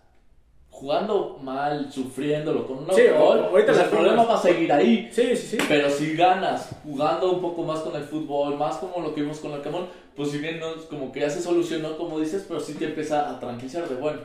jugando 0.69 1.39
mal, 1.41 1.91
sufriéndolo 1.91 2.67
con 2.67 2.79
un 2.79 2.93
Sí, 2.93 3.03
gol, 3.17 3.47
pues 3.49 3.79
el 3.79 3.85
problema 3.85 4.25
va 4.25 4.35
a 4.35 4.41
seguir 4.41 4.71
ahí. 4.71 5.09
Sí, 5.11 5.35
sí, 5.35 5.47
sí. 5.47 5.57
Pero 5.67 5.89
si 5.89 6.15
ganas 6.15 6.69
jugando 6.83 7.31
un 7.31 7.41
poco 7.41 7.63
más 7.63 7.79
con 7.79 7.95
el 7.95 8.03
fútbol, 8.03 8.57
más 8.57 8.75
como 8.77 9.03
lo 9.03 9.15
que 9.15 9.21
vimos 9.21 9.39
con 9.39 9.53
el 9.53 9.61
Camón, 9.61 9.87
pues 10.15 10.29
si 10.29 10.37
bien 10.37 10.59
no 10.59 10.75
como 10.89 11.11
que 11.11 11.21
ya 11.21 11.29
se 11.29 11.41
solucionó, 11.41 11.97
como 11.97 12.19
dices, 12.19 12.45
pero 12.47 12.59
sí 12.59 12.73
te 12.73 12.85
empieza 12.85 13.29
a 13.29 13.39
tranquilizar 13.39 13.87
de, 13.87 13.95
bueno, 13.95 14.19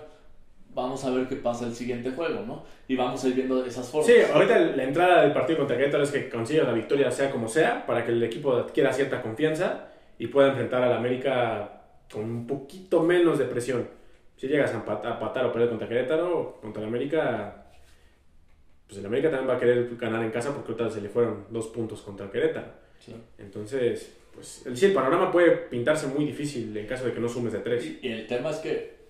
vamos 0.75 1.05
a 1.05 1.11
ver 1.11 1.29
qué 1.29 1.37
pasa 1.37 1.67
el 1.67 1.75
siguiente 1.75 2.11
juego, 2.13 2.45
¿no? 2.47 2.65
Y 2.89 2.97
vamos 2.97 3.23
a 3.25 3.29
ir 3.29 3.35
viendo 3.35 3.65
esas 3.65 3.89
formas. 3.89 4.07
Sí, 4.07 4.15
ahorita 4.33 4.59
la 4.59 4.85
entrada 4.85 5.23
del 5.23 5.33
partido 5.33 5.59
contra 5.61 5.77
Querétaro 5.77 6.03
es 6.03 6.11
que 6.11 6.29
consiga 6.29 6.65
la 6.65 6.73
victoria 6.73 7.11
sea 7.11 7.31
como 7.31 7.49
sea, 7.49 7.85
para 7.87 8.05
que 8.05 8.13
el 8.13 8.23
equipo 8.23 8.55
adquiera 8.55 8.93
cierta 8.93 9.21
confianza 9.23 9.89
y 10.19 10.29
pueda 10.29 10.49
enfrentar 10.49 10.83
al 10.83 10.93
América 10.93 11.83
con 12.11 12.23
un 12.25 12.47
poquito 12.47 13.03
menos 13.03 13.39
de 13.39 13.45
presión. 13.47 13.89
Si 14.37 14.49
llegas 14.49 14.73
a 14.75 14.85
empat- 14.85 15.05
a 15.05 15.15
empatar 15.15 15.47
o 15.47 15.53
perder 15.53 15.69
contra 15.69 15.89
Querétaro, 15.89 16.59
contra 16.61 16.83
el 16.83 16.89
América, 16.89 17.67
pues 18.87 18.99
el 18.99 19.07
América 19.07 19.31
también 19.31 19.51
va 19.51 19.57
a 19.57 19.61
querer 19.61 19.97
ganar 19.97 20.23
en 20.23 20.31
casa 20.31 20.53
porque 20.55 20.73
ahorita 20.73 20.91
se 20.91 21.01
le 21.01 21.09
fueron 21.09 21.47
dos 21.51 21.69
puntos 21.69 22.03
contra 22.03 22.31
Querétaro. 22.31 22.67
Sí. 22.99 23.15
Entonces, 23.39 24.17
pues 24.35 24.67
el, 24.67 24.77
sí, 24.77 24.87
el 24.87 24.93
panorama 24.93 25.31
puede 25.31 25.51
pintarse 25.51 26.07
muy 26.07 26.25
difícil 26.25 26.77
en 26.77 26.87
caso 26.87 27.05
de 27.05 27.13
que 27.13 27.21
no 27.21 27.29
sumes 27.29 27.53
de 27.53 27.61
tres. 27.61 27.85
Y, 27.87 28.01
y 28.03 28.13
el 28.13 28.27
tema 28.27 28.51
es 28.51 28.57
que 28.57 29.02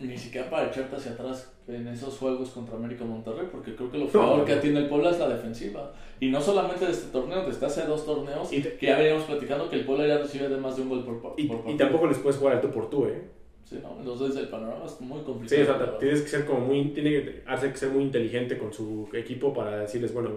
ni 0.00 0.16
siquiera 0.18 0.50
para 0.50 0.68
echarte 0.68 0.96
hacia 0.96 1.12
atrás 1.12 1.52
en 1.68 1.88
esos 1.88 2.18
juegos 2.18 2.50
contra 2.50 2.76
América 2.76 3.04
Monterrey, 3.04 3.48
porque 3.50 3.74
creo 3.74 3.90
que 3.90 3.98
lo 3.98 4.06
peor 4.08 4.38
no. 4.38 4.44
que 4.44 4.56
tiene 4.56 4.80
el 4.80 4.88
Puebla 4.88 5.10
es 5.10 5.18
la 5.18 5.28
defensiva. 5.28 5.92
Y 6.20 6.28
no 6.28 6.40
solamente 6.40 6.84
de 6.84 6.92
este 6.92 7.10
torneo, 7.10 7.44
desde 7.46 7.64
hace 7.66 7.82
dos 7.86 8.04
torneos, 8.04 8.52
Y 8.52 8.60
te- 8.60 8.76
que 8.76 8.86
ya 8.86 8.98
veníamos 8.98 9.24
platicando 9.24 9.68
que 9.68 9.76
el 9.76 9.84
Puebla 9.86 10.06
ya 10.06 10.18
recibe 10.18 10.48
de 10.48 10.56
más 10.58 10.76
de 10.76 10.82
un 10.82 10.88
gol 10.90 11.04
por, 11.04 11.20
por 11.20 11.34
Y, 11.38 11.44
por 11.46 11.56
y 11.56 11.58
partido. 11.60 11.78
tampoco 11.78 12.06
les 12.08 12.18
puedes 12.18 12.38
jugar 12.38 12.54
al 12.56 12.60
tú 12.60 12.70
por 12.70 12.90
tú, 12.90 13.06
¿eh? 13.06 13.22
Sí, 13.64 13.80
¿no? 13.82 13.96
Entonces 13.98 14.36
el 14.36 14.48
panorama 14.48 14.84
es 14.86 15.00
muy 15.00 15.18
Sí, 15.18 15.24
complicado. 15.24 15.62
o 15.62 15.78
sea, 15.86 15.98
tienes 15.98 16.22
que 16.22 16.28
ser 16.28 16.44
como 16.44 16.60
muy, 16.60 16.84
tiene 16.90 17.10
que, 17.10 17.42
hace 17.46 17.70
que 17.72 17.76
ser 17.76 17.88
muy 17.90 18.04
inteligente 18.04 18.58
con 18.58 18.72
su 18.72 19.08
equipo 19.12 19.52
para 19.52 19.78
decirles, 19.78 20.12
bueno, 20.14 20.30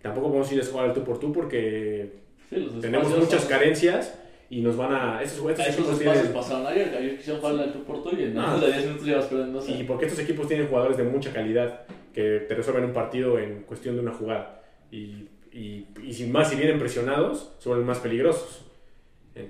tampoco 0.00 0.28
podemos 0.28 0.50
irles 0.52 0.68
a 0.68 0.72
jugar 0.72 0.88
al 0.88 0.94
tú 0.94 1.04
por 1.04 1.18
tú 1.18 1.32
porque 1.32 2.22
Sí, 2.48 2.68
tenemos 2.80 3.08
muchas 3.18 3.40
son- 3.42 3.50
carencias 3.50 4.18
y 4.52 4.60
nos 4.60 4.76
van 4.76 4.92
a, 4.94 5.22
estos, 5.22 5.38
estos 5.50 5.66
Esos 5.66 5.78
equipos 5.80 5.98
tienen, 5.98 6.32
pasaron 6.32 6.66
ayer, 6.66 6.94
ayer 6.94 7.16
quisieron 7.16 7.40
jugarle 7.40 7.62
al 7.64 7.72
tú 7.72 7.84
por 7.84 8.02
tú 8.02 8.10
y 8.14 8.24
en 8.24 8.34
No. 8.34 8.42
menos 8.42 8.60
de 8.60 8.66
10 8.72 8.84
minutos 8.84 9.06
llevas 9.06 9.24
perdiendo. 9.26 9.58
o 9.58 9.62
sea, 9.62 9.76
y 9.80 9.84
porque 9.84 10.04
estos 10.04 10.20
equipos 10.20 10.46
tienen 10.46 10.66
jugadores 10.68 10.96
de 10.98 11.04
mucha 11.04 11.32
calidad 11.32 11.86
que 12.12 12.44
te 12.46 12.54
resuelven 12.54 12.84
un 12.84 12.92
partido 12.92 13.38
en 13.38 13.62
cuestión 13.62 13.94
de 13.96 14.02
una 14.02 14.12
jugada 14.12 14.62
y, 14.90 15.26
y, 15.52 15.86
y 16.02 16.12
sin 16.12 16.30
más 16.30 16.50
si 16.50 16.56
vienen 16.56 16.78
presionados 16.78 17.52
son 17.58 17.84
más 17.86 17.98
peligrosos 18.00 18.66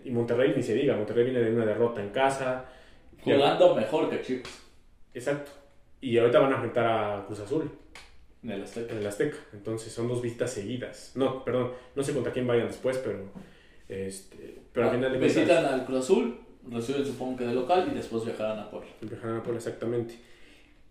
y 0.05 0.11
Monterrey 0.11 0.53
ni 0.57 0.63
se 0.63 0.75
diga, 0.75 0.95
Monterrey 0.97 1.25
viene 1.25 1.41
de 1.41 1.53
una 1.53 1.67
derrota 1.67 2.01
en 2.01 2.11
casa 2.11 2.67
jugando 3.21 3.75
mejor 3.75 4.09
que 4.09 4.23
Chivas 4.23 4.63
exacto 5.13 5.51
y 6.01 6.17
ahorita 6.19 6.39
van 6.39 6.53
a 6.53 6.55
enfrentar 6.55 6.87
a 6.87 7.25
Cruz 7.27 7.41
Azul 7.41 7.69
en 8.45 8.51
el 8.51 8.63
Azteca. 8.63 8.93
en 8.93 8.99
el 8.99 9.07
Azteca. 9.07 9.37
Entonces 9.53 9.93
son 9.93 10.07
dos 10.09 10.21
visitas 10.23 10.53
seguidas. 10.53 11.13
No, 11.15 11.45
perdón, 11.45 11.73
no 11.95 12.03
sé 12.03 12.13
contra 12.13 12.33
quién 12.33 12.47
vayan 12.47 12.67
después, 12.69 12.99
pero 12.99 13.31
este, 13.89 14.63
pero 14.73 14.89
al 14.91 14.97
final 14.97 15.13
de 15.13 15.19
Visitan 15.19 15.47
cuentas 15.47 15.73
al 15.73 15.85
Cruz 15.87 15.99
Azul, 16.01 16.37
reciben 16.71 17.05
supongo 17.05 17.37
que 17.39 17.45
de 17.45 17.55
local 17.55 17.89
y 17.91 17.95
después 17.95 18.25
viajarán 18.25 18.59
a 18.61 18.71
Puebla. 18.71 18.89
viajarán 19.01 19.37
a 19.39 19.43
Puebla, 19.43 19.59
exactamente. 19.59 20.19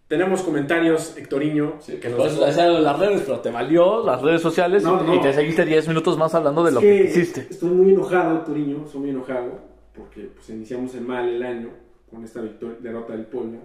Tenemos 0.07 0.41
comentarios, 0.41 1.15
Hectoriño, 1.17 1.75
Sí, 1.79 1.93
que 1.97 2.09
nos 2.09 2.17
pues 2.17 2.33
dejó- 2.57 2.79
las 2.79 2.99
redes, 2.99 3.21
pero 3.25 3.39
te 3.39 3.49
valió 3.49 4.03
las 4.05 4.21
redes 4.21 4.41
sociales 4.41 4.83
No, 4.83 5.01
no. 5.01 5.15
y 5.15 5.21
te 5.21 5.31
seguiste 5.33 5.63
10 5.63 5.87
minutos 5.87 6.17
más 6.17 6.35
hablando 6.35 6.63
de 6.65 6.71
lo 6.73 6.81
que, 6.81 7.05
hiciste. 7.05 7.47
Estoy 7.49 7.69
muy 7.69 7.93
enojado, 7.93 8.39
Hectoriño, 8.39 8.83
estoy 8.85 8.99
muy 9.01 9.09
enojado 9.11 9.59
porque 9.95 10.23
pues 10.35 10.49
iniciamos 10.49 10.93
el 10.95 11.01
mal 11.05 11.29
el 11.29 11.41
año 11.43 11.69
con 12.09 12.23
esta 12.25 12.41
victoria, 12.41 12.75
derrota 12.81 13.13
del 13.13 13.25
Puebla 13.25 13.59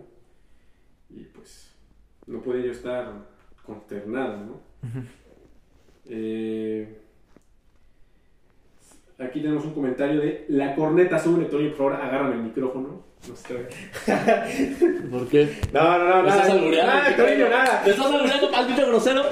y 1.11 1.24
pues 1.24 1.72
no 2.29 2.41
pude 2.43 2.62
yo 2.64 2.70
estar 2.70 3.11
consternado, 3.64 4.37
¿no? 4.37 4.61
Eh, 6.09 7.01
aquí 9.19 9.41
tenemos 9.41 9.64
un 9.64 9.75
comentario 9.75 10.21
de 10.21 10.45
la 10.49 10.75
corneta 10.75 11.19
sube, 11.19 11.45
Hectoriño, 11.45 11.71
por 11.71 11.79
favor, 11.79 11.93
agárrame 11.95 12.35
el 12.37 12.43
micrófono. 12.43 13.05
No 13.29 13.35
sé. 13.35 13.55
¿Por 15.11 15.29
qué? 15.29 15.49
No, 15.73 15.99
no, 15.99 16.09
no, 16.09 16.23
¿Me 16.23 16.29
estás 16.29 16.49
nada, 16.49 16.53
albureando? 16.53 16.93
nada, 16.93 17.11
Hectoriño, 17.11 17.49
nada. 17.49 17.83
¿Te 17.85 17.91
estás 17.91 18.07
albureando, 18.07 18.51
maldito 18.51 18.87
grosero? 18.87 19.23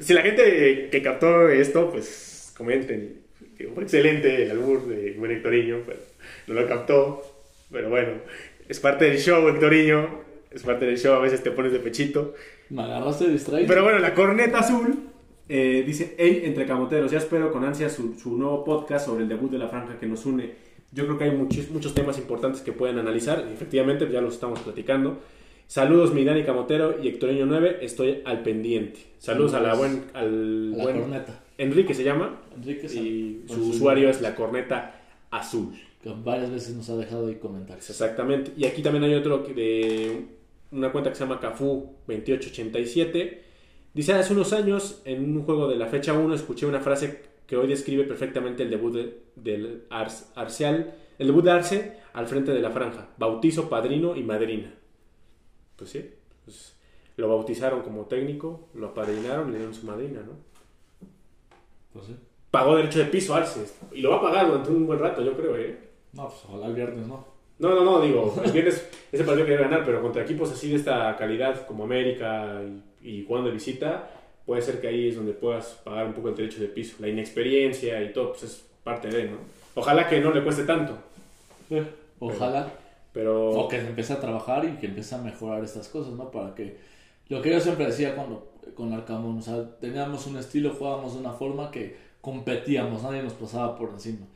Si 0.00 0.14
la 0.14 0.22
gente 0.22 0.88
que 0.90 1.02
captó 1.02 1.48
esto, 1.48 1.90
pues 1.90 2.54
comenten. 2.56 3.20
Fue 3.74 3.82
excelente 3.82 4.44
el 4.44 4.52
albur 4.52 4.86
de 4.88 5.12
buen 5.18 5.32
Hectoriño, 5.32 5.80
pero 5.86 5.98
no 6.46 6.54
lo 6.54 6.66
captó. 6.66 7.22
Pero 7.70 7.90
bueno, 7.90 8.12
Es 8.68 8.80
parte 8.80 9.04
del 9.06 9.18
show, 9.18 9.46
Hectorinho. 9.48 10.20
Es 10.50 10.62
parte 10.62 10.84
del 10.86 10.98
show, 10.98 11.14
a 11.14 11.20
veces 11.20 11.42
te 11.42 11.50
pones 11.50 11.72
de 11.72 11.78
pechito. 11.80 12.34
Me 12.70 12.82
agarraste 12.82 13.28
distraído. 13.28 13.68
Pero 13.68 13.82
bueno, 13.84 13.98
la 13.98 14.14
corneta 14.14 14.60
azul 14.60 15.09
eh, 15.52 15.82
dice, 15.84 16.14
hey, 16.16 16.42
entre 16.44 16.64
camoteros, 16.64 17.10
ya 17.10 17.18
espero 17.18 17.50
con 17.50 17.64
ansia 17.64 17.90
su, 17.90 18.14
su 18.14 18.36
nuevo 18.36 18.62
podcast 18.62 19.06
sobre 19.06 19.24
el 19.24 19.28
debut 19.28 19.50
de 19.50 19.58
la 19.58 19.66
franja 19.66 19.98
que 19.98 20.06
nos 20.06 20.24
une. 20.24 20.52
Yo 20.92 21.06
creo 21.06 21.18
que 21.18 21.24
hay 21.24 21.32
muchos, 21.32 21.68
muchos 21.70 21.92
temas 21.92 22.18
importantes 22.18 22.60
que 22.60 22.70
pueden 22.70 22.98
analizar. 22.98 23.44
Efectivamente, 23.52 24.08
ya 24.12 24.20
los 24.20 24.34
estamos 24.34 24.60
platicando. 24.60 25.18
Saludos, 25.66 26.14
mi 26.14 26.24
Dani 26.24 26.44
Camotero 26.44 27.02
y 27.02 27.08
Hectorinho 27.08 27.46
9. 27.46 27.78
Estoy 27.80 28.22
al 28.24 28.44
pendiente. 28.44 29.00
Saludos 29.18 29.54
a 29.54 29.60
la 29.60 29.74
buen, 29.74 30.04
al 30.14 30.70
la 30.70 30.84
buen 30.84 31.00
corneta. 31.00 31.42
Enrique 31.58 31.94
se 31.94 32.04
llama. 32.04 32.42
Enrique 32.56 32.86
Y 32.86 33.42
su 33.48 33.70
usuario 33.70 34.08
es 34.08 34.20
la 34.20 34.36
corneta 34.36 35.00
azul. 35.32 35.74
Que 36.00 36.14
varias 36.24 36.52
veces 36.52 36.76
nos 36.76 36.88
ha 36.90 36.96
dejado 36.96 37.26
ahí 37.26 37.34
comentarios. 37.34 37.90
Exactamente. 37.90 38.52
Y 38.56 38.66
aquí 38.66 38.82
también 38.82 39.02
hay 39.02 39.14
otro 39.14 39.38
de 39.38 40.26
una 40.70 40.92
cuenta 40.92 41.10
que 41.10 41.16
se 41.16 41.24
llama 41.24 41.40
Cafu2887. 41.40 43.49
Dice, 43.92 44.12
hace 44.14 44.32
unos 44.32 44.52
años, 44.52 45.02
en 45.04 45.36
un 45.36 45.44
juego 45.44 45.68
de 45.68 45.76
la 45.76 45.86
fecha 45.86 46.12
1, 46.12 46.34
escuché 46.34 46.66
una 46.66 46.80
frase 46.80 47.22
que 47.46 47.56
hoy 47.56 47.66
describe 47.66 48.04
perfectamente 48.04 48.62
el 48.62 48.70
debut 48.70 48.94
de- 48.94 49.22
del 49.34 49.84
Ars- 49.90 50.30
Arceal, 50.36 50.94
el 51.18 51.26
debut 51.26 51.44
de 51.44 51.50
Arce 51.50 51.96
al 52.12 52.26
frente 52.28 52.52
de 52.52 52.60
la 52.60 52.70
franja. 52.70 53.08
Bautizo, 53.18 53.68
padrino 53.68 54.14
y 54.16 54.22
madrina. 54.22 54.72
Pues 55.76 55.90
sí, 55.90 56.08
pues, 56.44 56.76
lo 57.16 57.28
bautizaron 57.28 57.82
como 57.82 58.04
técnico, 58.06 58.68
lo 58.74 58.88
apadrinaron 58.88 59.48
y 59.48 59.52
le 59.52 59.58
dieron 59.58 59.74
su 59.74 59.86
madrina, 59.86 60.20
¿no? 60.20 60.32
Pues 61.92 62.06
sí. 62.06 62.16
Pagó 62.50 62.76
derecho 62.76 62.98
de 63.00 63.06
piso 63.06 63.34
Arce. 63.34 63.64
Y 63.92 64.00
lo 64.00 64.10
va 64.10 64.16
a 64.18 64.22
pagar 64.22 64.46
durante 64.46 64.70
un 64.70 64.86
buen 64.86 64.98
rato, 64.98 65.22
yo 65.22 65.36
creo, 65.36 65.56
¿eh? 65.56 65.78
No, 66.12 66.28
pues 66.28 66.40
ojalá 66.48 66.66
el 66.66 66.74
viernes 66.74 67.06
no. 67.06 67.24
No, 67.58 67.74
no, 67.74 67.84
no, 67.84 68.00
digo, 68.00 68.34
el 68.44 68.52
viernes 68.52 68.88
ese 69.12 69.24
partido 69.24 69.44
que 69.46 69.52
debe 69.52 69.64
ganar, 69.64 69.84
pero 69.84 70.00
contra 70.00 70.22
equipos 70.22 70.50
así 70.52 70.70
de 70.70 70.76
esta 70.76 71.16
calidad 71.16 71.66
como 71.66 71.84
América 71.84 72.60
y, 72.64 72.82
y 73.02 73.24
jugando 73.24 73.48
de 73.48 73.54
visita, 73.54 74.10
puede 74.46 74.62
ser 74.62 74.80
que 74.80 74.88
ahí 74.88 75.08
es 75.08 75.16
donde 75.16 75.32
puedas 75.32 75.66
pagar 75.84 76.06
un 76.06 76.12
poco 76.12 76.28
el 76.30 76.34
derecho 76.36 76.60
de 76.60 76.68
piso. 76.68 76.96
La 77.00 77.08
inexperiencia 77.08 78.02
y 78.02 78.12
todo, 78.12 78.30
pues 78.32 78.44
es 78.44 78.64
parte 78.82 79.08
de, 79.08 79.24
¿no? 79.24 79.36
Ojalá 79.74 80.08
que 80.08 80.20
no 80.20 80.32
le 80.32 80.42
cueste 80.42 80.64
tanto, 80.64 80.98
Ojalá. 82.18 82.68
pero... 83.12 83.50
O 83.50 83.68
que 83.68 83.76
empiece 83.78 84.12
a 84.12 84.20
trabajar 84.20 84.64
y 84.64 84.78
que 84.78 84.86
empiece 84.86 85.14
a 85.14 85.18
mejorar 85.18 85.62
estas 85.64 85.88
cosas, 85.88 86.12
¿no? 86.14 86.30
Para 86.30 86.54
que. 86.54 86.76
Lo 87.28 87.40
que 87.40 87.50
yo 87.50 87.60
siempre 87.60 87.86
decía 87.86 88.14
cuando 88.16 88.50
con 88.74 88.92
Arcamón, 88.92 89.38
o 89.38 89.42
sea, 89.42 89.64
teníamos 89.80 90.26
un 90.26 90.36
estilo, 90.36 90.74
jugábamos 90.76 91.14
de 91.14 91.20
una 91.20 91.32
forma 91.32 91.70
que 91.70 91.96
competíamos, 92.20 93.02
nadie 93.02 93.22
nos 93.22 93.34
pasaba 93.34 93.76
por 93.76 93.90
encima. 93.90 94.26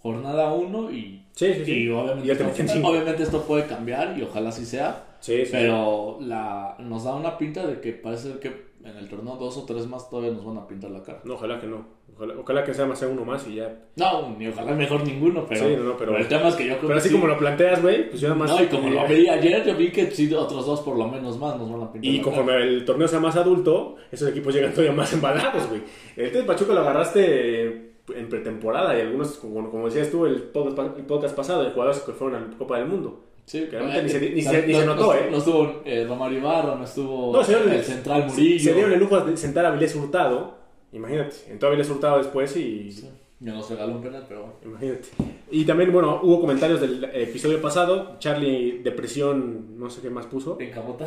Jornada 0.00 0.52
1 0.52 0.90
y, 0.92 1.24
Sí, 1.32 1.54
sí, 1.54 1.64
sí. 1.64 1.72
y 1.72 1.88
obviamente, 1.88 2.28
Y 2.28 2.30
esto, 2.30 2.44
obviamente 2.86 3.22
esto 3.22 3.42
puede 3.42 3.66
cambiar 3.66 4.16
y 4.18 4.22
ojalá 4.22 4.52
sí 4.52 4.64
sea. 4.64 5.05
Sí, 5.20 5.44
sí. 5.44 5.50
Pero 5.52 6.18
la, 6.20 6.76
nos 6.78 7.04
da 7.04 7.14
una 7.14 7.36
pinta 7.38 7.66
de 7.66 7.80
que 7.80 7.92
parece 7.92 8.38
que 8.38 8.66
en 8.84 8.96
el 8.96 9.08
torneo 9.08 9.36
dos 9.36 9.56
o 9.56 9.64
tres 9.64 9.86
más 9.88 10.08
todavía 10.08 10.30
nos 10.32 10.44
van 10.44 10.58
a 10.58 10.66
pintar 10.66 10.90
la 10.90 11.02
cara. 11.02 11.20
No, 11.24 11.34
ojalá 11.34 11.58
que 11.60 11.66
no. 11.66 11.96
Ojalá, 12.14 12.34
ojalá 12.38 12.64
que 12.64 12.72
sea 12.72 12.86
más 12.86 12.98
sea 12.98 13.08
uno 13.08 13.24
más 13.24 13.46
y 13.48 13.56
ya. 13.56 13.76
No, 13.96 14.34
ni 14.38 14.46
ojalá 14.48 14.72
mejor 14.72 15.04
ninguno, 15.04 15.44
pero, 15.46 15.66
Sí, 15.68 15.74
no, 15.76 15.82
no, 15.84 15.96
pero- 15.96 16.16
el 16.16 16.28
tema 16.28 16.48
es 16.48 16.54
que 16.54 16.64
yo 16.64 16.74
creo 16.78 16.82
Pero 16.82 16.92
que 16.94 16.98
así 17.00 17.08
sí. 17.08 17.14
como 17.14 17.26
lo 17.26 17.36
planteas, 17.36 17.82
güey, 17.82 18.08
pues 18.08 18.20
yo 18.20 18.28
nada 18.28 18.38
más... 18.40 18.50
No, 18.50 18.62
y 18.62 18.66
como 18.68 18.88
lo 18.88 19.06
vi 19.06 19.28
ayer, 19.28 19.66
yo 19.66 19.74
vi 19.76 19.90
que 19.90 20.10
sí, 20.12 20.32
otros 20.32 20.64
dos 20.64 20.80
por 20.80 20.96
lo 20.96 21.08
menos 21.08 21.38
más 21.38 21.58
nos 21.58 21.70
van 21.70 21.82
a 21.82 21.92
pintar 21.92 22.10
Y 22.10 22.16
la 22.18 22.22
conforme 22.22 22.52
cara. 22.52 22.64
el 22.64 22.84
torneo 22.86 23.08
sea 23.08 23.20
más 23.20 23.36
adulto, 23.36 23.96
esos 24.12 24.30
equipos 24.30 24.54
llegan 24.54 24.70
todavía 24.70 24.92
más 24.94 25.12
embalados, 25.12 25.68
güey. 25.68 25.82
El 26.16 26.32
de 26.32 26.42
Pachuca 26.44 26.72
lo 26.72 26.80
agarraste 26.80 27.96
en 28.14 28.28
pretemporada 28.30 28.96
y 28.96 29.00
algunos, 29.02 29.32
como, 29.32 29.68
como 29.70 29.86
decías 29.86 30.10
tú 30.10 30.24
el 30.26 30.40
podcast, 30.44 30.96
el 30.96 31.04
podcast 31.04 31.36
pasado, 31.36 31.64
de 31.64 31.70
jugadores 31.72 32.00
que 32.00 32.12
fueron 32.12 32.40
a 32.42 32.46
la 32.46 32.56
Copa 32.56 32.78
del 32.78 32.86
Mundo. 32.86 33.24
Sí, 33.46 33.60
que 33.70 33.78
realmente 33.78 34.02
ni 34.02 34.08
se- 34.10 34.20
ni 34.30 34.42
no- 34.42 34.50
se- 34.50 34.66
ni 34.66 34.74
se 34.74 34.80
no- 34.86 34.94
notó, 34.94 35.06
no- 35.06 35.14
¿eh? 35.14 35.28
No 35.30 35.38
estuvo 35.38 35.82
eh, 35.84 36.04
Romario 36.08 36.38
Ibarra, 36.38 36.74
no 36.74 36.84
estuvo 36.84 37.32
No, 37.32 37.40
el 37.40 37.82
central 37.84 38.26
Murillo. 38.26 38.64
Se 38.64 38.74
dieron 38.74 38.92
el 38.92 38.98
lujo 38.98 39.20
de 39.20 39.36
sentar 39.36 39.64
a 39.66 39.70
Vilés 39.70 39.94
Hurtado. 39.94 40.58
Imagínate, 40.92 41.36
entró 41.48 41.68
a 41.68 41.70
Vilés 41.72 41.88
Hurtado 41.88 42.18
después 42.18 42.56
y... 42.56 42.90
Sí, 42.90 43.08
Ya 43.38 43.52
nos 43.52 43.68
regaló 43.68 43.92
un 43.96 44.02
penal, 44.02 44.24
pero 44.26 44.40
bueno. 44.40 44.54
Imagínate. 44.64 45.08
Y 45.50 45.66
también, 45.66 45.92
bueno, 45.92 46.20
hubo 46.22 46.40
comentarios 46.40 46.80
del 46.80 47.04
episodio 47.04 47.60
pasado. 47.60 48.16
Charlie, 48.18 48.80
depresión, 48.82 49.78
no 49.78 49.90
sé 49.90 50.00
qué 50.00 50.08
más 50.08 50.24
puso. 50.24 50.56
Encabota. 50.58 51.06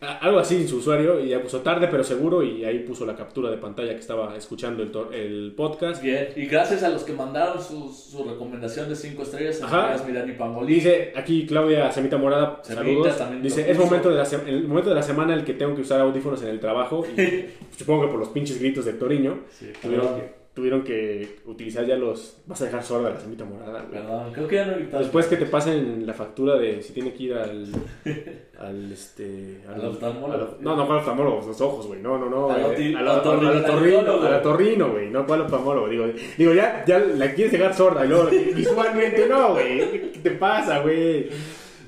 A- 0.00 0.16
Algo 0.20 0.38
así 0.38 0.56
en 0.56 0.66
su 0.66 0.78
usuario. 0.78 1.20
Y 1.20 1.28
ya 1.28 1.42
puso 1.42 1.60
tarde, 1.60 1.88
pero 1.90 2.02
seguro. 2.02 2.42
Y 2.42 2.64
ahí 2.64 2.78
puso 2.78 3.04
la 3.04 3.14
captura 3.14 3.50
de 3.50 3.58
pantalla 3.58 3.92
que 3.92 4.00
estaba 4.00 4.34
escuchando 4.38 4.82
el, 4.82 4.90
el 5.14 5.52
podcast. 5.54 6.02
Bien, 6.02 6.28
y 6.34 6.46
gracias 6.46 6.82
a 6.82 6.88
los 6.88 7.04
que 7.04 7.12
mandaron 7.12 7.62
su, 7.62 7.90
su 7.92 8.24
recomendación 8.24 8.88
de 8.88 8.96
5 8.96 9.22
estrellas, 9.22 9.60
Ajá. 9.62 9.96
Mirani 10.06 10.32
Pangolí. 10.32 10.74
Dice 10.76 11.12
aquí 11.14 11.44
Claudia 11.46 11.92
Semita 11.92 12.16
Morada, 12.16 12.60
Semita 12.64 12.82
saludos. 12.84 13.18
también 13.18 13.42
Dice, 13.42 13.70
es 13.70 13.78
momento 13.78 14.08
de 14.08 14.16
la 14.16 14.24
el 14.46 14.66
momento 14.66 14.88
de 14.88 14.96
la 14.96 15.02
semana 15.02 15.34
en 15.34 15.40
el 15.40 15.44
que 15.44 15.52
tengo 15.52 15.74
que 15.74 15.82
usar 15.82 16.00
audífonos 16.00 16.40
en 16.42 16.48
el 16.48 16.58
trabajo. 16.58 17.04
Y 17.16 17.44
supongo 17.78 18.04
que 18.06 18.08
por 18.08 18.18
los 18.18 18.30
pinches 18.30 18.58
gritos 18.58 18.86
de 18.86 18.94
Toriño. 18.94 19.40
Sí, 19.50 19.66
que, 19.82 20.39
tuvieron 20.60 20.82
que 20.84 21.38
utilizar 21.46 21.86
ya 21.86 21.96
los... 21.96 22.36
Vas 22.46 22.60
a 22.60 22.66
dejar 22.66 22.82
sorda 22.82 23.08
la 23.10 23.18
Semita 23.18 23.46
Morada. 23.46 23.80
güey. 23.80 23.92
Perdón, 24.02 24.32
creo 24.34 24.46
que 24.46 24.56
ya 24.56 24.66
no 24.66 24.74
gritado. 24.74 25.02
Después 25.02 25.26
que 25.26 25.36
te 25.38 25.46
pasen 25.46 26.06
la 26.06 26.12
factura 26.12 26.56
de 26.58 26.82
si 26.82 26.92
tiene 26.92 27.14
que 27.14 27.22
ir 27.22 27.32
al. 27.34 27.66
al 28.58 28.92
este. 28.92 29.62
Al 29.66 29.86
oftalmólogo. 29.86 30.34
al- 30.34 30.56
no, 30.60 30.76
no, 30.76 30.86
¿cuál 30.86 30.98
oftalmólogo? 30.98 31.46
Los 31.46 31.60
ojos, 31.62 31.86
güey. 31.86 32.02
No, 32.02 32.18
no, 32.18 32.28
no. 32.28 32.50
Al 32.50 32.60
eh, 32.78 32.94
al- 32.94 32.96
al- 32.96 33.08
al 33.08 33.18
otorrinolaringólogo. 33.20 33.72
otorrino, 33.74 34.26
al 34.26 34.34
otorrino, 34.34 34.90
güey. 34.90 35.10
No, 35.10 35.26
¿cuál 35.26 35.40
oftalmólogo? 35.40 35.88
Digo, 35.88 36.06
digo 36.36 36.52
ya, 36.52 36.84
ya 36.86 36.98
la 36.98 37.32
quieres 37.32 37.52
dejar 37.52 37.74
sorda 37.74 38.04
y 38.04 38.08
luego 38.08 38.28
visualmente 38.54 39.26
no, 39.28 39.52
güey. 39.54 40.12
¿Qué 40.12 40.20
te 40.22 40.30
pasa, 40.32 40.80
güey? 40.80 41.28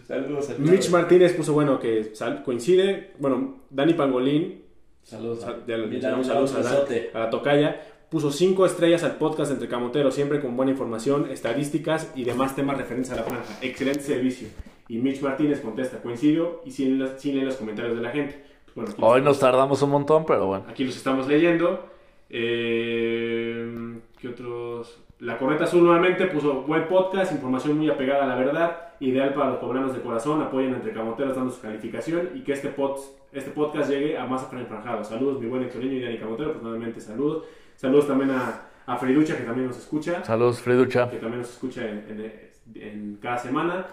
Saludos 0.08 0.50
a 0.50 0.54
Mitch 0.58 0.88
Martínez 0.90 1.32
puso, 1.34 1.52
bueno, 1.52 1.78
que 1.78 2.14
sal- 2.14 2.42
coincide. 2.42 3.10
Bueno, 3.18 3.58
Dani 3.70 3.92
Pangolín 3.92 4.62
Saludos 5.02 5.42
a 5.44 5.56
ya 5.66 5.76
saludos 6.22 6.54
a, 6.54 6.58
besote. 6.58 7.10
a 7.12 7.18
la 7.18 7.30
tocaya. 7.30 7.80
Puso 8.12 8.30
cinco 8.30 8.66
estrellas 8.66 9.02
al 9.04 9.16
podcast 9.16 9.50
entre 9.52 9.68
Camoteros, 9.68 10.14
siempre 10.14 10.38
con 10.42 10.54
buena 10.54 10.70
información, 10.72 11.30
estadísticas 11.30 12.12
y 12.14 12.24
demás 12.24 12.54
temas 12.54 12.76
referentes 12.76 13.10
a 13.10 13.16
la 13.16 13.22
franja. 13.22 13.58
Excelente 13.62 14.00
servicio. 14.02 14.48
Y 14.88 14.98
Mitch 14.98 15.22
Martínez 15.22 15.60
contesta, 15.62 16.02
coincido 16.02 16.60
y 16.66 16.70
sin, 16.72 16.98
las- 16.98 17.18
sin 17.20 17.34
leer 17.36 17.46
los 17.46 17.56
comentarios 17.56 17.96
de 17.96 18.02
la 18.02 18.10
gente. 18.10 18.44
Bueno, 18.74 18.90
aquí, 18.92 19.00
Hoy 19.02 19.22
nos 19.22 19.38
tardamos 19.40 19.80
un 19.80 19.90
montón, 19.90 20.26
pero 20.26 20.46
bueno. 20.46 20.66
aquí 20.68 20.84
los 20.84 20.94
estamos 20.94 21.26
leyendo. 21.26 21.88
Eh, 22.28 23.98
¿Qué 24.20 24.28
otros? 24.28 24.98
La 25.20 25.38
Corneta 25.38 25.64
Azul 25.64 25.82
nuevamente 25.82 26.26
puso 26.26 26.62
buen 26.62 26.88
podcast, 26.88 27.32
información 27.32 27.78
muy 27.78 27.88
apegada 27.88 28.24
a 28.24 28.26
la 28.26 28.34
verdad, 28.36 28.76
ideal 29.00 29.32
para 29.32 29.50
los 29.50 29.58
poblanos 29.58 29.94
de 29.94 30.02
corazón, 30.02 30.42
apoyen 30.42 30.74
entre 30.74 30.92
camoteros 30.92 31.34
dando 31.34 31.50
su 31.50 31.62
calificación 31.62 32.28
y 32.34 32.40
que 32.42 32.52
este, 32.52 32.68
pod, 32.68 32.98
este 33.32 33.50
podcast 33.50 33.90
llegue 33.90 34.16
a 34.18 34.26
más 34.26 34.46
enfranjados. 34.52 35.08
Saludos, 35.08 35.40
mi 35.40 35.46
buen 35.48 35.62
Hectorinho 35.64 35.94
y 35.94 36.00
Dani 36.02 36.18
Camotero, 36.18 36.52
pues 36.52 36.62
nuevamente 36.62 37.00
saludos. 37.00 37.44
Saludos 37.76 38.06
también 38.06 38.30
a, 38.30 38.62
a 38.86 38.96
Friducha, 38.96 39.36
que 39.36 39.44
también 39.44 39.66
nos 39.68 39.78
escucha, 39.78 40.22
Saludos, 40.24 40.60
Friducha. 40.60 41.08
que 41.10 41.16
también 41.16 41.40
nos 41.40 41.50
escucha 41.50 41.88
en, 41.88 42.04
en- 42.08 42.52
en 42.82 43.18
cada 43.20 43.38
semana. 43.38 43.86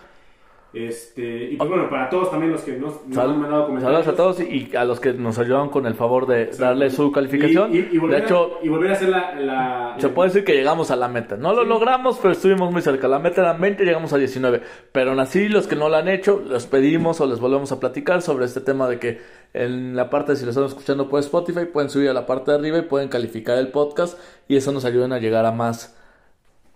Este, 0.71 1.45
y 1.51 1.55
pues 1.55 1.67
bueno, 1.67 1.89
para 1.89 2.09
todos 2.09 2.29
también 2.29 2.51
los 2.51 2.61
que 2.61 2.73
nos, 2.73 2.93
han 3.17 3.39
mandado 3.39 3.65
comentarios. 3.65 4.05
Saludos 4.05 4.07
a 4.07 4.15
todos 4.15 4.39
y 4.41 4.75
a 4.75 4.85
los 4.85 4.99
que 4.99 5.13
nos 5.13 5.39
ayudaron 5.39 5.69
con 5.69 5.87
el 5.87 5.95
favor 5.95 6.27
de 6.27 6.45
darle 6.59 6.91
su 6.91 7.11
calificación. 7.11 7.73
Y, 7.73 7.79
y- 7.79 7.89
y 7.93 7.97
volver, 7.97 8.19
de 8.19 8.25
hecho, 8.25 8.57
a, 8.61 8.65
y 8.65 8.69
volver 8.69 8.91
a 8.91 8.93
hacer 8.93 9.09
la... 9.09 9.33
la- 9.35 9.95
se 9.97 10.09
puede 10.09 10.29
decir 10.29 10.43
que 10.45 10.53
llegamos 10.53 10.91
a 10.91 10.95
la 10.95 11.07
meta. 11.07 11.37
No 11.37 11.53
lo 11.53 11.63
logramos, 11.63 12.19
pero 12.21 12.33
estuvimos 12.33 12.71
muy 12.71 12.83
cerca. 12.83 13.07
La 13.07 13.17
meta 13.19 13.41
era 13.41 13.53
20, 13.53 13.83
llegamos 13.83 14.13
a 14.13 14.17
19. 14.17 14.61
Pero 14.91 15.09
aún 15.09 15.19
así, 15.19 15.49
los 15.49 15.65
que 15.65 15.75
no 15.75 15.89
lo 15.89 15.95
han 15.97 16.07
hecho, 16.07 16.39
los 16.47 16.67
pedimos 16.67 17.19
o 17.19 17.25
les 17.25 17.39
volvemos 17.39 17.71
a 17.71 17.79
platicar 17.79 18.21
sobre 18.21 18.45
este 18.45 18.61
tema 18.61 18.87
de 18.87 18.99
que 18.99 19.19
en 19.53 19.95
la 19.95 20.11
parte, 20.11 20.35
si 20.35 20.43
lo 20.45 20.51
están 20.51 20.65
escuchando 20.65 21.09
por 21.09 21.19
Spotify, 21.21 21.65
pueden 21.65 21.89
subir 21.89 22.09
a 22.09 22.13
la 22.13 22.27
parte 22.27 22.51
de 22.51 22.57
arriba 22.57 22.77
y 22.77 22.83
pueden 22.83 23.09
calificar 23.09 23.57
el 23.57 23.69
podcast 23.69 24.19
y 24.47 24.55
eso 24.55 24.71
nos 24.71 24.85
ayuda 24.85 25.15
a 25.15 25.19
llegar 25.19 25.47
a 25.47 25.51
más, 25.51 25.98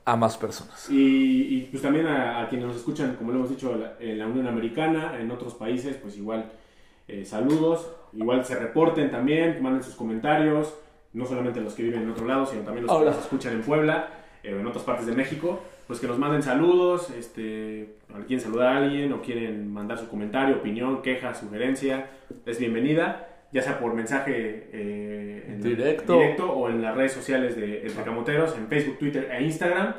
a 0.06 0.16
más 0.16 0.38
personas. 0.38 0.89
Y, 0.89 1.58
y, 1.58 1.68
pues 1.72 1.82
también 1.82 2.08
a, 2.08 2.41
a 2.41 2.49
quienes 2.49 2.68
nos 2.68 2.78
escuchan, 2.78 3.16
como 3.16 3.32
lo 3.32 3.39
hemos 3.39 3.49
dicho, 3.49 3.74
en 3.99 4.20
la 4.20 4.28
Unión 4.28 4.47
Americana, 4.47 5.18
en 5.20 5.32
otros 5.32 5.54
países, 5.54 5.95
pues 5.97 6.18
igual 6.18 6.51
eh, 7.08 7.26
saludos, 7.26 7.89
igual 8.14 8.45
se 8.45 8.58
reporten 8.58 9.12
también, 9.12 9.62
manden 9.62 9.84
sus 9.84 9.95
comentarios, 9.95 10.74
no 11.14 11.26
solamente 11.26 11.60
los 11.62 11.74
que 11.74 11.84
viven 11.84 12.04
en 12.04 12.12
otro 12.12 12.26
lado, 12.26 12.45
sino 12.45 12.64
también 12.64 12.86
los 12.86 12.97
que 12.97 13.06
nos 13.06 13.18
escuchan 13.18 13.54
en 13.54 13.62
Puebla 13.62 14.10
eh, 14.41 14.54
o 14.54 14.60
en 14.60 14.68
otras 14.68 14.84
partes 14.84 15.06
de 15.06 15.14
México, 15.14 15.62
pues 15.86 15.99
que 15.99 16.08
nos 16.08 16.18
manden 16.18 16.41
saludos, 16.41 17.10
este, 17.10 17.97
quieren 18.26 18.39
saludar 18.39 18.68
a 18.68 18.78
alguien 18.78 19.12
o 19.12 19.22
quieren 19.22 19.72
mandar 19.72 19.97
su 19.97 20.08
comentario, 20.08 20.56
opinión, 20.56 21.01
queja, 21.01 21.34
sugerencia, 21.34 22.10
es 22.45 22.58
bienvenida, 22.58 23.33
ya 23.54 23.62
sea 23.62 23.80
por 23.80 23.93
mensaje 23.93 24.68
eh, 24.74 25.45
en 25.47 25.62
Directo. 25.62 26.14
directo 26.14 26.51
o 26.51 26.70
en 26.70 26.82
las 26.82 26.95
redes 26.95 27.14
sociales 27.14 27.56
de 27.56 27.86
Entre 27.88 28.04
Camoteros, 28.04 28.56
en 28.58 28.68
Facebook, 28.68 28.97
Twitter 28.99 29.30
e 29.32 29.43
Instagram. 29.43 29.93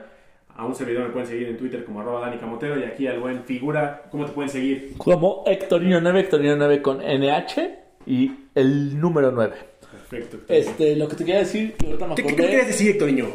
A 0.57 0.65
un 0.67 0.75
servidor 0.75 1.05
me 1.07 1.11
pueden 1.11 1.27
seguir 1.27 1.49
en 1.49 1.57
Twitter 1.57 1.85
como 1.85 2.01
arroba 2.01 2.21
Dani 2.21 2.39
Camotero 2.39 2.79
y 2.79 2.85
aquí 2.85 3.07
al 3.09 3.19
buen 3.19 3.43
figura, 3.45 4.03
¿cómo 4.11 4.25
te 4.25 4.33
pueden 4.33 4.49
seguir? 4.51 4.93
Como 4.99 5.43
Hectorino 5.47 6.01
9, 6.01 6.21
Hectorino 6.21 6.55
9 6.57 6.81
con 6.83 6.99
NH 6.99 7.71
y 8.07 8.31
el 8.55 9.01
número 9.01 9.33
9. 9.33 9.53
Perfecto. 9.91 10.39
Este, 10.49 10.95
lo 10.95 11.09
que 11.09 11.17
te 11.17 11.25
quería 11.25 11.41
decir, 11.41 11.75
ahorita 11.85 12.07
me 12.07 12.15
¿Qué, 12.15 12.23
qué 12.23 12.29
acordé. 12.29 12.49
quieres 12.49 12.67
decir, 12.69 12.91
Hectorinho? 12.93 13.27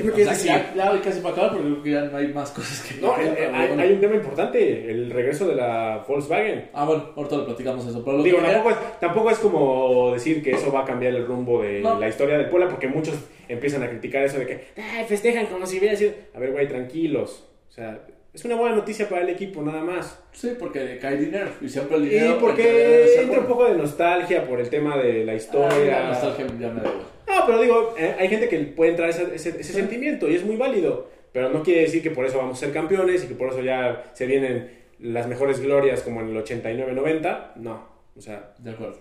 Que 0.00 0.10
o 0.10 0.34
sea, 0.34 0.34
ya, 0.34 0.74
ya 0.94 1.00
casi 1.02 1.20
para 1.20 1.34
acabar 1.34 1.50
porque 1.52 1.66
creo 1.68 1.82
que 1.82 1.90
ya 1.90 2.00
no 2.02 2.16
hay 2.16 2.28
más 2.28 2.50
cosas 2.50 2.80
que 2.88 3.00
No, 3.00 3.16
eh, 3.20 3.50
hay, 3.52 3.68
bueno. 3.68 3.82
hay 3.82 3.92
un 3.92 4.00
tema 4.00 4.14
importante, 4.16 4.90
el 4.90 5.10
regreso 5.10 5.46
de 5.48 5.54
la 5.56 6.04
Volkswagen. 6.08 6.70
Ah, 6.72 6.84
bueno, 6.84 7.10
ahorita 7.16 7.36
lo 7.36 7.44
platicamos 7.46 7.86
eso. 7.86 8.04
Pero 8.04 8.16
lo 8.18 8.22
Digo, 8.22 8.38
tampoco 8.38 8.70
es, 8.70 8.76
tampoco 9.00 9.30
es 9.30 9.38
como 9.38 10.12
decir 10.14 10.42
que 10.42 10.52
eso 10.52 10.72
va 10.72 10.80
a 10.82 10.84
cambiar 10.84 11.14
el 11.14 11.26
rumbo 11.26 11.62
de 11.62 11.80
No. 11.80 11.98
la 11.98 12.08
historia 12.08 12.38
del 12.38 12.48
Puebla, 12.48 12.68
porque 12.68 12.88
muchos 12.88 13.14
empiezan 13.48 13.82
a 13.82 13.88
criticar 13.90 14.24
eso 14.24 14.38
de 14.38 14.46
que 14.46 14.64
Ay, 14.76 15.04
festejan 15.06 15.46
como 15.46 15.66
si 15.66 15.78
hubiera 15.78 15.96
sido. 15.96 16.12
A 16.34 16.38
ver, 16.38 16.52
güey, 16.52 16.66
tranquilos. 16.68 17.44
O 17.68 17.72
sea, 17.72 18.00
es 18.32 18.44
una 18.46 18.56
buena 18.56 18.76
noticia 18.76 19.08
para 19.08 19.22
el 19.22 19.28
equipo, 19.28 19.60
nada 19.62 19.82
más. 19.82 20.18
Sí, 20.32 20.52
porque 20.58 20.98
cae 21.00 21.16
dinero 21.16 21.50
y 21.60 21.68
siempre 21.68 21.96
el 21.98 22.06
Y 22.06 22.08
dinero. 22.10 22.38
porque 22.40 22.62
debe 22.62 23.08
ser 23.08 23.24
entra 23.24 23.40
un 23.40 23.46
poco 23.46 23.66
de 23.66 23.74
nostalgia 23.76 24.46
por 24.46 24.58
el 24.60 24.70
tema 24.70 24.96
de 24.96 25.24
la 25.24 25.32
Ah, 25.32 25.34
historia. 25.34 26.00
la 26.00 26.08
nostalgia 26.08 26.46
ya 26.46 26.68
me 26.68 26.80
da 26.80 26.88
igual. 26.88 27.06
No, 27.42 27.46
pero 27.46 27.60
digo, 27.60 27.94
eh, 27.98 28.16
hay 28.18 28.28
gente 28.28 28.48
que 28.48 28.58
puede 28.58 28.92
entrar 28.92 29.10
ese, 29.10 29.34
ese, 29.34 29.60
ese 29.60 29.72
sentimiento 29.72 30.28
y 30.28 30.34
es 30.34 30.44
muy 30.44 30.56
válido. 30.56 31.10
Pero 31.32 31.48
no 31.48 31.62
quiere 31.62 31.82
decir 31.82 32.02
que 32.02 32.10
por 32.10 32.26
eso 32.26 32.38
vamos 32.38 32.58
a 32.58 32.60
ser 32.60 32.72
campeones 32.72 33.24
y 33.24 33.26
que 33.26 33.34
por 33.34 33.48
eso 33.48 33.62
ya 33.62 34.10
se 34.12 34.26
vienen 34.26 34.70
las 34.98 35.26
mejores 35.26 35.60
glorias 35.60 36.02
como 36.02 36.20
en 36.20 36.28
el 36.28 36.44
89-90. 36.44 37.54
No, 37.56 37.86
o 38.16 38.20
sea, 38.20 38.54
De 38.58 38.70
acuerdo. 38.70 38.98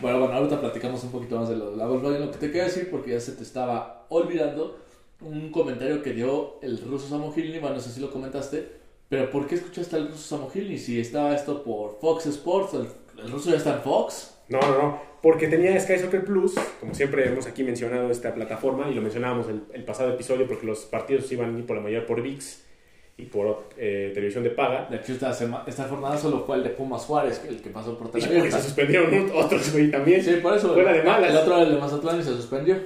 Bueno, 0.00 0.18
bueno, 0.18 0.34
ahorita 0.34 0.60
platicamos 0.60 1.04
un 1.04 1.12
poquito 1.12 1.38
más 1.38 1.48
de 1.48 1.56
lo 1.56 1.70
de 1.70 1.76
la 1.76 1.86
Volkswagen. 1.86 2.24
Lo 2.26 2.30
que 2.32 2.38
te 2.38 2.46
quería 2.48 2.64
decir, 2.64 2.90
porque 2.90 3.12
ya 3.12 3.20
se 3.20 3.32
te 3.32 3.42
estaba 3.42 4.06
olvidando, 4.08 4.80
un 5.20 5.50
comentario 5.50 6.02
que 6.02 6.12
dio 6.12 6.58
el 6.62 6.80
ruso 6.80 7.08
Samohilny, 7.08 7.58
bueno, 7.58 7.76
no 7.76 7.82
sé 7.82 7.90
si 7.90 8.00
lo 8.00 8.10
comentaste, 8.10 8.66
pero 9.08 9.30
¿por 9.30 9.46
qué 9.46 9.54
escuchaste 9.54 9.96
al 9.96 10.08
ruso 10.08 10.36
Samohilny? 10.36 10.78
Si 10.78 10.98
estaba 10.98 11.34
esto 11.34 11.62
por 11.62 12.00
Fox 12.00 12.26
Sports, 12.26 12.74
el, 12.74 12.88
el 13.24 13.30
ruso 13.30 13.50
ya 13.50 13.56
está 13.56 13.74
en 13.74 13.82
Fox. 13.82 14.33
No, 14.48 14.60
no, 14.60 14.78
no. 14.82 15.02
Porque 15.22 15.48
tenía 15.48 15.78
Sky 15.80 15.98
Soccer 15.98 16.22
Plus, 16.24 16.54
como 16.80 16.94
siempre 16.94 17.26
hemos 17.26 17.46
aquí 17.46 17.62
mencionado 17.64 18.10
esta 18.10 18.34
plataforma 18.34 18.90
y 18.90 18.94
lo 18.94 19.00
mencionábamos 19.00 19.48
el, 19.48 19.62
el 19.72 19.84
pasado 19.84 20.12
episodio 20.12 20.46
porque 20.46 20.66
los 20.66 20.80
partidos 20.80 21.30
iban 21.32 21.62
por 21.62 21.76
la 21.76 21.82
mayoría 21.82 22.06
por 22.06 22.20
VIX 22.20 22.62
y 23.16 23.24
por 23.26 23.68
eh, 23.78 24.10
televisión 24.12 24.44
de 24.44 24.50
paga. 24.50 24.86
De 24.90 24.96
hecho, 24.96 25.12
esta, 25.12 25.30
esta 25.66 25.88
jornada 25.88 26.18
solo 26.18 26.44
fue 26.44 26.56
el 26.56 26.64
de 26.64 26.70
Pumas 26.70 27.02
Juárez, 27.04 27.42
el 27.48 27.62
que 27.62 27.70
pasó 27.70 27.96
por 27.96 28.08
Y 28.08 28.20
televisión. 28.20 28.60
se 28.60 28.66
suspendieron 28.66 29.30
otros, 29.34 29.72
güey, 29.72 29.90
también. 29.90 30.22
Sí, 30.22 30.32
por 30.42 30.54
eso. 30.56 30.74
Fuera 30.74 30.92
de 30.92 31.02
malas. 31.02 31.30
El 31.30 31.36
otro 31.38 31.62
el 31.62 31.70
de 31.74 31.80
Mazatlán 31.80 32.20
y 32.20 32.22
se 32.22 32.30
suspendió. 32.30 32.76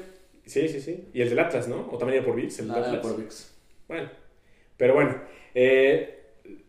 Sí, 0.47 0.69
sí, 0.69 0.81
sí. 0.81 1.09
Y 1.13 1.23
el 1.23 1.31
del 1.31 1.39
Atlas, 1.41 1.67
¿no? 1.67 1.89
O 1.91 1.99
también 1.99 2.19
era 2.19 2.27
por 2.27 2.37
VIX, 2.37 2.59
el 2.61 2.71
Atlas. 2.71 2.97
por 2.99 3.17
VIX. 3.17 3.55
Bueno, 3.89 4.11
pero 4.77 4.95
bueno, 4.95 5.17
eh, 5.55 6.21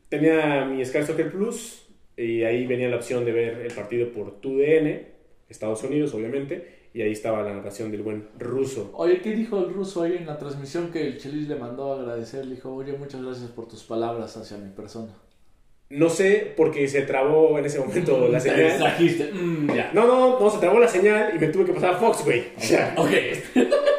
tenía 0.09 0.65
mi 0.65 0.83
Sky 0.83 1.03
Soccer 1.03 1.29
Plus 1.31 1.85
y 2.19 2.43
ahí 2.43 2.67
venía 2.67 2.89
la 2.89 2.97
opción 2.97 3.23
de 3.25 3.31
ver 3.31 3.61
el 3.65 3.73
partido 3.73 4.11
por 4.11 4.39
TUDN, 4.41 5.07
Estados 5.47 5.83
Unidos, 5.83 6.13
obviamente, 6.13 6.79
y 6.93 7.01
ahí 7.01 7.11
estaba 7.11 7.41
la 7.43 7.53
narración 7.53 7.91
del 7.91 8.01
buen 8.01 8.27
ruso. 8.37 8.91
Oye, 8.95 9.21
¿qué 9.21 9.31
dijo 9.35 9.59
el 9.59 9.73
ruso 9.73 10.03
ahí 10.03 10.17
en 10.17 10.25
la 10.25 10.37
transmisión 10.37 10.91
que 10.91 11.01
el 11.05 11.17
Chelis 11.17 11.47
le 11.47 11.55
mandó 11.55 11.93
a 11.93 11.99
agradecer? 11.99 12.45
Le 12.45 12.55
dijo, 12.55 12.73
oye, 12.73 12.93
muchas 12.93 13.23
gracias 13.23 13.49
por 13.51 13.67
tus 13.67 13.83
palabras 13.83 14.35
hacia 14.35 14.57
mi 14.57 14.71
persona. 14.71 15.13
No 15.91 16.09
sé, 16.09 16.53
porque 16.55 16.87
se 16.87 17.01
trabó 17.03 17.57
en 17.57 17.65
ese 17.65 17.79
momento 17.79 18.27
la 18.31 18.39
señal. 18.39 18.95
Mm, 19.33 19.73
ya. 19.73 19.91
No, 19.93 20.05
no, 20.05 20.39
no, 20.39 20.49
se 20.51 20.59
trabó 20.59 20.79
la 20.79 20.87
señal 20.87 21.31
y 21.35 21.39
me 21.39 21.47
tuve 21.47 21.65
que 21.65 21.73
pasar 21.73 21.95
a 21.95 21.97
Fox, 21.97 22.23
güey. 22.23 22.43
O 22.57 22.61
sea, 22.61 22.93
Ok. 22.97 23.11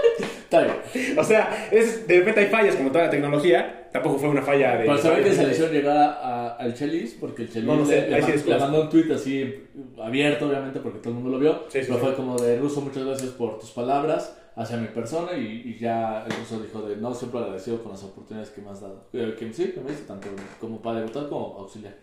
Está 0.52 0.62
bien. 0.64 1.18
o 1.18 1.22
sea, 1.22 1.68
es, 1.70 2.08
de 2.08 2.18
repente 2.18 2.40
hay 2.40 2.46
fallas 2.46 2.74
como 2.74 2.90
toda 2.90 3.04
la 3.04 3.10
tecnología. 3.10 3.88
Tampoco 3.92 4.18
fue 4.18 4.28
una 4.28 4.42
falla 4.42 4.72
de... 4.78 4.84
Pero 4.84 4.98
saben 4.98 5.22
que 5.24 5.32
se 5.32 5.44
le 5.46 5.52
hicieron 5.52 5.72
llegar 5.74 5.96
a- 5.96 6.56
al 6.56 6.74
Chelis 6.74 7.16
porque 7.20 7.42
el 7.42 7.50
Chelis 7.52 7.66
No, 7.68 7.76
no 7.76 7.84
sé, 7.84 8.08
le, 8.08 8.20
le 8.20 8.38
sí 8.38 8.50
mandó 8.50 8.82
un 8.82 8.88
tweet 8.88 9.12
así 9.12 9.64
abierto, 10.00 10.46
obviamente, 10.48 10.78
porque 10.80 10.98
todo 10.98 11.10
el 11.10 11.14
mundo 11.16 11.30
lo 11.30 11.38
vio. 11.38 11.64
Sí, 11.68 11.80
sí, 11.80 11.86
pero 11.88 11.98
fue 11.98 12.14
como 12.14 12.36
de 12.38 12.58
ruso, 12.58 12.80
muchas 12.80 13.04
gracias 13.04 13.30
por 13.30 13.58
tus 13.58 13.70
palabras 13.70 14.36
hacia 14.56 14.76
mi 14.76 14.86
persona. 14.88 15.32
Y, 15.36 15.62
y 15.74 15.78
ya 15.80 16.24
el 16.24 16.32
ruso 16.36 16.60
dijo 16.60 16.82
de 16.82 16.96
no, 16.96 17.12
siempre 17.14 17.40
agradecido 17.40 17.82
con 17.82 17.92
las 17.92 18.02
oportunidades 18.04 18.50
que 18.52 18.60
me 18.60 18.70
has 18.70 18.80
dado. 18.80 19.08
Eh, 19.12 19.34
Que 19.38 19.52
sí, 19.52 19.72
que 19.72 19.80
me 19.80 19.90
diste 19.90 20.06
tanto 20.06 20.28
como 20.60 20.80
para 20.82 20.98
debutar 21.00 21.28
como 21.28 21.56
auxiliar. 21.58 21.94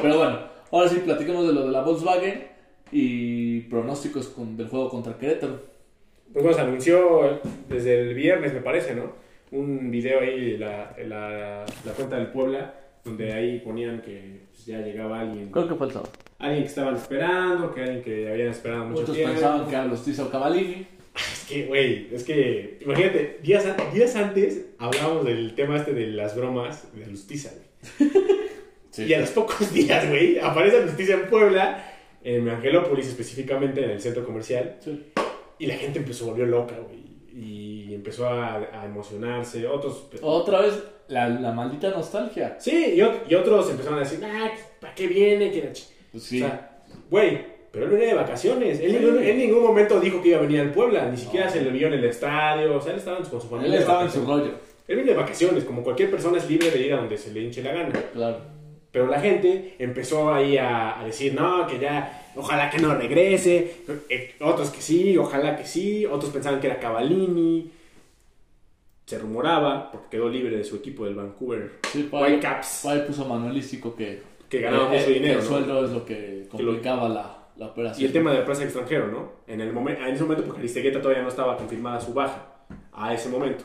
Pero 0.00 0.18
bueno, 0.18 0.38
ahora 0.70 0.88
sí, 0.88 1.00
platicamos 1.04 1.46
de 1.46 1.52
lo 1.54 1.66
de 1.66 1.70
la 1.72 1.82
Volkswagen 1.82 2.46
y 2.92 3.60
pronósticos 3.62 4.28
con- 4.28 4.56
del 4.56 4.68
juego 4.68 4.88
contra 4.90 5.16
Querétaro. 5.18 5.71
Pues 6.32 6.42
bueno, 6.44 6.52
se 6.56 6.60
anunció 6.62 7.40
desde 7.68 8.00
el 8.00 8.14
viernes, 8.14 8.52
me 8.54 8.60
parece, 8.60 8.94
¿no? 8.94 9.12
Un 9.50 9.90
video 9.90 10.20
ahí, 10.20 10.56
la, 10.56 10.96
la, 11.06 11.64
la 11.84 11.92
cuenta 11.92 12.16
del 12.16 12.28
Puebla, 12.28 12.74
donde 13.04 13.32
ahí 13.32 13.58
ponían 13.60 14.00
que 14.00 14.40
pues, 14.50 14.64
ya 14.66 14.78
llegaba 14.80 15.20
alguien, 15.20 15.50
Creo 15.50 15.68
que 15.68 15.74
fue 15.74 15.86
el 15.88 15.92
sábado. 15.92 16.10
alguien 16.38 16.62
que 16.62 16.68
estaban 16.68 16.96
esperando, 16.96 17.74
que 17.74 17.82
alguien 17.82 18.02
que 18.02 18.30
habían 18.30 18.48
esperado 18.48 18.84
mucho 18.86 19.00
Muchos 19.02 19.16
tiempo. 19.16 19.32
pensaban 19.34 19.66
que 19.68 19.74
era 19.74 19.84
Lustiza 19.84 20.24
o 20.24 20.30
Cavallini. 20.30 20.86
Es 21.14 21.44
que, 21.46 21.66
güey, 21.66 22.08
es 22.10 22.24
que, 22.24 22.78
imagínate, 22.80 23.38
días, 23.42 23.66
días 23.92 24.16
antes 24.16 24.66
hablábamos 24.78 25.26
del 25.26 25.54
tema 25.54 25.76
este 25.76 25.92
de 25.92 26.06
las 26.06 26.34
bromas 26.34 26.88
de 26.96 27.04
Justicia, 27.04 27.50
güey. 27.52 28.10
Sí. 28.90 29.04
Y 29.04 29.14
a 29.14 29.20
los 29.20 29.30
pocos 29.30 29.72
días, 29.74 30.08
güey, 30.08 30.38
aparece 30.38 30.82
Justicia 30.82 31.14
en 31.16 31.26
Puebla, 31.28 31.84
en 32.24 32.48
Angelópolis 32.48 33.06
específicamente, 33.08 33.84
en 33.84 33.90
el 33.90 34.00
centro 34.00 34.24
comercial. 34.24 34.76
Sí. 34.80 35.02
Y 35.62 35.66
la 35.66 35.74
gente 35.76 35.98
empezó, 36.00 36.26
volvió 36.26 36.44
loca, 36.46 36.74
güey. 36.78 37.02
Y 37.34 37.94
empezó 37.94 38.26
a, 38.28 38.56
a 38.56 38.84
emocionarse. 38.84 39.66
Otros. 39.66 40.06
Otra 40.22 40.60
vez, 40.60 40.82
la, 41.08 41.28
la 41.28 41.52
maldita 41.52 41.90
nostalgia. 41.90 42.56
Sí, 42.58 42.94
y, 42.96 42.98
ot- 42.98 43.20
y 43.28 43.34
otros 43.34 43.70
empezaron 43.70 43.98
a 43.98 44.02
decir, 44.02 44.20
ah, 44.24 44.50
¿para 44.80 44.94
qué 44.94 45.06
viene? 45.06 45.52
Ch-". 45.52 45.86
Pues 46.10 46.24
sí. 46.24 46.42
O 46.42 46.46
sea, 46.46 46.82
güey, 47.10 47.40
pero 47.70 47.86
él 47.86 47.92
venía 47.92 48.08
de 48.08 48.14
vacaciones. 48.14 48.80
Él, 48.80 48.92
ningún- 49.00 49.22
en 49.22 49.38
ningún 49.38 49.62
momento 49.62 49.98
dijo 50.00 50.20
que 50.20 50.28
iba 50.30 50.38
a 50.38 50.42
venir 50.42 50.60
al 50.60 50.72
Puebla. 50.72 51.08
Ni 51.08 51.16
siquiera 51.16 51.46
No. 51.46 51.52
se 51.52 51.62
le 51.62 51.70
vio 51.70 51.86
en 51.86 51.94
el 51.94 52.04
estadio. 52.04 52.76
O 52.76 52.80
sea, 52.80 52.92
él 52.92 52.98
estaba 52.98 53.18
con 53.18 53.40
su 53.40 53.48
familia. 53.48 53.74
Él 53.76 53.80
estaba 53.80 54.02
en 54.02 54.10
su 54.10 54.24
rollo. 54.26 54.50
Él 54.88 54.96
viene 54.96 55.12
de 55.12 55.16
vacaciones. 55.16 55.64
Como 55.64 55.82
cualquier 55.82 56.10
persona 56.10 56.38
es 56.38 56.50
libre 56.50 56.70
de 56.70 56.80
ir 56.86 56.92
a 56.92 56.96
donde 56.96 57.16
se 57.16 57.32
le 57.32 57.40
hinche 57.40 57.62
la 57.62 57.72
gana. 57.72 57.92
Claro. 58.12 58.38
Pero 58.92 59.06
la 59.06 59.20
gente 59.20 59.74
empezó 59.78 60.32
ahí 60.34 60.58
a, 60.58 61.00
a 61.00 61.04
decir, 61.04 61.34
no, 61.34 61.66
que 61.66 61.78
ya, 61.78 62.30
ojalá 62.36 62.68
que 62.70 62.78
no 62.78 62.94
regrese. 62.94 63.76
Eh, 64.10 64.34
Otros 64.40 64.70
que 64.70 64.82
sí, 64.82 65.16
ojalá 65.16 65.56
que 65.56 65.64
sí. 65.64 66.04
Otros 66.06 66.30
pensaban 66.30 66.60
que 66.60 66.66
era 66.66 66.78
Cavallini. 66.78 67.70
Se 69.06 69.18
rumoraba, 69.18 69.90
porque 69.90 70.08
quedó 70.16 70.28
libre 70.28 70.56
de 70.56 70.64
su 70.64 70.76
equipo 70.76 71.04
del 71.04 71.14
Vancouver 71.14 71.72
Sí, 71.90 72.08
ahí, 72.12 72.32
Whitecaps, 72.34 72.86
puso 73.06 73.24
Manuelístico 73.26 73.94
que, 73.96 74.22
que 74.48 74.60
ganaba 74.60 74.88
mucho 74.88 75.10
eh, 75.10 75.14
dinero. 75.14 75.38
El 75.40 75.44
¿no? 75.44 75.50
sueldo 75.50 75.84
es 75.84 75.90
lo 75.90 76.04
que 76.06 76.46
complicaba 76.50 77.08
la, 77.08 77.38
la 77.56 77.66
operación. 77.66 78.02
Y 78.02 78.06
el 78.06 78.12
tema 78.12 78.30
de 78.32 78.38
la 78.38 78.44
plaza 78.44 78.62
extranjero, 78.64 79.08
¿no? 79.08 79.32
En, 79.46 79.60
el 79.60 79.74
momen- 79.74 79.98
en 79.98 80.14
ese 80.14 80.22
momento, 80.22 80.44
porque 80.44 80.60
Aristegueta 80.60 81.00
todavía 81.02 81.22
no 81.22 81.28
estaba 81.30 81.56
confirmada 81.56 82.00
su 82.00 82.14
baja, 82.14 82.46
a 82.92 83.12
ese 83.12 83.28
momento. 83.28 83.64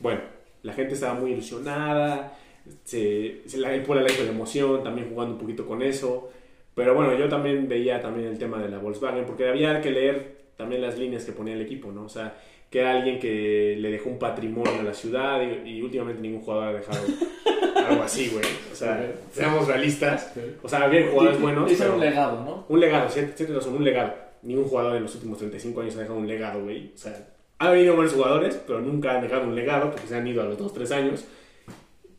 Bueno, 0.00 0.20
la 0.62 0.72
gente 0.72 0.94
estaba 0.94 1.14
muy 1.14 1.32
ilusionada, 1.32 2.36
se, 2.84 3.42
se 3.46 3.58
la, 3.58 3.74
el 3.74 3.82
Puebla 3.82 4.06
la 4.08 4.12
de 4.14 4.28
emoción, 4.28 4.82
también 4.82 5.08
jugando 5.10 5.34
un 5.34 5.40
poquito 5.40 5.66
con 5.66 5.82
eso. 5.82 6.30
Pero 6.74 6.94
bueno, 6.94 7.14
yo 7.16 7.28
también 7.28 7.68
veía 7.68 8.00
también 8.00 8.28
el 8.28 8.38
tema 8.38 8.62
de 8.62 8.68
la 8.68 8.78
Volkswagen, 8.78 9.24
porque 9.26 9.48
había 9.48 9.80
que 9.80 9.90
leer 9.90 10.36
también 10.56 10.80
las 10.82 10.98
líneas 10.98 11.24
que 11.24 11.32
ponía 11.32 11.54
el 11.54 11.60
equipo, 11.60 11.92
¿no? 11.92 12.04
O 12.04 12.08
sea, 12.08 12.34
que 12.70 12.80
era 12.80 12.92
alguien 12.92 13.18
que 13.18 13.76
le 13.78 13.90
dejó 13.90 14.08
un 14.08 14.18
patrimonio 14.18 14.80
a 14.80 14.82
la 14.82 14.94
ciudad 14.94 15.40
y, 15.42 15.68
y 15.68 15.82
últimamente 15.82 16.22
ningún 16.22 16.40
jugador 16.40 16.68
ha 16.68 16.72
dejado 16.72 16.98
algo 17.88 18.02
así, 18.02 18.28
güey. 18.30 18.44
O 18.72 18.74
sea, 18.74 19.12
seamos 19.32 19.66
realistas. 19.68 20.32
O 20.62 20.68
sea, 20.68 20.84
había 20.84 21.06
jugadores 21.10 21.40
buenos. 21.40 21.70
Pero- 21.76 21.94
un 21.94 22.00
legado, 22.00 22.42
¿no? 22.44 22.64
un 22.68 22.80
legado, 22.80 23.08
tienes 23.12 23.54
razón, 23.54 23.74
un 23.74 23.84
legado. 23.84 24.14
Ningún 24.42 24.64
jugador 24.64 24.96
en 24.96 25.02
los 25.02 25.14
últimos 25.14 25.38
35 25.38 25.80
años 25.82 25.96
ha 25.96 26.00
dejado 26.00 26.18
un 26.18 26.26
legado, 26.26 26.62
güey. 26.64 26.92
O 26.94 26.98
sea, 26.98 27.28
ha 27.58 27.70
venido 27.70 27.94
buenos 27.94 28.12
jugadores, 28.14 28.60
pero 28.66 28.80
nunca 28.80 29.12
han 29.14 29.22
dejado 29.22 29.44
un 29.44 29.54
legado 29.54 29.90
porque 29.90 30.06
se 30.08 30.16
han 30.16 30.26
ido 30.26 30.42
a 30.42 30.46
los 30.46 30.58
2, 30.58 30.72
3 30.72 30.90
años. 30.92 31.24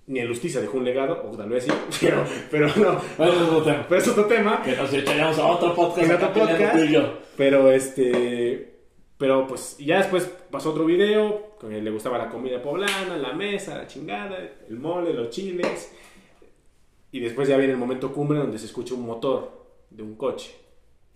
Ni 0.06 0.20
el 0.20 0.28
Justicia 0.28 0.60
dejó 0.60 0.78
un 0.78 0.84
legado, 0.84 1.24
o 1.32 1.38
tal 1.38 1.50
vez 1.50 1.64
sí, 1.64 1.72
pero, 2.02 2.26
pero 2.52 2.68
no. 2.76 3.00
Bueno, 3.18 3.34
es 3.34 3.42
otro 3.42 3.64
tema. 3.64 3.86
Pero 3.88 4.02
es 4.02 4.08
otro 4.10 4.26
tema. 4.26 4.62
Que 4.62 4.76
nos 4.76 4.94
echaríamos 4.94 5.40
a 5.40 5.48
otro 5.48 5.74
podcast. 5.74 6.10
En 6.10 6.16
otro 6.16 6.34
podcast. 6.34 6.76
Pero 7.38 7.72
este. 7.72 8.74
Pero 9.18 9.48
pues 9.48 9.78
ya 9.78 10.00
después 10.00 10.26
pasó 10.52 10.72
otro 10.72 10.86
video 10.86 11.56
que 11.60 11.82
le 11.82 11.92
gustaba 11.92 12.18
la 12.18 12.30
comida 12.30 12.62
poblana, 12.62 13.16
la 13.18 13.32
mesa, 13.32 13.78
la 13.78 13.88
chingada, 13.88 14.38
el 14.68 14.78
mole, 14.78 15.14
los 15.14 15.30
chiles. 15.30 15.94
Y 17.12 17.20
después 17.22 17.48
ya 17.48 17.56
viene 17.58 17.74
el 17.74 17.80
momento 17.80 18.12
cumbre 18.12 18.40
donde 18.40 18.58
se 18.58 18.66
escucha 18.66 18.96
un 18.96 19.06
motor 19.06 19.68
de 19.90 20.04
un 20.04 20.16
coche. 20.16 20.54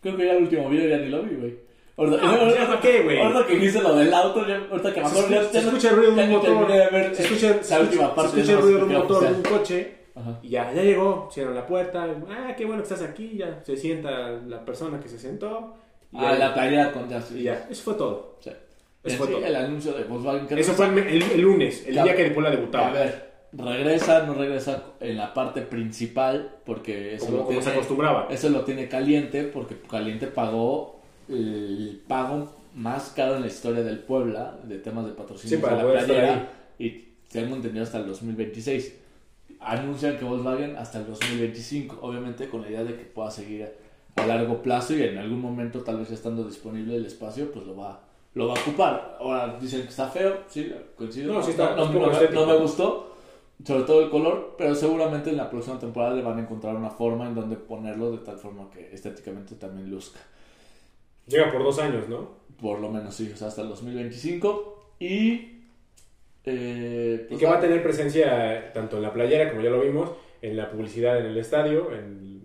Creo 0.01 0.15
que 0.15 0.25
ya 0.25 0.33
el 0.33 0.43
último 0.43 0.69
video 0.69 0.87
ya 0.87 0.97
ni 0.97 1.09
lo 1.09 1.23
vi, 1.23 1.35
güey. 1.35 1.66
Ahorita, 1.97 2.19
Ah, 2.21 2.37
pues 2.39 2.55
ya, 2.55 2.67
¿para 2.67 2.79
qué, 2.79 3.01
güey? 3.01 3.19
ahorita 3.19 3.47
que 3.47 3.55
hice 3.65 3.81
lo 3.81 3.95
del 3.95 4.13
auto, 4.13 4.39
ahorita 4.41 4.93
que 4.93 5.01
ya- 5.01 5.07
se 5.09 5.29
no- 5.31 5.41
escucha 5.67 5.89
el 5.89 5.95
ruido 5.95 6.11
de 6.15 6.23
un 6.23 6.29
motor. 6.29 6.45
terminé 6.49 6.79
de 6.79 6.89
ver 6.91 7.15
se 7.15 7.23
escucha, 7.23 7.49
esa 7.55 7.63
se 7.63 7.81
última 7.81 8.03
escucha- 8.03 8.15
parte. 8.15 8.31
se 8.31 8.39
escucha 8.41 8.51
el 8.51 8.57
no 8.59 8.61
ruido 8.61 8.77
de 8.77 8.79
sé 8.79 8.83
un 8.85 8.89
qué 8.91 8.97
motor 8.97 9.19
de 9.23 9.27
oficial. 9.29 9.53
un 9.53 9.57
coche. 9.59 9.97
Ajá. 10.15 10.39
Y 10.43 10.49
ya, 10.49 10.73
ya 10.73 10.81
llegó, 10.83 11.29
cierran 11.31 11.55
la 11.55 11.65
puerta. 11.65 12.07
Ah, 12.29 12.53
qué 12.55 12.65
bueno 12.65 12.81
que 12.83 12.93
estás 12.93 13.07
aquí. 13.07 13.37
Ya 13.37 13.59
se 13.63 13.75
sienta 13.77 14.29
la 14.47 14.63
persona 14.65 14.99
que 14.99 15.07
se 15.09 15.17
sentó. 15.19 15.73
Y 16.11 16.17
Ah, 16.17 16.31
ya, 16.33 16.37
la 16.39 16.53
playera 16.53 16.91
con 16.91 17.09
ya. 17.09 17.21
y 17.35 17.43
ya, 17.43 17.67
eso 17.69 17.83
fue 17.83 17.93
todo. 17.95 18.37
Sí. 18.41 18.51
Eso 19.03 19.17
fue 19.17 19.27
Sí, 19.27 19.33
todo. 19.33 19.45
el 19.45 19.55
anuncio 19.55 19.93
de 19.93 20.03
Volkswagen. 20.05 20.47
creo 20.47 20.59
Eso 20.59 20.73
fue 20.73 20.85
el, 20.87 20.97
el- 20.99 21.31
el 21.31 21.41
lunes, 21.41 21.83
el 21.87 21.93
Claro. 21.93 22.07
día 22.07 22.15
que 22.15 22.31
Puebla 22.31 22.49
A 22.49 22.51
debutaba. 22.55 22.91
ver, 22.91 23.27
regresa, 23.53 24.23
no 24.25 24.33
regresa 24.33 24.83
en 24.99 25.17
la 25.17 25.33
parte 25.33 25.61
principal 25.61 26.57
porque 26.65 27.15
eso, 27.15 27.25
como, 27.27 27.37
lo, 27.39 27.43
como 27.45 27.55
se 27.59 27.61
tiene, 27.65 27.75
acostumbraba. 27.77 28.27
eso 28.29 28.49
lo 28.49 28.61
tiene 28.61 28.87
caliente 28.87 29.43
porque 29.43 29.75
caliente 29.89 30.27
pagó 30.27 30.96
el 31.29 32.01
pago 32.07 32.49
más 32.75 33.09
caro 33.15 33.35
en 33.35 33.41
la 33.41 33.47
historia 33.47 33.83
del 33.83 33.99
Puebla 33.99 34.57
de 34.63 34.77
temas 34.79 35.05
de 35.05 35.11
patrocinio 35.13 35.57
Sí, 35.57 35.61
para 35.63 35.77
de 35.77 35.83
la 35.93 36.05
playera 36.05 36.49
y 36.79 36.89
tengo 37.31 37.55
entendido 37.55 37.83
hasta 37.83 37.97
el 37.99 38.07
2026. 38.07 38.95
Anuncian 39.59 40.17
que 40.17 40.25
Volkswagen 40.25 40.75
hasta 40.75 40.99
el 40.99 41.07
2025, 41.07 41.97
obviamente 42.01 42.47
con 42.47 42.61
la 42.61 42.69
idea 42.69 42.83
de 42.83 42.95
que 42.95 43.05
pueda 43.05 43.31
seguir 43.31 43.67
a 44.15 44.25
largo 44.25 44.61
plazo 44.61 44.95
y 44.95 45.01
en 45.03 45.17
algún 45.17 45.41
momento 45.41 45.81
tal 45.81 45.97
vez 45.97 46.11
estando 46.11 46.43
disponible 46.43 46.95
el 46.95 47.05
espacio 47.05 47.51
pues 47.51 47.65
lo 47.65 47.75
va 47.75 48.01
lo 48.35 48.47
va 48.49 48.53
a 48.55 48.59
ocupar. 48.61 49.17
Ahora 49.19 49.57
dicen 49.59 49.81
que 49.81 49.87
está 49.87 50.07
feo, 50.09 50.41
sí, 50.47 50.71
coincido. 50.95 51.33
No, 51.33 51.41
sí 51.41 51.51
está- 51.51 51.75
no, 51.75 51.85
no- 51.91 52.11
no 52.31 52.45
me 52.45 52.55
gustó, 52.59 53.15
sobre 53.65 53.83
todo 53.83 54.03
el 54.03 54.11
color, 54.11 54.53
pero 54.59 54.75
seguramente 54.75 55.31
en 55.31 55.37
la 55.37 55.49
próxima 55.49 55.79
temporada 55.79 56.13
le 56.15 56.21
van 56.21 56.37
a 56.37 56.41
encontrar 56.41 56.75
una 56.75 56.91
forma 56.91 57.25
en 57.25 57.33
donde 57.33 57.55
ponerlo 57.55 58.11
de 58.11 58.19
tal 58.19 58.37
forma 58.37 58.69
que 58.69 58.93
estéticamente 58.93 59.55
también 59.55 59.89
luzca. 59.89 60.19
Llega 61.27 61.51
por 61.51 61.63
dos 61.63 61.79
años, 61.79 62.07
¿no? 62.09 62.37
Por 62.61 62.79
lo 62.79 62.89
menos 62.89 63.13
sí, 63.15 63.29
o 63.33 63.37
sea, 63.37 63.47
hasta 63.49 63.61
el 63.61 63.69
2025. 63.69 64.95
Y. 64.99 65.59
eh, 66.45 67.21
Y 67.23 67.27
pues, 67.27 67.39
que 67.39 67.45
va 67.45 67.57
a 67.57 67.61
tener 67.61 67.83
presencia 67.83 68.71
tanto 68.73 68.97
en 68.97 69.03
la 69.03 69.13
playera, 69.13 69.49
como 69.49 69.61
ya 69.61 69.69
lo 69.69 69.81
vimos, 69.81 70.11
en 70.41 70.55
la 70.57 70.69
publicidad 70.71 71.19
en 71.19 71.25
el 71.27 71.37
estadio, 71.37 71.91
en, 71.93 72.37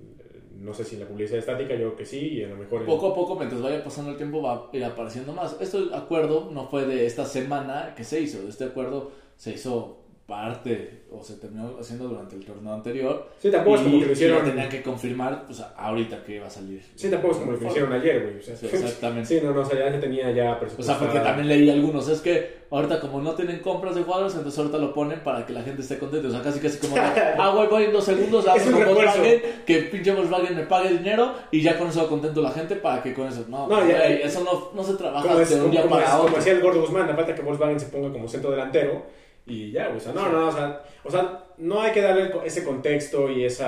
no 0.61 0.75
sé 0.75 0.85
si 0.85 0.95
en 0.97 1.03
la 1.03 1.09
publicidad 1.09 1.39
estática, 1.39 1.71
yo 1.75 1.79
creo 1.81 1.97
que 1.97 2.07
sí, 2.07 2.19
y 2.35 2.45
a 2.45 2.49
lo 2.49 2.57
mejor 2.57 2.81
en- 2.81 2.87
Poco 2.87 3.09
a 3.09 3.15
poco, 3.15 3.37
mientras 3.37 3.63
vaya 3.63 3.83
pasando 3.83 4.11
el 4.11 4.17
tiempo, 4.17 4.43
va 4.43 4.69
a 4.73 4.77
ir 4.77 4.85
apareciendo 4.85 5.33
más. 5.33 5.57
Este 5.61 5.79
acuerdo 5.95 6.51
no 6.53 6.69
fue 6.69 6.85
de 6.85 7.07
esta 7.07 7.25
semana 7.25 7.95
que 7.97 8.05
se 8.05 8.21
hizo. 8.21 8.47
Este 8.49 8.65
acuerdo 8.65 9.13
se 9.37 9.53
hizo 9.55 10.02
parte 10.33 11.03
o 11.11 11.23
se 11.23 11.35
terminó 11.35 11.77
haciendo 11.79 12.09
durante 12.09 12.37
el 12.37 12.43
torneo 12.43 12.73
anterior. 12.73 13.29
Sí, 13.39 13.51
tampoco 13.51 13.77
es 13.77 13.83
como 13.83 13.99
que 13.99 14.07
lo 14.07 14.11
y 14.11 14.15
hicieron... 14.15 14.45
tenían 14.47 14.69
que 14.71 14.83
confirmar 14.83 15.45
pues, 15.45 15.63
ahorita 15.77 16.25
que 16.25 16.37
iba 16.37 16.47
a 16.47 16.51
salir. 16.51 16.83
Sí, 16.95 17.11
tampoco 17.11 17.35
es 17.35 17.41
como 17.41 17.53
lo 17.53 17.59
que 17.59 17.67
hicieron 17.67 17.93
ayer, 17.93 18.23
güey. 18.23 18.39
O 18.39 18.43
sea, 18.43 18.57
Sí, 18.57 18.67
exactamente. 18.73 19.29
Sí, 19.33 19.41
no, 19.45 19.53
no, 19.53 19.61
o 19.61 19.65
sea, 19.65 19.91
ya 19.91 20.01
tenía 20.01 20.31
ya 20.31 20.59
O 20.79 20.83
sea, 20.83 20.99
porque 20.99 21.21
también 21.21 21.49
leí 21.49 21.69
algunos, 21.69 22.09
es 22.09 22.23
que 22.23 22.63
ahorita 22.71 22.99
como 23.01 23.21
no 23.21 23.35
tienen 23.35 23.61
compras 23.61 23.95
de 23.95 24.03
jugadores, 24.05 24.35
entonces 24.35 24.59
ahorita 24.59 24.79
lo 24.79 24.95
ponen 24.95 25.21
para 25.21 25.45
que 25.45 25.53
la 25.53 25.63
gente 25.63 25.83
esté 25.83 25.99
contenta. 25.99 26.29
O 26.29 26.31
sea, 26.31 26.41
casi 26.41 26.61
casi 26.61 26.79
como, 26.79 26.97
ah, 27.39 27.53
güey, 27.55 27.69
voy 27.69 27.85
en 27.85 27.93
dos 27.93 28.05
segundos, 28.05 28.47
la. 28.47 28.55
Volkswagen, 28.55 29.43
que 29.67 29.79
pinche 29.83 30.15
Volkswagen 30.15 30.57
me 30.57 30.63
pague 30.65 30.97
dinero 30.97 31.35
y 31.51 31.61
ya 31.61 31.79
con 31.79 31.89
eso 31.89 32.03
va 32.05 32.09
contento 32.09 32.41
la 32.41 32.53
gente 32.53 32.77
para 32.77 33.03
que 33.03 33.13
con 33.13 33.29
eso, 33.29 33.45
no, 33.49 33.69
No, 33.69 33.87
ya- 33.87 33.99
güey, 33.99 34.23
eso 34.23 34.43
no, 34.45 34.71
no 34.75 34.83
se 34.83 34.95
trabaja 34.95 35.35
de 35.37 35.61
un 35.61 35.71
día 35.71 35.87
para 35.87 36.05
es- 36.05 36.11
como 36.11 36.23
otro. 36.25 36.37
decía 36.37 36.53
el 36.55 36.63
gordo 36.63 36.81
Guzmán, 36.81 37.07
la 37.07 37.15
falta 37.17 37.35
que 37.35 37.43
Volkswagen 37.43 37.79
se 37.79 37.87
ponga 37.87 38.11
como 38.11 38.27
centro 38.27 38.51
delantero 38.51 39.03
y 39.47 39.73
ya, 39.73 39.89
o 39.89 39.99
sea, 39.99 40.13
no, 40.13 40.29
no, 40.29 40.49
o 40.49 40.53
sea, 40.53 40.83
o 41.05 41.11
sea, 41.11 41.45
no 41.59 41.81
hay 41.81 41.93
que 41.93 42.01
darle 42.01 42.31
ese 42.45 42.65
contexto 42.65 43.31
y 43.31 43.45
ese 43.45 43.65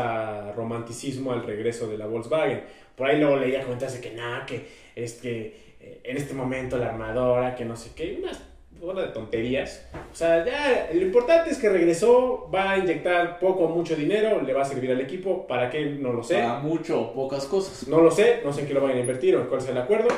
romanticismo 0.56 1.32
al 1.32 1.44
regreso 1.44 1.88
de 1.88 1.98
la 1.98 2.06
Volkswagen. 2.06 2.62
Por 2.96 3.08
ahí 3.08 3.18
luego 3.18 3.36
leía 3.36 3.62
comentarios 3.62 4.00
de 4.00 4.08
que 4.08 4.14
nada, 4.14 4.46
que 4.46 4.66
es 4.94 5.14
que 5.14 5.76
eh, 5.80 6.00
en 6.04 6.16
este 6.16 6.34
momento 6.34 6.78
la 6.78 6.90
armadora, 6.90 7.54
que 7.56 7.64
no 7.64 7.76
sé 7.76 7.90
qué, 7.94 8.18
unas 8.22 8.40
bola 8.80 9.02
de 9.02 9.08
tonterías. 9.08 9.86
O 10.12 10.16
sea, 10.16 10.44
ya, 10.44 10.90
lo 10.92 11.02
importante 11.02 11.50
es 11.50 11.58
que 11.58 11.68
regresó, 11.68 12.48
va 12.54 12.72
a 12.72 12.78
inyectar 12.78 13.38
poco 13.38 13.64
o 13.64 13.68
mucho 13.68 13.96
dinero, 13.96 14.42
le 14.42 14.52
va 14.52 14.62
a 14.62 14.64
servir 14.64 14.90
al 14.90 15.00
equipo, 15.00 15.46
¿para 15.46 15.70
qué? 15.70 15.84
No 15.86 16.12
lo 16.12 16.22
sé. 16.22 16.34
Para 16.34 16.58
mucho 16.58 17.00
o 17.00 17.14
pocas 17.14 17.46
cosas. 17.46 17.88
No 17.88 18.00
lo 18.00 18.10
sé, 18.10 18.40
no 18.44 18.52
sé 18.52 18.62
en 18.62 18.66
qué 18.68 18.74
lo 18.74 18.80
vayan 18.80 18.98
a 18.98 19.00
invertir 19.00 19.36
o 19.36 19.40
en 19.40 19.46
cuál 19.46 19.60
sea 19.60 19.72
el 19.72 19.78
acuerdo, 19.78 20.08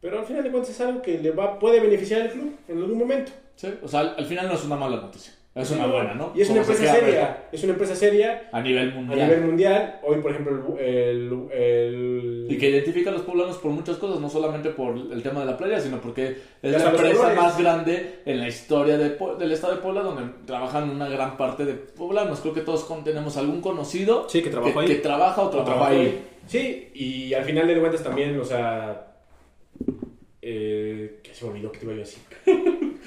pero 0.00 0.18
al 0.18 0.24
final 0.24 0.42
de 0.42 0.50
cuentas 0.50 0.70
es 0.70 0.80
algo 0.80 1.02
que 1.02 1.18
le 1.18 1.30
va, 1.30 1.58
puede 1.58 1.80
beneficiar 1.80 2.22
al 2.22 2.30
club 2.30 2.56
en 2.68 2.78
algún 2.78 2.98
momento. 2.98 3.32
Sí, 3.58 3.68
O 3.82 3.88
sea, 3.88 4.00
al, 4.00 4.14
al 4.18 4.24
final 4.24 4.46
no 4.46 4.54
es 4.54 4.64
una 4.64 4.76
mala 4.76 4.96
noticia, 4.98 5.32
es 5.52 5.68
una 5.72 5.86
buena, 5.86 6.14
¿no? 6.14 6.30
Y 6.32 6.42
es 6.42 6.50
una 6.50 6.62
se 6.62 6.70
empresa 6.72 6.92
ver. 6.94 7.04
seria, 7.04 7.48
es 7.50 7.64
una 7.64 7.72
empresa 7.72 7.96
seria 7.96 8.48
A 8.52 8.60
nivel 8.60 8.90
a 8.92 8.94
mundial. 8.94 9.28
nivel 9.28 9.44
mundial. 9.46 10.00
Hoy, 10.04 10.20
por 10.20 10.30
ejemplo, 10.30 10.76
el... 10.78 11.48
el, 11.52 12.46
Y 12.48 12.56
que 12.56 12.70
identifica 12.70 13.10
a 13.10 13.14
los 13.14 13.22
poblanos 13.22 13.56
por 13.58 13.72
muchas 13.72 13.96
cosas, 13.96 14.20
no 14.20 14.30
solamente 14.30 14.70
por 14.70 14.96
el 14.96 15.20
tema 15.24 15.40
de 15.40 15.46
la 15.46 15.56
playa, 15.56 15.80
sino 15.80 16.00
porque 16.00 16.36
es 16.62 16.72
la 16.72 16.90
empresa 16.90 17.34
más 17.34 17.58
grande 17.58 18.20
en 18.24 18.38
la 18.38 18.46
historia 18.46 18.96
de 18.96 19.18
del 19.40 19.50
estado 19.50 19.74
de 19.74 19.80
Puebla, 19.82 20.02
donde 20.02 20.22
trabajan 20.46 20.88
una 20.90 21.08
gran 21.08 21.36
parte 21.36 21.64
de 21.64 21.74
poblanos. 21.74 22.38
Creo 22.40 22.54
que 22.54 22.60
todos 22.60 22.86
tenemos 23.02 23.36
algún 23.36 23.60
conocido 23.60 24.28
Sí, 24.28 24.40
que 24.40 24.50
trabajó 24.50 24.78
ahí. 24.78 24.86
que 24.86 24.94
trabaja 24.96 25.42
o 25.42 25.46
o 25.46 25.50
trabaja 25.50 25.88
ahí. 25.88 26.22
Sí, 26.46 26.90
y 26.94 27.34
al 27.34 27.42
final 27.44 27.66
de 27.66 27.80
cuentas 27.80 28.04
también, 28.04 28.38
o 28.38 28.44
sea... 28.44 29.06
Eh, 30.40 31.18
que 31.22 31.34
se 31.34 31.44
me 31.44 31.50
olvidó 31.50 31.72
que 31.72 31.78
te 31.80 31.84
iba 31.84 31.94
a 31.94 31.96
decir. 31.98 32.22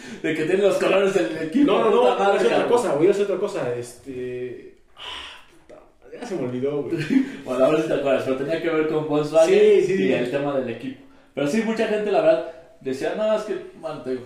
De 0.24 0.36
que 0.36 0.43
tiene 0.45 0.62
los 0.64 0.76
colores 0.78 1.14
del 1.14 1.47
equipo. 1.47 1.72
No, 1.72 1.89
no, 1.89 2.18
no, 2.18 2.34
es 2.36 2.43
otra 2.45 2.68
cosa, 2.68 2.93
güey, 2.95 3.10
es 3.10 3.20
otra 3.20 3.38
cosa. 3.38 3.76
Este... 3.76 4.78
ah, 4.95 5.74
Ya 6.14 6.26
se 6.26 6.36
me 6.36 6.43
olvidó, 6.43 6.84
güey. 6.84 6.97
Bueno, 7.45 7.66
a 7.66 7.70
ver 7.70 7.82
si 7.82 7.88
te 7.88 7.93
acuerdas, 7.95 8.24
pero 8.26 8.38
tenía 8.38 8.62
que 8.62 8.70
ver 8.70 8.88
con 8.88 9.08
Volkswagen 9.08 9.49
Sí, 9.60 9.82
sí, 9.88 9.93
y 9.93 9.97
sí. 9.97 10.14
el 10.14 10.30
tema 10.32 10.58
del 10.60 10.70
equipo. 10.70 11.02
Pero 11.34 11.47
sí, 11.47 11.62
mucha 11.66 11.88
gente, 11.88 12.12
la 12.12 12.22
verdad, 12.22 12.52
decía, 12.82 13.16
no, 13.16 13.34
es 13.36 13.41
que, 13.43 13.58
bueno, 13.80 14.02
te 14.04 14.12
digo, 14.12 14.24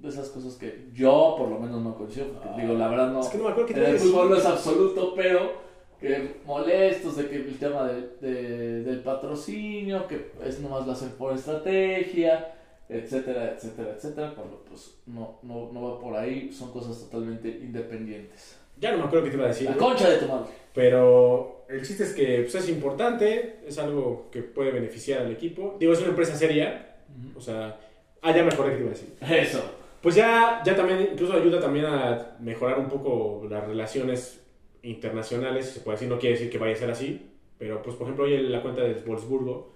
de 0.00 0.08
esas 0.08 0.28
cosas 0.30 0.54
que 0.54 0.86
yo 0.94 1.34
por 1.36 1.48
lo 1.50 1.58
menos 1.58 1.82
no 1.82 1.94
coincido, 1.94 2.28
porque 2.28 2.62
digo, 2.62 2.74
la 2.74 2.88
verdad 2.88 3.12
no. 3.12 3.20
Es 3.20 3.28
que 3.28 3.36
no 3.38 3.44
me 3.44 3.50
acuerdo 3.50 3.68
qué 3.68 3.74
te 3.74 3.90
el 3.90 3.98
fútbol 3.98 4.30
no 4.30 4.36
es 4.36 4.46
absoluto, 4.46 5.12
pero 5.14 5.52
que 6.00 6.36
molestos 6.46 7.16
de 7.16 7.28
que 7.28 7.36
el 7.36 7.58
tema 7.58 7.84
de, 7.86 8.08
de- 8.26 8.82
del 8.84 9.00
patrocinio, 9.00 10.06
que 10.06 10.30
es 10.42 10.58
nomás 10.60 10.86
lo 10.86 10.92
hacen 10.92 11.10
por 11.10 11.34
estrategia, 11.34 12.54
etcétera, 12.90 13.54
etcétera, 13.54 13.94
etcétera, 13.96 14.32
cuando 14.34 14.62
pues 14.68 14.98
no, 15.06 15.38
no, 15.42 15.70
no 15.72 15.82
va 15.82 16.00
por 16.00 16.16
ahí, 16.16 16.52
son 16.52 16.70
cosas 16.72 16.98
totalmente 16.98 17.48
independientes. 17.48 18.58
Ya 18.78 18.92
no 18.92 18.98
me 18.98 19.04
acuerdo 19.04 19.24
qué 19.24 19.30
te 19.30 19.36
iba 19.36 19.44
a 19.46 19.48
decir. 19.48 19.68
La 19.68 19.76
güey. 19.76 19.88
concha 19.88 20.10
de 20.10 20.16
tu 20.16 20.26
madre. 20.26 20.46
Pero 20.74 21.64
el 21.68 21.82
chiste 21.82 22.04
es 22.04 22.14
que 22.14 22.40
pues, 22.42 22.54
es 22.54 22.68
importante, 22.68 23.60
es 23.66 23.78
algo 23.78 24.28
que 24.30 24.42
puede 24.42 24.72
beneficiar 24.72 25.22
al 25.22 25.32
equipo. 25.32 25.76
Digo, 25.78 25.92
es 25.92 26.00
una 26.00 26.08
empresa 26.08 26.34
seria, 26.34 26.96
o 27.36 27.40
sea... 27.40 27.78
Ah, 28.22 28.34
ya 28.34 28.42
me 28.42 28.52
acordé 28.52 28.72
que 28.72 28.76
te 28.76 28.82
iba 28.82 28.90
a 28.90 28.94
decir. 28.94 29.14
Eso. 29.20 29.62
Pues 30.00 30.14
ya, 30.14 30.62
ya 30.64 30.74
también, 30.74 31.10
incluso 31.12 31.34
ayuda 31.34 31.60
también 31.60 31.86
a 31.86 32.36
mejorar 32.40 32.78
un 32.78 32.88
poco 32.88 33.46
las 33.48 33.66
relaciones 33.66 34.42
internacionales, 34.82 35.66
si 35.66 35.74
se 35.74 35.80
puede 35.80 35.96
decir, 35.96 36.08
no 36.08 36.18
quiere 36.18 36.36
decir 36.36 36.50
que 36.50 36.58
vaya 36.58 36.72
a 36.72 36.78
ser 36.78 36.90
así, 36.90 37.30
pero 37.58 37.82
pues 37.82 37.96
por 37.96 38.06
ejemplo 38.06 38.24
hoy 38.24 38.34
en 38.34 38.50
la 38.50 38.62
cuenta 38.62 38.82
de 38.82 38.94
Wolfsburgo, 38.94 39.72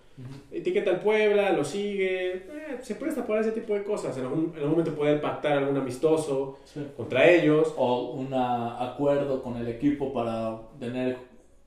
etiqueta 0.52 0.90
al 0.92 1.00
Puebla, 1.00 1.52
lo 1.52 1.64
sigue, 1.64 2.32
eh, 2.36 2.42
se 2.80 2.94
presta 2.94 3.26
para 3.26 3.40
ese 3.40 3.50
tipo 3.52 3.74
de 3.74 3.82
cosas, 3.82 4.16
en 4.16 4.24
algún, 4.24 4.52
en 4.52 4.56
algún 4.58 4.70
momento 4.70 4.94
poder 4.94 5.20
pactar 5.20 5.58
algún 5.58 5.76
amistoso 5.76 6.58
Sí. 6.64 6.86
contra 6.96 7.28
ellos, 7.28 7.74
o 7.76 8.12
un 8.12 8.32
acuerdo 8.32 9.42
con 9.42 9.56
el 9.56 9.66
equipo 9.68 10.12
para 10.12 10.58
tener 10.78 11.16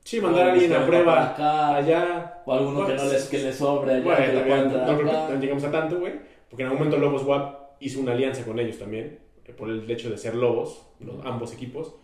sí, 0.04 0.20
mandar 0.20 0.48
a 0.48 0.52
alguien 0.52 0.72
a 0.72 0.86
prueba 0.86 1.30
acá. 1.30 1.76
allá, 1.76 2.42
o 2.46 2.52
alguno 2.54 2.86
que 2.86 2.94
no 2.94 2.98
Bueno, 3.02 3.12
les 3.12 3.28
que 3.28 3.38
les 3.38 3.56
sobre 3.56 3.92
allá, 3.94 4.04
Bueno, 4.04 4.64
no 4.64 4.84
creo 4.98 5.26
que 5.26 5.34
no 5.34 5.40
llegamos 5.40 5.64
a 5.64 5.70
tanto, 5.70 5.98
güey. 6.00 6.14
Porque 6.48 6.62
en 6.62 6.70
algún 6.70 6.86
momento 6.86 6.96
Lobos 6.98 7.24
WAP 7.24 7.76
hizo 7.80 8.00
una 8.00 8.12
alianza 8.12 8.42
con 8.44 8.58
ellos 8.58 8.78
también, 8.78 9.18
eh, 9.44 9.52
por 9.52 9.68
el 9.68 9.88
hecho 9.90 10.08
de 10.08 10.16
ser 10.16 10.34
Lobos, 10.34 10.86
los, 11.00 11.22
ambos 11.26 11.52
equipos. 11.52 11.94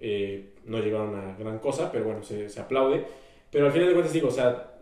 Eh, 0.00 0.54
no 0.64 0.78
llegaron 0.78 1.14
a 1.14 1.36
gran 1.36 1.58
cosa, 1.58 1.92
pero 1.92 2.04
bueno, 2.06 2.22
se, 2.22 2.48
se 2.48 2.60
aplaude. 2.60 3.04
Pero 3.50 3.66
al 3.66 3.72
final 3.72 3.88
de 3.88 3.92
cuentas 3.94 4.12
digo, 4.14 4.28
o 4.28 4.32
sea, 4.32 4.73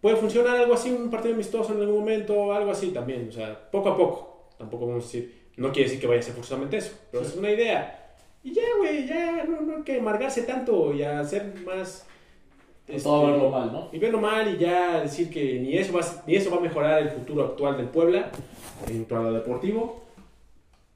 puede 0.00 0.16
funcionar 0.16 0.56
algo 0.56 0.74
así, 0.74 0.90
un 0.90 1.10
partido 1.10 1.34
amistoso 1.34 1.72
en 1.74 1.80
algún 1.80 2.00
momento, 2.00 2.52
algo 2.52 2.70
así 2.70 2.88
también, 2.88 3.28
o 3.28 3.32
sea, 3.32 3.70
poco 3.70 3.90
a 3.90 3.96
poco. 3.96 4.48
Tampoco 4.58 4.86
vamos 4.86 5.04
a 5.04 5.06
decir, 5.06 5.50
no 5.56 5.72
quiere 5.72 5.88
decir 5.88 6.00
que 6.00 6.06
vaya 6.06 6.20
a 6.20 6.22
ser 6.22 6.34
forzosamente 6.34 6.78
eso, 6.78 6.92
pero 7.10 7.22
es 7.22 7.36
una 7.36 7.50
idea. 7.50 8.16
Y 8.42 8.52
ya, 8.52 8.62
güey, 8.78 9.06
ya 9.06 9.44
no, 9.44 9.60
no 9.60 9.76
hay 9.76 9.82
que 9.82 9.98
amargarse 9.98 10.42
tanto 10.42 10.94
y 10.94 11.02
hacer 11.02 11.54
más... 11.64 12.06
Pues 12.86 13.04
todo 13.04 13.28
este, 13.28 13.32
verlo 13.32 13.50
mal, 13.50 13.72
¿no? 13.72 13.88
y 13.92 13.98
verlo 14.00 14.20
mal 14.20 14.52
y 14.52 14.58
ya 14.58 15.02
decir 15.02 15.30
que 15.30 15.60
ni 15.60 15.76
eso 15.76 15.92
va, 15.92 16.00
ni 16.26 16.34
eso 16.34 16.50
va 16.50 16.56
a 16.56 16.60
mejorar 16.60 17.00
el 17.00 17.10
futuro 17.10 17.44
actual 17.44 17.76
del 17.76 17.88
Puebla 17.88 18.32
en 18.88 19.04
cuanto 19.04 19.28
a 19.28 19.32
deportivo, 19.32 20.02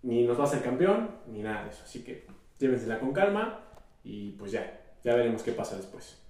ni 0.03 0.25
nos 0.25 0.37
va 0.37 0.43
a 0.43 0.47
hacer 0.47 0.61
campeón, 0.61 1.11
ni 1.29 1.43
nada 1.43 1.65
de 1.65 1.71
eso. 1.71 1.83
Así 1.85 2.03
que 2.03 2.27
llévensela 2.59 2.99
con 2.99 3.13
calma 3.13 3.61
y 4.03 4.31
pues 4.33 4.51
ya, 4.51 4.81
ya 5.05 5.15
veremos 5.15 5.45
qué 5.45 5.53
pasa 5.53 5.77
después. 5.77 6.24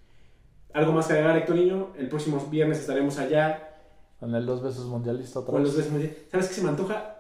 Algo 0.75 0.93
más 0.93 1.07
que 1.07 1.13
agregar, 1.15 1.37
Héctor 1.39 1.57
Niño. 1.57 1.89
El 1.99 2.09
próximo 2.09 2.39
viernes 2.51 2.79
estaremos 2.81 3.19
allá. 3.19 3.71
En 4.21 4.35
el 4.35 4.45
dos 4.45 4.63
veces 4.63 4.81
mundialista 4.83 5.39
otra 5.41 5.53
con 5.53 5.63
vez. 5.63 5.69
los 5.73 5.77
veces 5.79 5.93
muy- 5.93 6.13
¿Sabes 6.31 6.49
qué 6.49 6.55
se 6.55 6.63
me 6.63 6.69
antoja? 6.71 7.15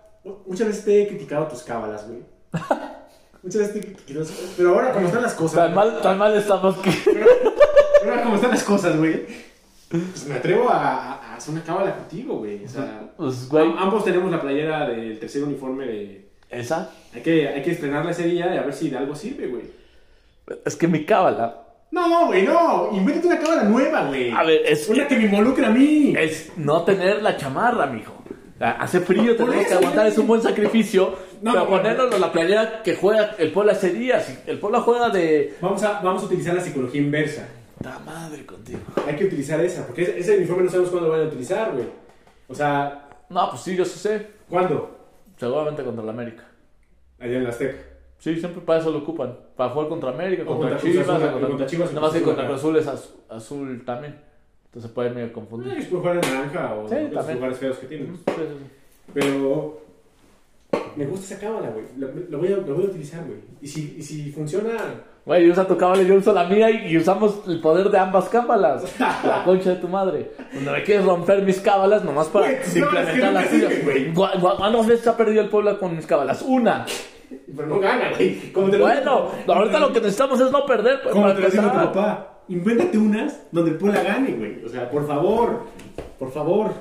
Muchas 0.46 0.66
veces 0.68 0.84
te 0.84 1.02
he 1.02 1.08
criticado 1.08 1.46
tus 1.46 1.62
cábalas, 1.62 2.06
güey. 2.08 2.20
Muchas 3.42 3.60
veces 3.60 3.72
te 3.72 3.78
he 3.78 3.82
criticado. 3.94 4.26
Pero 4.56 4.68
ahora, 4.74 4.92
como 4.92 5.06
están 5.06 5.22
las 5.22 5.34
cosas. 5.34 5.56
Tan 5.66 5.74
mal, 5.74 6.00
tan 6.00 6.18
mal 6.18 6.34
estamos 6.36 6.76
que. 6.78 6.90
Ahora, 8.04 8.22
como 8.22 8.34
están 8.36 8.50
las 8.50 8.64
cosas, 8.64 8.96
güey. 8.98 9.26
Pues 9.88 10.26
me 10.26 10.34
atrevo 10.36 10.68
a, 10.70 11.12
a 11.14 11.36
hacer 11.36 11.52
una 11.54 11.62
cábala 11.62 11.94
contigo, 11.96 12.38
güey. 12.38 12.64
O 12.64 12.68
sea, 12.68 13.12
Pues, 13.16 13.48
güey. 13.48 13.64
am- 13.66 13.78
ambos 13.78 14.04
tenemos 14.04 14.30
la 14.32 14.40
playera 14.40 14.88
del 14.88 15.18
tercer 15.20 15.44
uniforme 15.44 15.86
de. 15.86 16.28
Esa. 16.50 16.90
Hay 17.12 17.20
que, 17.22 17.48
hay 17.48 17.62
que 17.62 17.72
estrenarla 17.72 18.10
ese 18.12 18.24
día 18.24 18.52
y 18.54 18.58
a 18.58 18.62
ver 18.62 18.72
si 18.72 18.88
de 18.90 18.96
algo 18.96 19.14
sirve, 19.14 19.46
güey. 19.48 19.64
Es 20.64 20.74
que 20.76 20.88
mi 20.88 21.04
cábala. 21.04 21.63
No, 21.94 22.26
güey, 22.26 22.42
no. 22.42 22.90
Invéntate 22.92 23.28
una 23.28 23.38
cábala 23.38 23.62
nueva, 23.62 24.06
güey. 24.06 24.32
A 24.32 24.42
ver, 24.42 24.62
es. 24.66 24.88
Una 24.88 25.06
que 25.06 25.16
me 25.16 25.24
involucre 25.26 25.64
a 25.64 25.70
mí. 25.70 26.12
Es 26.18 26.50
no 26.56 26.82
tener 26.82 27.22
la 27.22 27.36
chamarra, 27.36 27.86
mijo. 27.86 28.12
Hace 28.58 29.00
frío, 29.00 29.36
tenemos 29.36 29.66
que 29.66 29.74
aguantar, 29.74 30.06
es 30.06 30.18
un 30.18 30.26
buen 30.26 30.42
sacrificio. 30.42 31.14
No, 31.40 31.52
pero 31.52 31.68
ponernos 31.68 32.18
la 32.18 32.32
playera 32.32 32.82
que 32.82 32.96
juega 32.96 33.36
el 33.38 33.52
Puebla 33.52 33.72
ese 33.74 33.90
día. 33.90 34.18
Si 34.20 34.36
el 34.46 34.58
Puebla 34.58 34.80
juega 34.80 35.08
de. 35.10 35.54
Vamos 35.60 35.82
a, 35.84 36.00
vamos 36.00 36.22
a 36.22 36.26
utilizar 36.26 36.54
la 36.54 36.60
psicología 36.62 37.00
inversa. 37.00 37.46
¡Ta 37.80 38.00
madre 38.00 38.44
contigo! 38.44 38.80
Hay 39.06 39.14
que 39.14 39.26
utilizar 39.26 39.60
esa, 39.60 39.86
porque 39.86 40.02
ese, 40.02 40.18
ese 40.18 40.36
uniforme 40.38 40.64
no 40.64 40.70
sabemos 40.70 40.90
cuándo 40.90 41.08
lo 41.08 41.14
van 41.14 41.26
a 41.26 41.28
utilizar, 41.28 41.72
güey. 41.72 41.86
O 42.48 42.54
sea, 42.54 43.08
No, 43.28 43.50
pues 43.50 43.62
sí, 43.62 43.76
yo 43.76 43.84
sí 43.84 43.98
sé. 44.00 44.26
¿Cuándo? 44.48 44.98
Seguramente 45.36 45.84
contra 45.84 46.04
la 46.04 46.12
América. 46.12 46.44
Allá 47.20 47.36
en 47.36 47.44
la 47.44 47.50
Azteca. 47.50 47.76
Sí, 48.24 48.36
siempre 48.40 48.62
para 48.62 48.78
eso 48.80 48.90
lo 48.90 49.00
ocupan. 49.00 49.36
Para 49.54 49.68
jugar 49.68 49.88
contra 49.90 50.08
América, 50.08 50.46
contra, 50.46 50.70
contra 50.70 50.90
Chivas. 50.90 51.06
Azul, 51.08 51.30
contra, 51.30 51.48
contra 51.48 51.66
Chivas 51.66 51.88
Nada 51.92 52.00
más 52.06 52.12
que 52.16 52.22
contra 52.22 52.44
Azul 52.44 52.48
Cruz 52.48 52.58
Azul 52.64 52.76
es 52.78 52.86
az- 52.86 53.14
azul 53.28 53.82
también. 53.84 54.18
Entonces 54.64 54.90
puede 54.90 55.10
medio 55.10 55.30
confundir. 55.30 55.72
Eh, 55.74 55.86
puede 55.90 56.00
jugar 56.02 56.14
en 56.16 56.20
naranja 56.34 56.74
o 56.74 56.88
Sí, 56.88 56.94
en 56.94 57.14
los 57.14 57.34
lugares 57.34 57.58
feos 57.58 57.76
que 57.76 57.86
tienen. 57.86 58.16
Sí, 58.16 58.22
sí, 58.26 58.32
sí. 58.34 58.66
Pero 59.12 59.80
me 60.96 61.04
gusta 61.06 61.34
esa 61.34 61.38
cábala, 61.46 61.68
güey. 61.68 61.84
Lo, 61.98 62.08
lo 62.30 62.38
voy 62.38 62.48
a, 62.48 62.56
lo 62.56 62.74
voy 62.74 62.84
a 62.84 62.88
utilizar, 62.88 63.22
güey. 63.26 63.40
Y 63.60 63.68
si, 63.68 63.96
y 63.98 64.02
si 64.02 64.32
funciona, 64.32 64.72
Güey, 65.26 65.50
usa 65.50 65.66
tu 65.66 65.76
cábala 65.76 66.02
y 66.02 66.06
yo 66.06 66.14
uso 66.16 66.32
la 66.32 66.44
mía 66.44 66.70
y, 66.70 66.92
y 66.92 66.96
usamos 66.98 67.42
el 67.46 67.60
poder 67.60 67.90
de 67.90 67.98
ambas 67.98 68.28
cábalas. 68.30 68.84
la 69.00 69.42
concha 69.44 69.70
de 69.70 69.76
tu 69.76 69.88
madre. 69.88 70.30
Cuando 70.52 70.72
me 70.72 70.82
quieres 70.82 71.04
romper 71.04 71.42
mis 71.42 71.60
cábalas, 71.60 72.02
nomás 72.04 72.28
para 72.28 72.48
que 72.48 72.78
implementar 72.78 73.32
las 73.34 73.44
nunca 73.44 73.50
tuyas. 73.50 73.72
sirven, 73.72 73.84
güey. 73.84 74.14
¿Cu- 74.14 74.40
cu- 74.40 74.56
¿Cuántas 74.56 74.86
veces 74.86 75.06
ha 75.08 75.16
perdido 75.16 75.42
el 75.42 75.48
Puebla 75.50 75.78
con 75.78 75.94
mis 75.94 76.06
cábalas? 76.06 76.40
Una. 76.42 76.86
Pero 77.54 77.68
no 77.68 77.80
gana, 77.80 78.10
güey. 78.16 78.52
Como 78.52 78.70
te 78.70 78.78
lo- 78.78 78.84
Bueno, 78.84 79.30
ahorita 79.46 79.78
lo 79.78 79.92
que 79.92 80.00
necesitamos 80.00 80.40
es 80.40 80.50
no 80.50 80.64
perder. 80.66 81.00
pues, 81.02 81.14
Como 81.14 81.32
te 81.34 81.40
lo 81.40 81.50
tu 81.50 81.56
papá, 81.56 82.40
invéntate 82.48 82.98
unas 82.98 83.40
donde 83.52 83.72
el 83.72 83.76
Puebla 83.78 84.02
gane, 84.02 84.32
güey. 84.32 84.64
O 84.64 84.68
sea, 84.68 84.90
por 84.90 85.06
favor, 85.06 85.60
por 86.18 86.30
favor, 86.32 86.72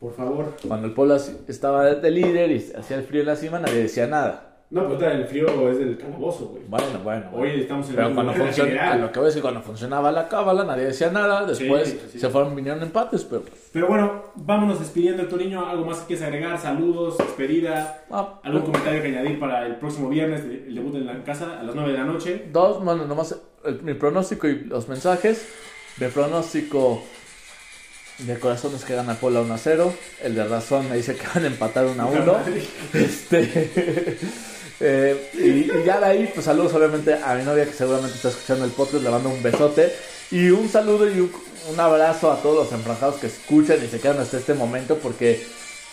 por 0.00 0.14
favor. 0.14 0.54
Cuando 0.66 0.86
el 0.86 0.92
Puebla 0.94 1.18
estaba 1.48 1.84
de 1.94 2.10
líder 2.10 2.50
y 2.50 2.72
hacía 2.78 2.96
el 2.98 3.04
frío 3.04 3.20
en 3.22 3.26
la 3.26 3.36
cima, 3.36 3.58
nadie 3.58 3.82
decía 3.82 4.06
nada. 4.06 4.42
No, 4.68 4.88
pero 4.88 5.12
el 5.12 5.24
frío 5.26 5.70
es 5.70 5.78
del 5.78 5.96
calabozo, 5.96 6.46
güey. 6.46 6.64
Bueno, 6.66 6.86
bueno. 7.04 7.26
Hoy 7.34 7.50
estamos 7.60 7.88
en 7.88 7.94
Pero 7.94 8.08
el 8.08 8.14
cuando 8.14 8.32
lugar 8.32 8.52
de 8.52 8.58
la 8.58 8.64
funciona, 8.66 8.96
lo 8.96 9.12
que 9.12 9.18
voy 9.20 9.26
a 9.26 9.28
decir, 9.28 9.42
cuando 9.42 9.60
funcionaba 9.62 10.10
la 10.10 10.28
cábala, 10.28 10.64
nadie 10.64 10.86
decía 10.86 11.08
nada. 11.10 11.46
Después 11.46 11.88
Sí, 11.88 12.00
sí. 12.12 12.18
se 12.18 12.28
fueron, 12.30 12.56
vinieron 12.56 12.82
empates, 12.82 13.22
pero. 13.24 13.44
Pero 13.76 13.88
bueno, 13.88 14.22
vámonos 14.36 14.80
despidiendo, 14.80 15.28
Toniño. 15.28 15.66
¿Algo 15.68 15.84
más 15.84 15.98
que 15.98 16.06
quieres 16.06 16.24
agregar? 16.24 16.58
Saludos, 16.58 17.18
despedida. 17.18 18.06
ah, 18.10 18.40
¿Algún 18.42 18.62
comentario 18.62 19.02
que 19.02 19.08
añadir 19.08 19.38
para 19.38 19.66
el 19.66 19.76
próximo 19.76 20.08
viernes, 20.08 20.40
el 20.44 20.74
debut 20.74 20.94
en 20.94 21.04
la 21.04 21.22
casa 21.22 21.60
a 21.60 21.62
las 21.62 21.74
9 21.74 21.92
de 21.92 21.98
la 21.98 22.04
noche? 22.04 22.46
Dos, 22.50 22.82
bueno, 22.82 23.04
nomás 23.04 23.36
el- 23.66 23.82
mi 23.82 23.92
pronóstico 23.92 24.48
y 24.48 24.60
los 24.64 24.88
mensajes. 24.88 25.46
Mi 26.00 26.06
pronóstico 26.06 27.02
de 28.20 28.38
corazón 28.38 28.74
es 28.74 28.82
que 28.86 28.94
gana 28.94 29.12
Puebla 29.16 29.42
1 29.42 29.52
a 29.52 29.58
0. 29.58 29.92
El 30.22 30.34
de 30.36 30.44
razón 30.48 30.88
me 30.88 30.96
dice 30.96 31.14
que 31.14 31.26
van 31.34 31.44
a 31.44 31.48
empatar 31.48 31.84
1 31.84 32.02
a 32.02 32.06
1. 32.06 32.36
Este. 32.94 34.18
eh, 34.80 35.30
y, 35.34 35.48
y 35.70 35.84
ya 35.84 36.00
de 36.00 36.06
ahí, 36.06 36.30
pues 36.32 36.46
saludos 36.46 36.72
obviamente 36.72 37.12
a 37.12 37.34
mi 37.34 37.44
novia 37.44 37.66
que 37.66 37.72
seguramente 37.72 38.16
está 38.16 38.30
escuchando 38.30 38.64
el 38.64 38.70
podcast. 38.70 39.04
Le 39.04 39.10
mando 39.10 39.28
un 39.28 39.42
besote. 39.42 39.92
Y 40.30 40.50
un 40.50 40.68
saludo 40.68 41.08
y 41.08 41.20
un, 41.20 41.30
un 41.68 41.80
abrazo 41.80 42.30
a 42.30 42.36
todos 42.36 42.64
los 42.64 42.72
enfranjados 42.72 43.16
que 43.16 43.26
escuchan 43.26 43.78
y 43.84 43.88
se 43.88 44.00
quedan 44.00 44.20
hasta 44.20 44.38
este 44.38 44.54
momento 44.54 44.96
porque 44.98 45.44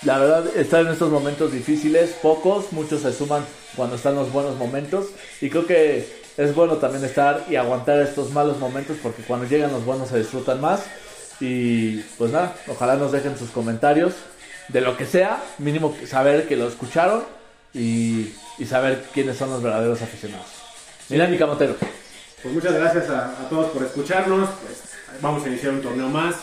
la 0.05 0.19
verdad, 0.19 0.57
estar 0.57 0.81
en 0.81 0.91
estos 0.91 1.09
momentos 1.09 1.53
difíciles, 1.53 2.11
pocos, 2.21 2.73
muchos 2.73 3.01
se 3.03 3.13
suman 3.13 3.45
cuando 3.75 3.95
están 3.95 4.15
los 4.15 4.31
buenos 4.33 4.57
momentos. 4.57 5.07
Y 5.39 5.49
creo 5.49 5.65
que 5.65 6.23
es 6.35 6.55
bueno 6.55 6.75
también 6.77 7.05
estar 7.05 7.45
y 7.49 7.55
aguantar 7.55 8.01
estos 8.01 8.31
malos 8.31 8.59
momentos 8.59 8.97
porque 9.01 9.23
cuando 9.23 9.47
llegan 9.47 9.71
los 9.71 9.85
buenos 9.85 10.09
se 10.09 10.17
disfrutan 10.17 10.59
más. 10.59 10.83
Y 11.39 12.01
pues 12.17 12.31
nada, 12.31 12.53
ojalá 12.67 12.97
nos 12.97 13.13
dejen 13.13 13.37
sus 13.37 13.49
comentarios 13.51 14.13
de 14.67 14.81
lo 14.81 14.97
que 14.97 15.05
sea, 15.05 15.41
mínimo 15.57 15.95
saber 16.05 16.47
que 16.47 16.57
lo 16.57 16.67
escucharon 16.67 17.23
y, 17.73 18.33
y 18.57 18.65
saber 18.65 19.05
quiénes 19.13 19.37
son 19.37 19.51
los 19.51 19.63
verdaderos 19.63 20.01
aficionados. 20.01 20.47
Mira 21.09 21.27
mi 21.27 21.37
camotero. 21.37 21.75
Pues 22.41 22.53
muchas 22.53 22.73
gracias 22.73 23.09
a, 23.09 23.29
a 23.29 23.49
todos 23.49 23.71
por 23.71 23.83
escucharnos. 23.83 24.49
Pues 24.65 24.82
vamos 25.21 25.43
a 25.43 25.47
iniciar 25.47 25.73
un 25.73 25.81
torneo 25.81 26.09
más. 26.09 26.35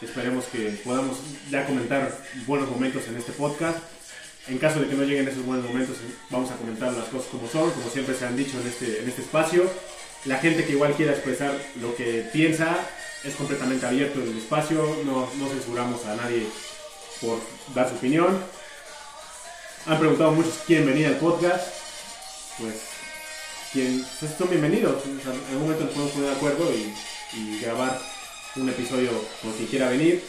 Esperemos 0.00 0.46
que 0.46 0.80
podamos 0.84 1.18
ya 1.50 1.64
comentar 1.66 2.12
buenos 2.46 2.68
momentos 2.70 3.06
en 3.08 3.16
este 3.16 3.32
podcast. 3.32 3.78
En 4.48 4.58
caso 4.58 4.80
de 4.80 4.88
que 4.88 4.94
no 4.94 5.04
lleguen 5.04 5.28
esos 5.28 5.44
buenos 5.46 5.64
momentos, 5.66 5.96
vamos 6.30 6.50
a 6.50 6.56
comentar 6.56 6.92
las 6.92 7.06
cosas 7.06 7.28
como 7.30 7.48
son, 7.48 7.70
como 7.70 7.88
siempre 7.88 8.14
se 8.14 8.26
han 8.26 8.36
dicho 8.36 8.60
en 8.60 8.66
este, 8.66 9.00
en 9.00 9.08
este 9.08 9.22
espacio. 9.22 9.70
La 10.24 10.38
gente 10.38 10.64
que 10.64 10.72
igual 10.72 10.94
quiera 10.94 11.12
expresar 11.12 11.52
lo 11.80 11.94
que 11.94 12.28
piensa 12.32 12.76
es 13.24 13.34
completamente 13.34 13.86
abierto 13.86 14.20
el 14.20 14.36
espacio, 14.36 14.96
no, 15.04 15.28
no 15.38 15.48
censuramos 15.48 16.04
a 16.06 16.16
nadie 16.16 16.46
por 17.20 17.38
dar 17.74 17.88
su 17.88 17.94
opinión. 17.94 18.36
Han 19.86 19.98
preguntado 19.98 20.32
muchos 20.32 20.54
si 20.54 20.60
quieren 20.66 20.86
venir 20.86 21.06
al 21.06 21.16
podcast. 21.16 21.68
Pues 22.58 22.74
quien 23.72 24.04
pues, 24.20 24.32
son 24.36 24.50
bienvenidos. 24.50 25.04
En 25.06 25.20
algún 25.28 25.62
momento 25.62 25.84
nos 25.84 25.92
podemos 25.92 26.12
poner 26.12 26.30
de 26.30 26.36
acuerdo 26.36 26.72
y, 26.74 26.92
y 27.34 27.60
grabar 27.60 27.98
un 28.56 28.68
episodio 28.68 29.10
con 29.42 29.52
quien 29.52 29.66
quiera 29.68 29.88
venir. 29.88 30.22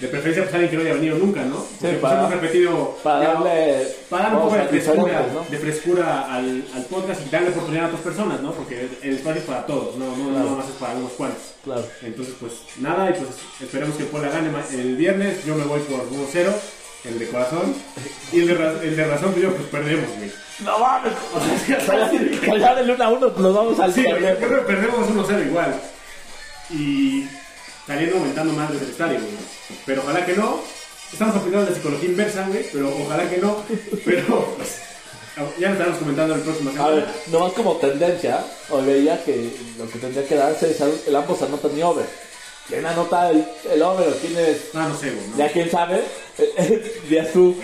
De 0.00 0.08
preferencia, 0.08 0.42
pues 0.42 0.52
alguien 0.54 0.70
que 0.72 0.76
no 0.76 0.82
haya 0.82 0.94
venido 0.94 1.16
nunca, 1.18 1.42
¿no? 1.44 1.54
Porque, 1.58 1.76
pues, 1.80 1.98
para- 1.98 2.18
hemos 2.18 2.30
repetido. 2.32 2.98
Para 3.04 3.22
ya- 3.24 3.32
darle, 3.34 3.88
para 4.10 4.22
dar 4.24 4.34
un 4.34 4.40
poco 4.42 4.56
de 4.56 4.64
frescura, 4.64 5.26
de 5.48 5.58
frescura 5.58 6.34
al, 6.34 6.64
al 6.74 6.84
podcast 6.86 7.20
y 7.24 7.30
darle 7.30 7.50
oportunidad 7.50 7.84
a 7.84 7.88
otras 7.88 8.02
personas, 8.02 8.40
¿no? 8.40 8.50
Porque 8.52 8.88
el 9.02 9.14
espacio 9.14 9.40
es 9.42 9.46
para 9.46 9.64
todos, 9.66 9.94
no, 9.96 10.06
no, 10.16 10.30
Claro. 10.30 10.50
no 10.50 10.56
más 10.56 10.66
es 10.68 10.74
para 10.74 10.94
unos 10.94 11.12
cuantos. 11.12 11.42
Claro. 11.62 11.86
Entonces, 12.02 12.34
pues 12.40 12.52
nada, 12.80 13.08
y 13.10 13.12
pues 13.12 13.28
esperemos 13.62 13.94
que 13.96 14.04
Puebla 14.06 14.30
gane 14.30 14.50
el 14.72 14.96
viernes. 14.96 15.44
Yo 15.46 15.54
me 15.54 15.64
voy 15.64 15.78
por 15.82 16.00
1-0, 16.10 16.52
el 17.04 17.18
de 17.20 17.28
corazón. 17.28 17.74
Y 18.32 18.40
el 18.40 18.48
de, 18.48 18.54
ra- 18.54 18.82
el 18.82 18.96
de 18.96 19.06
razón, 19.06 19.30
pues 19.30 19.44
yo, 19.44 19.50
pues 19.54 19.68
perdemos, 19.68 20.08
güey. 20.18 20.32
No 20.64 20.78
mames, 20.80 21.12
callar 22.44 22.78
el 22.78 22.90
1 22.90 23.04
a 23.04 23.08
1, 23.10 23.32
nos 23.38 23.54
vamos 23.54 23.78
al 23.80 23.92
Sí, 23.94 24.02
que 24.02 24.10
perdemos 24.66 25.08
1-0 25.08 25.46
igual. 25.46 25.80
Y 26.70 27.26
saliendo 27.86 28.16
aumentando 28.16 28.52
más 28.54 28.70
desde 28.72 28.86
el 28.86 28.90
estadio, 28.92 29.18
güey. 29.20 29.78
Pero 29.86 30.02
ojalá 30.02 30.24
que 30.26 30.34
no. 30.34 30.60
Estamos 31.12 31.36
opinando 31.36 31.64
de 31.66 31.70
la 31.70 31.76
psicología 31.76 32.08
inversa, 32.08 32.46
güey, 32.48 32.64
pero 32.72 32.96
ojalá 32.96 33.28
que 33.30 33.38
no. 33.38 33.62
Pero 34.04 34.54
pues, 34.56 34.78
ya 35.58 35.68
lo 35.68 35.74
estaremos 35.74 35.98
comentando 35.98 36.34
el 36.34 36.40
próximo 36.40 36.70
A 36.70 36.72
semana. 36.72 36.94
ver, 36.94 37.08
nomás 37.30 37.52
como 37.52 37.76
tendencia, 37.76 38.44
hoy 38.70 38.84
veía 38.84 39.22
que 39.24 39.50
lo 39.78 39.88
que 39.88 39.98
tendría 39.98 40.26
que 40.26 40.34
darse 40.34 40.70
es 40.70 40.80
el 41.06 41.14
ambos 41.14 41.40
anotan 41.42 41.74
ni 41.74 41.82
over. 41.82 42.06
¿Quién 42.68 42.86
anota 42.86 43.30
el, 43.30 43.44
el 43.70 43.82
over 43.82 44.08
o 44.08 44.12
quién 44.16 44.38
es? 44.38 44.70
Ah, 44.74 44.86
no 44.88 44.96
sé, 44.96 45.10
güey. 45.10 45.26
¿no? 45.28 45.36
Ya 45.36 45.52
quién 45.52 45.70
sabe, 45.70 46.02
ya 47.10 47.30
tú 47.30 47.54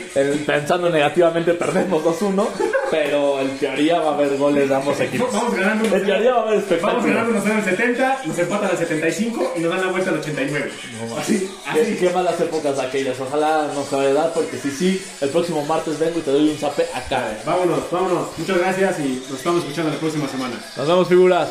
pensando 0.46 0.90
negativamente 0.90 1.55
perdemos 1.55 2.05
2-1, 2.05 2.46
pero 2.90 3.40
en 3.40 3.57
teoría 3.59 3.98
va 4.01 4.11
a 4.11 4.14
haber 4.14 4.36
goles 4.36 4.68
de 4.68 4.74
ambos 4.74 5.01
equipos. 5.01 5.32
Vamos 5.32 5.55
ganando 5.57 5.88
1-0. 5.88 5.94
En 5.96 6.05
teoría 6.05 6.32
va 6.34 6.38
a 6.40 6.42
haber 6.48 6.61
Vamos 6.61 6.70
espectáculo. 6.70 7.14
ganando 7.14 7.40
1-0 7.40 7.51
al 7.57 7.64
70, 7.64 8.22
nos 8.26 8.38
empatan 8.38 8.70
al 8.70 8.78
75 8.78 9.53
y 9.57 9.61
nos 9.61 9.70
dan 9.72 9.86
la 9.86 9.90
vuelta 9.90 10.11
al 10.11 10.18
89. 10.18 10.70
así, 11.18 11.51
así. 11.66 11.96
qué 11.98 12.11
malas 12.11 12.38
épocas 12.40 12.78
aquellas, 12.78 13.18
ojalá 13.20 13.70
no 13.74 13.82
se 13.84 13.96
vaya 13.96 14.11
a 14.11 14.14
dar 14.14 14.32
porque 14.34 14.59
si 14.59 14.70
sí, 14.70 15.03
el 15.22 15.30
próximo 15.30 15.64
martes 15.64 15.98
vengo 15.98 16.18
y 16.18 16.22
te 16.22 16.30
doy 16.30 16.51
un 16.51 16.59
zape 16.59 16.86
acá. 16.94 17.38
Vámonos, 17.46 17.90
vámonos. 17.90 18.28
Muchas 18.36 18.59
gracias 18.59 19.01
y 19.01 19.22
nos 19.30 19.38
estamos 19.38 19.61
escuchando 19.61 19.90
la 19.92 19.96
próxima 19.98 20.28
semana. 20.28 20.57
Nos 20.76 20.86
vemos 20.86 21.09
figuras. 21.09 21.48